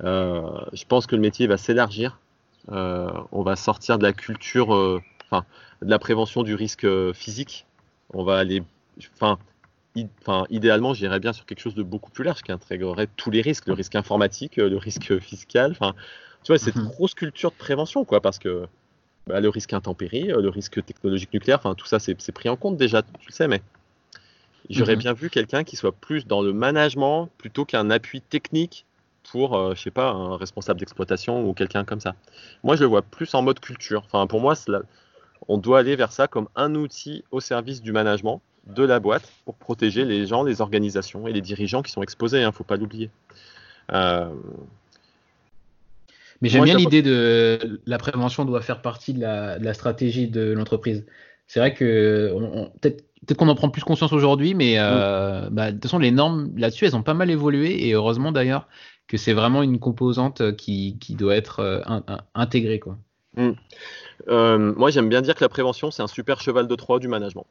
je 0.00 0.84
pense 0.88 1.06
que 1.06 1.14
le 1.14 1.20
métier 1.20 1.46
va 1.46 1.58
s'élargir. 1.58 2.20
on 2.68 3.42
va 3.42 3.56
sortir 3.56 3.98
de 3.98 4.04
la 4.04 4.12
culture, 4.14 4.70
enfin, 5.24 5.44
de 5.82 5.90
la 5.90 5.98
prévention 5.98 6.42
du 6.42 6.54
risque 6.54 6.86
physique. 7.12 7.66
On 8.14 8.24
va 8.24 8.38
aller, 8.38 8.62
enfin, 9.14 9.38
enfin, 10.20 10.46
idéalement, 10.50 10.94
j'irais 10.94 11.20
bien 11.20 11.32
sur 11.32 11.46
quelque 11.46 11.60
chose 11.60 11.74
de 11.74 11.82
beaucoup 11.82 12.10
plus 12.10 12.24
large 12.24 12.42
qui 12.42 12.52
intégrerait 12.52 13.08
tous 13.16 13.30
les 13.30 13.40
risques, 13.40 13.66
le 13.66 13.72
risque 13.72 13.94
informatique, 13.94 14.56
le 14.56 14.76
risque 14.76 15.18
fiscal. 15.18 15.70
Enfin, 15.72 15.94
tu 16.42 16.52
vois, 16.52 16.58
c'est 16.58 16.74
une 16.74 16.82
mhm. 16.82 16.88
grosse 16.88 17.14
culture 17.14 17.50
de 17.50 17.56
prévention, 17.56 18.04
quoi, 18.04 18.20
parce 18.20 18.38
que 18.38 18.66
bah, 19.26 19.40
le 19.40 19.48
risque 19.48 19.72
intempérie, 19.72 20.28
le 20.28 20.48
risque 20.48 20.84
technologique 20.84 21.32
nucléaire, 21.32 21.58
enfin, 21.58 21.74
tout 21.74 21.86
ça, 21.86 21.98
c'est 21.98 22.32
pris 22.32 22.48
en 22.48 22.56
compte 22.56 22.76
déjà, 22.76 23.02
tu 23.02 23.26
le 23.26 23.32
sais, 23.32 23.48
mais 23.48 23.62
j'aurais 24.70 24.94
mhm. 24.94 25.00
bien 25.00 25.12
vu 25.12 25.30
quelqu'un 25.30 25.64
qui 25.64 25.76
soit 25.76 25.92
plus 25.92 26.26
dans 26.26 26.42
le 26.42 26.52
management 26.52 27.28
plutôt 27.38 27.64
qu'un 27.64 27.90
appui 27.90 28.20
technique 28.20 28.86
pour, 29.30 29.56
euh, 29.56 29.74
je 29.74 29.82
sais 29.82 29.90
pas, 29.90 30.10
un 30.10 30.36
responsable 30.36 30.78
d'exploitation 30.80 31.48
ou 31.48 31.52
quelqu'un 31.52 31.84
comme 31.84 32.00
ça. 32.00 32.14
Moi, 32.62 32.76
je 32.76 32.82
le 32.82 32.86
vois 32.86 33.02
plus 33.02 33.34
en 33.34 33.42
mode 33.42 33.60
culture. 33.60 34.02
Enfin, 34.06 34.26
pour 34.26 34.40
moi, 34.40 34.54
on 35.48 35.58
doit 35.58 35.80
aller 35.80 35.96
vers 35.96 36.12
ça 36.12 36.28
comme 36.28 36.48
un 36.54 36.74
outil 36.74 37.24
au 37.30 37.40
service 37.40 37.82
du 37.82 37.92
management 37.92 38.40
de 38.66 38.82
la 38.82 39.00
boîte 39.00 39.30
pour 39.44 39.54
protéger 39.54 40.04
les 40.04 40.26
gens, 40.26 40.42
les 40.42 40.60
organisations 40.60 41.26
et 41.26 41.32
les 41.32 41.40
dirigeants 41.40 41.82
qui 41.82 41.92
sont 41.92 42.02
exposés. 42.02 42.38
Il 42.38 42.42
hein, 42.42 42.48
ne 42.48 42.52
faut 42.52 42.64
pas 42.64 42.76
l'oublier. 42.76 43.10
Euh, 43.92 44.28
Mais 46.40 46.48
j'aime 46.48 46.64
bien 46.64 46.76
l'idée 46.76 47.02
de 47.02 47.80
la 47.86 47.98
prévention 47.98 48.44
doit 48.44 48.62
faire 48.62 48.82
partie 48.82 49.12
de 49.12 49.20
la, 49.20 49.74
stratégie 49.74 50.28
de 50.28 50.52
l'entreprise. 50.52 51.04
C'est 51.46 51.60
vrai 51.60 51.74
que 51.74 52.68
peut-être 52.80 53.04
qu'on 53.36 53.48
en 53.48 53.54
prend 53.54 53.68
plus 53.68 53.84
conscience 53.84 54.12
aujourd'hui, 54.12 54.54
mais 54.54 54.74
euh, 54.78 55.48
bah, 55.50 55.68
de 55.68 55.72
toute 55.72 55.84
façon, 55.84 55.98
les 55.98 56.10
normes 56.10 56.50
là-dessus, 56.56 56.86
elles 56.86 56.96
ont 56.96 57.02
pas 57.02 57.14
mal 57.14 57.30
évolué 57.30 57.86
et 57.86 57.92
heureusement 57.92 58.32
d'ailleurs 58.32 58.68
que 59.06 59.16
c'est 59.16 59.32
vraiment 59.32 59.62
une 59.62 59.78
composante 59.78 60.56
qui, 60.56 60.98
doit 61.10 61.36
être 61.36 61.60
euh, 61.60 61.80
intégrée. 62.34 62.80
Quoi. 62.80 62.98
Euh, 64.28 64.74
moi, 64.76 64.90
j'aime 64.90 65.08
bien 65.08 65.22
dire 65.22 65.34
que 65.34 65.44
la 65.44 65.48
prévention, 65.48 65.90
c'est 65.90 66.02
un 66.02 66.06
super 66.06 66.40
cheval 66.40 66.66
de 66.66 66.74
Troie 66.74 66.98
du 66.98 67.08
management. 67.08 67.46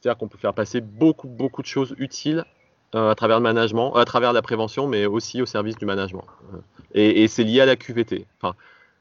C'est-à-dire 0.00 0.16
qu'on 0.16 0.28
peut 0.28 0.38
faire 0.38 0.54
passer 0.54 0.80
beaucoup, 0.80 1.26
beaucoup 1.26 1.60
de 1.60 1.66
choses 1.66 1.96
utiles 1.98 2.44
à 2.92 3.14
travers 3.16 3.38
le 3.38 3.42
management, 3.42 3.96
à 3.96 4.04
travers 4.04 4.32
la 4.32 4.42
prévention, 4.42 4.86
mais 4.86 5.06
aussi 5.06 5.42
au 5.42 5.46
service 5.46 5.76
du 5.76 5.86
management. 5.86 6.24
Et, 6.94 7.24
et 7.24 7.28
c'est 7.28 7.42
lié 7.42 7.60
à 7.60 7.66
la 7.66 7.74
QVT. 7.74 8.26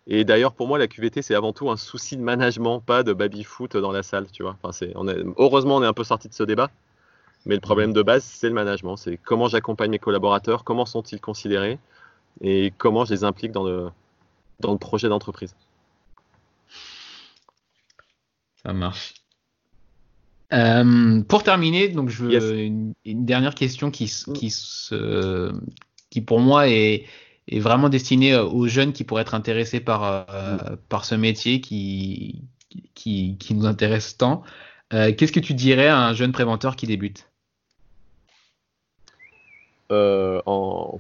Et 0.08 0.26
d'ailleurs, 0.26 0.54
pour 0.54 0.68
moi, 0.68 0.80
la 0.80 0.88
QVT, 0.88 1.22
c'est 1.22 1.36
avant 1.36 1.54
tout 1.54 1.70
un 1.70 1.78
souci 1.78 2.18
de 2.18 2.22
management, 2.24 2.80
pas 2.82 3.04
de 3.04 3.14
baby-foot 3.14 3.78
dans 3.78 3.92
la 3.92 4.02
salle, 4.02 4.26
tu 4.32 4.42
vois. 4.42 4.58
Heureusement, 5.38 5.76
on 5.76 5.84
est 5.84 5.88
un 5.88 5.94
peu 5.94 6.04
sorti 6.04 6.30
de 6.30 6.34
ce 6.34 6.44
débat, 6.44 6.72
mais 7.46 7.54
le 7.56 7.62
problème 7.62 7.94
de 7.94 8.02
base, 8.02 8.24
c'est 8.24 8.48
le 8.48 8.56
management. 8.56 8.98
C'est 8.98 9.18
comment 9.18 9.48
j'accompagne 9.48 9.92
mes 9.92 10.00
collaborateurs, 10.00 10.64
comment 10.64 10.88
sont-ils 10.88 11.22
considérés, 11.22 11.78
et 12.42 12.74
comment 12.78 13.06
je 13.06 13.14
les 13.14 13.24
implique 13.24 13.52
dans 13.52 13.64
le 13.64 14.78
projet 14.80 15.10
d'entreprise. 15.10 15.56
Ça 18.64 18.74
marche. 18.74 19.14
Euh, 20.54 21.22
pour 21.24 21.44
terminer, 21.44 21.90
donc 21.90 22.10
je 22.10 22.24
veux 22.24 22.60
une, 22.60 22.94
dernière 23.04 23.54
question 23.54 23.92
qui, 23.92 24.12
qui, 24.34 24.50
se, 24.50 25.52
qui 26.10 26.22
pour 26.22 26.40
moi 26.40 26.70
est, 26.70 27.06
est 27.50 27.60
vraiment 27.60 27.90
destiné 27.90 28.34
euh, 28.34 28.46
aux 28.46 28.68
jeunes 28.68 28.94
qui 28.94 29.04
pourraient 29.04 29.22
être 29.22 29.36
intéressés 29.36 29.80
par, 29.80 30.04
euh, 30.04 30.56
mm. 30.56 30.78
par 30.90 31.06
ce 31.06 31.16
métier 31.16 31.62
qui, 31.62 32.42
qui, 32.94 33.38
qui 33.38 33.54
nous 33.56 33.66
intéresse 33.66 34.18
tant. 34.18 34.44
Euh, 34.94 35.14
qu'est-ce 35.14 35.32
que 35.32 35.40
tu 35.40 35.54
dirais 35.54 35.88
à 35.88 36.00
un 36.00 36.14
jeune 36.14 36.32
préventeur 36.32 36.76
qui 36.76 36.88
débute? 36.88 37.30
En... 39.90 41.00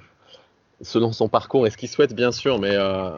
Selon 0.81 1.11
son 1.11 1.27
parcours 1.27 1.65
et 1.65 1.71
ce 1.71 1.77
qu'il 1.77 1.89
souhaite, 1.89 2.13
bien 2.13 2.31
sûr, 2.31 2.59
mais 2.59 2.75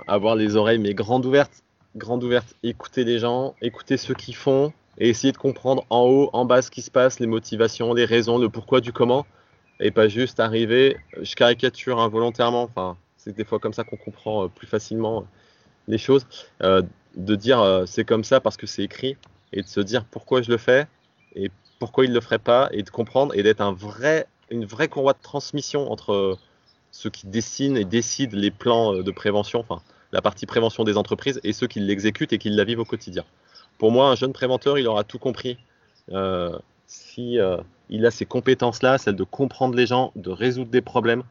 avoir 0.08 0.36
les 0.36 0.56
oreilles 0.56 0.80
mais 0.80 0.94
grandes 0.94 1.26
ouvertes, 1.26 1.62
grandes 1.98 2.24
ouvertes, 2.24 2.56
écouter 2.64 3.04
les 3.04 3.20
gens, 3.20 3.54
écouter 3.62 3.98
ceux 3.98 4.14
qui 4.14 4.32
font 4.32 4.72
et 5.00 5.10
essayer 5.10 5.32
de 5.32 5.38
comprendre 5.38 5.86
en 5.90 6.02
haut, 6.02 6.30
en 6.34 6.46
bas 6.46 6.62
ce 6.62 6.70
qui 6.70 6.82
se 6.82 6.92
passe, 6.92 7.20
les 7.20 7.28
motivations, 7.28 7.94
les 7.94 8.06
raisons, 8.06 8.38
le 8.38 8.50
pourquoi 8.50 8.82
du 8.82 8.92
comment, 8.92 9.26
et 9.80 9.92
pas 9.92 10.08
juste 10.08 10.40
arriver, 10.40 10.98
je 11.22 11.36
caricature 11.36 12.00
involontairement, 12.00 12.64
enfin 12.64 12.98
c'est 13.18 13.36
des 13.36 13.46
fois 13.46 13.60
comme 13.60 13.74
ça 13.74 13.84
qu'on 13.84 13.98
comprend 13.98 14.46
euh, 14.46 14.48
plus 14.48 14.68
facilement 14.68 15.20
euh, 15.20 15.24
les 15.88 15.98
choses. 15.98 16.26
Euh, 16.64 16.82
de 17.16 17.36
dire 17.36 17.84
c'est 17.88 18.06
comme 18.06 18.24
ça 18.24 18.40
parce 18.40 18.56
que 18.56 18.68
c'est 18.68 18.84
écrit 18.84 19.18
et 19.52 19.64
de 19.64 19.68
se 19.68 19.80
dire 19.80 20.06
pourquoi 20.06 20.44
je 20.44 20.52
le 20.52 20.58
fais 20.58 20.86
et 21.36 21.50
pourquoi 21.80 22.06
il 22.06 22.12
ne 22.12 22.14
le 22.14 22.22
ferait 22.22 22.38
pas 22.38 22.70
et 22.72 22.84
de 22.84 22.90
comprendre 22.92 23.34
et 23.36 23.42
d'être 23.42 23.62
un 23.62 23.74
vrai, 23.74 24.28
une 24.52 24.64
vraie 24.64 24.88
courroie 24.88 25.14
de 25.14 25.22
transmission 25.22 25.92
entre 25.92 26.38
ceux 26.92 27.10
qui 27.10 27.26
dessinent 27.26 27.78
et 27.78 27.84
décident 27.84 28.38
les 28.38 28.52
plans 28.52 28.94
de 28.94 29.12
prévention, 29.12 29.60
enfin 29.60 29.82
la 30.12 30.22
partie 30.22 30.46
prévention 30.46 30.84
des 30.84 30.98
entreprises 30.98 31.42
et 31.44 31.52
ceux 31.52 31.66
qui 31.66 31.80
l'exécutent 31.80 32.32
et 32.32 32.38
qui 32.38 32.52
la 32.52 32.64
vivent 32.64 32.80
au 32.80 32.86
quotidien. 32.86 33.26
Pour 33.80 33.92
moi, 33.92 34.10
un 34.10 34.16
jeune 34.16 34.34
préventeur, 34.34 34.78
il 34.78 34.88
aura 34.88 35.04
tout 35.04 35.18
compris. 35.18 35.58
si 36.86 37.40
il 37.90 38.06
a 38.06 38.12
ces 38.12 38.26
compétences-là, 38.26 38.98
celles 38.98 39.16
de 39.16 39.24
comprendre 39.24 39.76
les 39.76 39.88
gens, 39.88 40.12
de 40.16 40.30
résoudre 40.30 40.70
des 40.70 40.82
problèmes, 40.82 41.24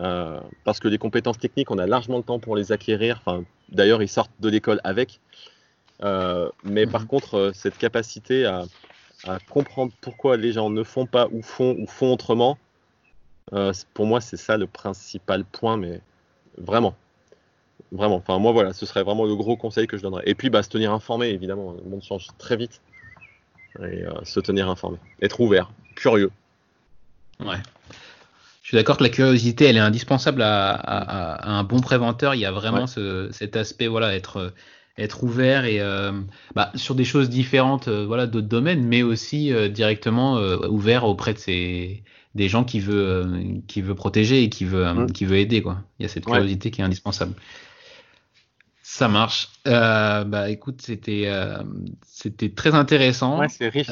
euh, 0.00 0.40
parce 0.64 0.80
que 0.80 0.88
les 0.88 0.98
compétences 0.98 1.38
techniques, 1.38 1.70
on 1.70 1.78
a 1.78 1.86
largement 1.86 2.18
le 2.18 2.22
temps 2.24 2.38
pour 2.38 2.56
les 2.56 2.72
acquérir. 2.72 3.20
Enfin, 3.24 3.44
D'ailleurs, 3.68 4.02
ils 4.02 4.08
sortent 4.08 4.32
de 4.40 4.48
l'école 4.48 4.80
avec. 4.84 5.20
Euh, 6.02 6.50
mais 6.64 6.86
par 6.86 7.02
mhm. 7.02 7.06
contre, 7.06 7.34
euh, 7.34 7.52
cette 7.54 7.78
capacité 7.78 8.44
à, 8.44 8.64
comprendre 9.48 9.92
pourquoi 10.00 10.36
les 10.36 10.50
gens 10.50 10.68
ne 10.68 10.82
font 10.82 11.06
pas 11.06 11.28
ou 11.30 11.42
font 11.42 11.76
ou 11.78 11.86
font 11.86 12.12
autrement, 12.12 12.58
pour 13.94 14.06
moi, 14.06 14.20
c'est 14.20 14.36
ça 14.36 14.56
le 14.56 14.66
principal 14.66 15.44
point, 15.44 15.76
mais 15.76 16.00
vraiment. 16.58 16.96
Vraiment. 17.92 18.16
Enfin, 18.16 18.38
moi, 18.38 18.52
voilà, 18.52 18.72
ce 18.72 18.86
serait 18.86 19.02
vraiment 19.02 19.24
le 19.24 19.36
gros 19.36 19.56
conseil 19.56 19.86
que 19.86 19.96
je 19.96 20.02
donnerais. 20.02 20.24
Et 20.26 20.34
puis, 20.34 20.50
bah, 20.50 20.62
se 20.62 20.68
tenir 20.68 20.92
informé, 20.92 21.28
évidemment. 21.28 21.74
Le 21.84 21.88
monde 21.88 22.02
change 22.02 22.26
très 22.38 22.56
vite. 22.56 22.80
Et 23.82 24.04
se 24.24 24.40
tenir 24.40 24.68
informé. 24.68 24.98
Être 25.22 25.40
ouvert, 25.40 25.70
curieux. 25.96 26.30
Ouais. 27.40 27.56
Je 28.62 28.68
suis 28.68 28.76
d'accord 28.76 28.96
que 28.96 29.02
la 29.02 29.08
curiosité, 29.08 29.66
elle 29.66 29.76
est 29.76 29.80
indispensable 29.80 30.42
à, 30.42 31.48
un 31.48 31.64
bon 31.64 31.80
préventeur. 31.80 32.34
Il 32.34 32.40
y 32.40 32.46
a 32.46 32.52
vraiment 32.52 32.86
cet 32.86 33.56
aspect, 33.56 33.86
voilà, 33.86 34.14
être, 34.14 34.52
être 34.98 35.24
ouvert 35.24 35.64
et 35.64 35.80
euh, 35.80 36.12
bah, 36.54 36.70
sur 36.74 36.94
des 36.94 37.04
choses 37.04 37.28
différentes, 37.30 37.88
euh, 37.88 38.04
voilà, 38.06 38.26
d'autres 38.26 38.48
domaines, 38.48 38.84
mais 38.84 39.02
aussi 39.02 39.52
euh, 39.52 39.68
directement 39.68 40.36
ouvert 40.68 41.04
auprès 41.04 41.34
de 41.34 41.38
ces 41.38 42.02
des 42.34 42.48
gens 42.48 42.64
qui 42.64 42.80
veut 42.80 43.26
qui 43.66 43.82
veut 43.82 43.94
protéger 43.94 44.42
et 44.42 44.48
qui 44.48 44.64
veut 44.64 44.86
mm. 44.86 45.12
qui 45.12 45.26
veut 45.26 45.36
aider 45.36 45.60
quoi. 45.60 45.78
Il 45.98 46.04
y 46.04 46.06
a 46.06 46.08
cette 46.08 46.24
curiosité 46.24 46.70
qui 46.70 46.80
est 46.80 46.84
indispensable. 46.84 47.34
Ça 48.92 49.08
marche. 49.08 49.48
bah 49.64 50.50
écoute, 50.50 50.82
c'était 50.82 51.30
c'était 52.06 52.50
très 52.50 52.74
intéressant. 52.74 53.40
Ouais, 53.40 53.48
c'est 53.48 53.68
riche. 53.68 53.88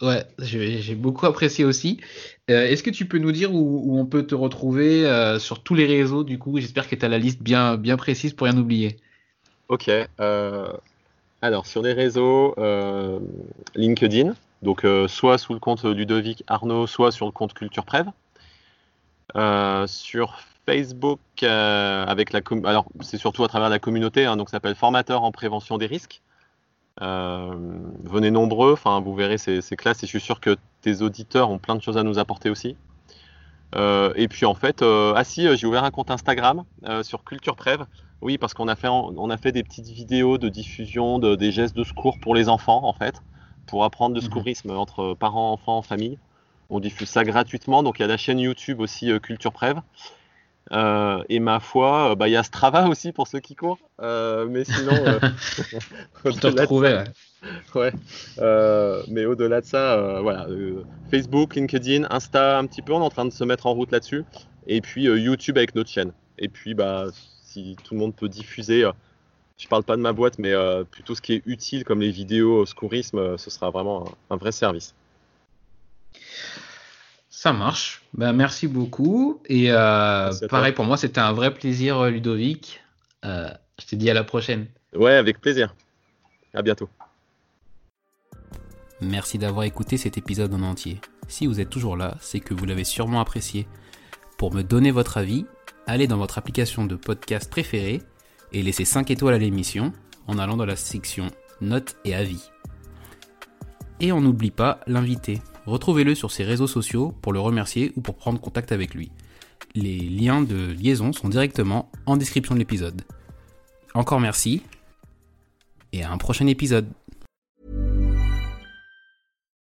Ouais, 0.00 0.24
j'ai 0.38 0.94
beaucoup 0.94 1.26
apprécié 1.26 1.64
aussi. 1.64 2.00
Euh, 2.50 2.66
est-ce 2.66 2.82
que 2.82 2.90
tu 2.90 3.04
peux 3.04 3.18
nous 3.18 3.32
dire 3.32 3.54
où, 3.54 3.98
on 3.98 4.06
peut 4.06 4.26
te 4.26 4.34
retrouver 4.34 5.06
euh, 5.06 5.38
sur 5.38 5.62
tous 5.62 5.74
les 5.74 5.84
réseaux 5.84 6.24
du 6.24 6.38
coup? 6.38 6.58
J'espère 6.58 6.88
que 6.88 6.96
tu 6.96 7.04
as 7.04 7.08
la 7.08 7.18
liste 7.18 7.42
bien, 7.42 7.76
bien 7.76 7.98
précise 7.98 8.32
pour 8.32 8.46
rien 8.46 8.56
oublier. 8.56 8.96
Ok. 9.68 9.90
Euh, 10.20 10.72
alors, 11.42 11.66
sur 11.66 11.82
les 11.82 11.92
réseaux, 11.92 12.54
LinkedIn, 13.74 14.34
donc 14.62 14.86
soit 15.08 15.36
sous 15.36 15.52
le 15.52 15.60
compte 15.60 15.84
Ludovic 15.84 16.44
Arnaud, 16.46 16.86
soit 16.86 17.12
sur 17.12 17.26
le 17.26 17.32
compte 17.32 17.52
Culture 17.52 17.84
Prév. 17.84 18.06
sur 19.86 20.38
Facebook, 20.70 21.20
avec 21.42 22.32
la 22.32 22.40
alors 22.64 22.86
c'est 23.00 23.18
surtout 23.18 23.44
à 23.44 23.48
travers 23.48 23.68
la 23.68 23.78
communauté, 23.78 24.26
hein, 24.26 24.36
donc 24.36 24.48
ça 24.48 24.56
s'appelle 24.56 24.74
Formateur 24.74 25.22
en 25.22 25.32
prévention 25.32 25.78
des 25.78 25.86
risques. 25.86 26.22
Euh, 27.02 27.54
venez 28.04 28.30
nombreux, 28.30 28.72
enfin, 28.72 29.00
vous 29.00 29.14
verrez, 29.14 29.38
c'est 29.38 29.76
classe 29.76 30.02
et 30.02 30.06
je 30.06 30.10
suis 30.10 30.20
sûr 30.20 30.40
que 30.40 30.56
tes 30.82 31.02
auditeurs 31.02 31.50
ont 31.50 31.58
plein 31.58 31.74
de 31.74 31.82
choses 31.82 31.96
à 31.96 32.02
nous 32.02 32.18
apporter 32.18 32.50
aussi. 32.50 32.76
Euh, 33.76 34.12
et 34.16 34.28
puis 34.28 34.46
en 34.46 34.54
fait, 34.54 34.82
euh, 34.82 35.14
ah 35.16 35.24
si, 35.24 35.46
j'ai 35.56 35.66
ouvert 35.66 35.84
un 35.84 35.90
compte 35.90 36.10
Instagram 36.10 36.64
sur 37.02 37.24
Culture 37.24 37.56
Prév. 37.56 37.84
Oui, 38.20 38.36
parce 38.36 38.52
qu'on 38.52 38.68
a 38.68 38.76
fait, 38.76 38.88
on 38.88 39.30
a 39.30 39.36
fait 39.38 39.50
des 39.50 39.62
petites 39.62 39.88
vidéos 39.88 40.36
de 40.36 40.50
diffusion 40.50 41.18
de, 41.18 41.36
des 41.36 41.52
gestes 41.52 41.74
de 41.74 41.84
secours 41.84 42.18
pour 42.20 42.34
les 42.34 42.50
enfants, 42.50 42.84
en 42.84 42.92
fait, 42.92 43.22
pour 43.66 43.82
apprendre 43.84 44.14
le 44.14 44.20
mhm. 44.20 44.26
secourisme 44.26 44.70
entre 44.72 45.14
parents, 45.14 45.52
enfants, 45.52 45.80
famille. 45.80 46.18
On 46.68 46.80
diffuse 46.80 47.08
ça 47.08 47.24
gratuitement, 47.24 47.82
donc 47.82 47.98
il 47.98 48.02
y 48.02 48.04
a 48.04 48.08
la 48.08 48.18
chaîne 48.18 48.38
YouTube 48.38 48.80
aussi 48.80 49.10
Culture 49.20 49.52
Prév. 49.52 49.80
Euh, 50.72 51.22
et 51.28 51.40
ma 51.40 51.58
foi, 51.58 52.12
euh, 52.12 52.14
bah, 52.14 52.28
il 52.28 52.32
y 52.32 52.36
a 52.36 52.42
Strava 52.42 52.88
aussi 52.88 53.12
pour 53.12 53.26
ceux 53.26 53.40
qui 53.40 53.54
courent. 53.54 53.78
Euh, 54.00 54.46
mais 54.48 54.64
sinon. 54.64 54.92
Je 56.24 56.38
te 56.38 56.46
retrouvais, 56.46 57.04
ouais. 57.74 57.92
mais 59.08 59.24
au-delà 59.24 59.60
de 59.60 59.66
ça, 59.66 60.20
voilà. 60.20 60.46
Facebook, 61.10 61.54
LinkedIn, 61.54 62.06
Insta, 62.10 62.58
un 62.58 62.66
petit 62.66 62.82
peu, 62.82 62.92
on 62.92 63.00
est 63.00 63.04
en 63.04 63.10
train 63.10 63.24
de 63.24 63.32
se 63.32 63.44
mettre 63.44 63.66
en 63.66 63.74
route 63.74 63.90
là-dessus. 63.90 64.24
Et 64.66 64.80
puis 64.80 65.04
YouTube 65.04 65.56
avec 65.56 65.74
notre 65.74 65.90
chaîne. 65.90 66.12
Et 66.38 66.48
puis, 66.48 66.74
bah, 66.74 67.06
si 67.42 67.76
tout 67.82 67.94
le 67.94 68.00
monde 68.00 68.14
peut 68.14 68.28
diffuser, 68.28 68.88
je 69.58 69.68
parle 69.68 69.82
pas 69.82 69.96
de 69.96 70.02
ma 70.02 70.12
boîte, 70.12 70.38
mais 70.38 70.52
plutôt 70.90 71.14
ce 71.14 71.22
qui 71.22 71.34
est 71.34 71.42
utile 71.46 71.84
comme 71.84 72.00
les 72.00 72.10
vidéos 72.10 72.64
secourisme, 72.66 73.36
ce 73.38 73.50
sera 73.50 73.70
vraiment 73.70 74.12
un 74.28 74.36
vrai 74.36 74.52
service. 74.52 74.94
Ça 77.40 77.54
marche. 77.54 78.02
Ben, 78.12 78.34
merci 78.34 78.66
beaucoup. 78.66 79.40
Et 79.46 79.68
euh, 79.70 80.30
pareil, 80.50 80.74
pour 80.74 80.84
moi, 80.84 80.98
c'était 80.98 81.22
un 81.22 81.32
vrai 81.32 81.54
plaisir, 81.54 81.98
euh, 81.98 82.10
Ludovic. 82.10 82.82
Euh, 83.24 83.48
je 83.80 83.86
te 83.86 83.96
dis 83.96 84.10
à 84.10 84.12
la 84.12 84.24
prochaine. 84.24 84.66
Ouais, 84.94 85.14
avec 85.14 85.40
plaisir. 85.40 85.74
À 86.52 86.60
bientôt. 86.60 86.90
Merci 89.00 89.38
d'avoir 89.38 89.64
écouté 89.64 89.96
cet 89.96 90.18
épisode 90.18 90.52
en 90.52 90.60
entier. 90.60 91.00
Si 91.28 91.46
vous 91.46 91.60
êtes 91.60 91.70
toujours 91.70 91.96
là, 91.96 92.14
c'est 92.20 92.40
que 92.40 92.52
vous 92.52 92.66
l'avez 92.66 92.84
sûrement 92.84 93.22
apprécié. 93.22 93.66
Pour 94.36 94.52
me 94.52 94.60
donner 94.60 94.90
votre 94.90 95.16
avis, 95.16 95.46
allez 95.86 96.06
dans 96.06 96.18
votre 96.18 96.36
application 96.36 96.84
de 96.84 96.94
podcast 96.94 97.50
préférée 97.50 98.02
et 98.52 98.62
laissez 98.62 98.84
5 98.84 99.10
étoiles 99.10 99.36
à 99.36 99.38
l'émission 99.38 99.94
en 100.26 100.38
allant 100.38 100.58
dans 100.58 100.66
la 100.66 100.76
section 100.76 101.28
notes 101.62 101.96
et 102.04 102.14
avis. 102.14 102.50
Et 103.98 104.12
on 104.12 104.20
n'oublie 104.20 104.50
pas 104.50 104.80
l'invité. 104.86 105.40
Retrouvez-le 105.70 106.16
sur 106.16 106.32
ses 106.32 106.42
réseaux 106.42 106.66
sociaux 106.66 107.14
pour 107.22 107.32
le 107.32 107.38
remercier 107.38 107.92
ou 107.94 108.00
pour 108.00 108.16
prendre 108.16 108.40
contact 108.40 108.72
avec 108.72 108.92
lui. 108.92 109.12
Les 109.76 110.00
liens 110.00 110.42
de 110.42 110.72
liaison 110.72 111.12
sont 111.12 111.28
directement 111.28 111.88
en 112.06 112.16
description 112.16 112.56
de 112.56 112.58
l'épisode. 112.58 113.02
Encore 113.94 114.18
merci 114.18 114.64
et 115.92 116.02
à 116.02 116.10
un 116.10 116.18
prochain 116.18 116.48
épisode. 116.48 116.88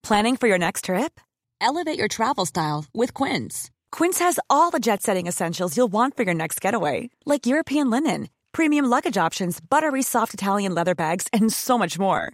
Planning 0.04 0.38
for 0.38 0.48
your 0.48 0.60
next 0.60 0.86
trip? 0.86 1.20
Elevate 1.60 1.98
your 1.98 2.08
travel 2.08 2.46
style 2.46 2.86
with 2.94 3.16
Quince. 3.16 3.72
Quince 3.92 4.20
has 4.20 4.40
all 4.52 4.70
the 4.70 4.80
jet 4.80 5.02
setting 5.02 5.26
essentials 5.26 5.76
you'll 5.76 5.92
want 5.92 6.16
for 6.16 6.24
your 6.24 6.36
next 6.36 6.62
getaway, 6.62 7.10
like 7.26 7.48
European 7.48 7.90
linen, 7.90 8.30
premium 8.52 8.86
luggage 8.86 9.18
options, 9.18 9.60
buttery 9.60 10.04
soft 10.04 10.36
Italian 10.36 10.76
leather 10.76 10.94
bags, 10.94 11.28
and 11.34 11.52
so 11.52 11.76
much 11.76 11.98
more. 11.98 12.34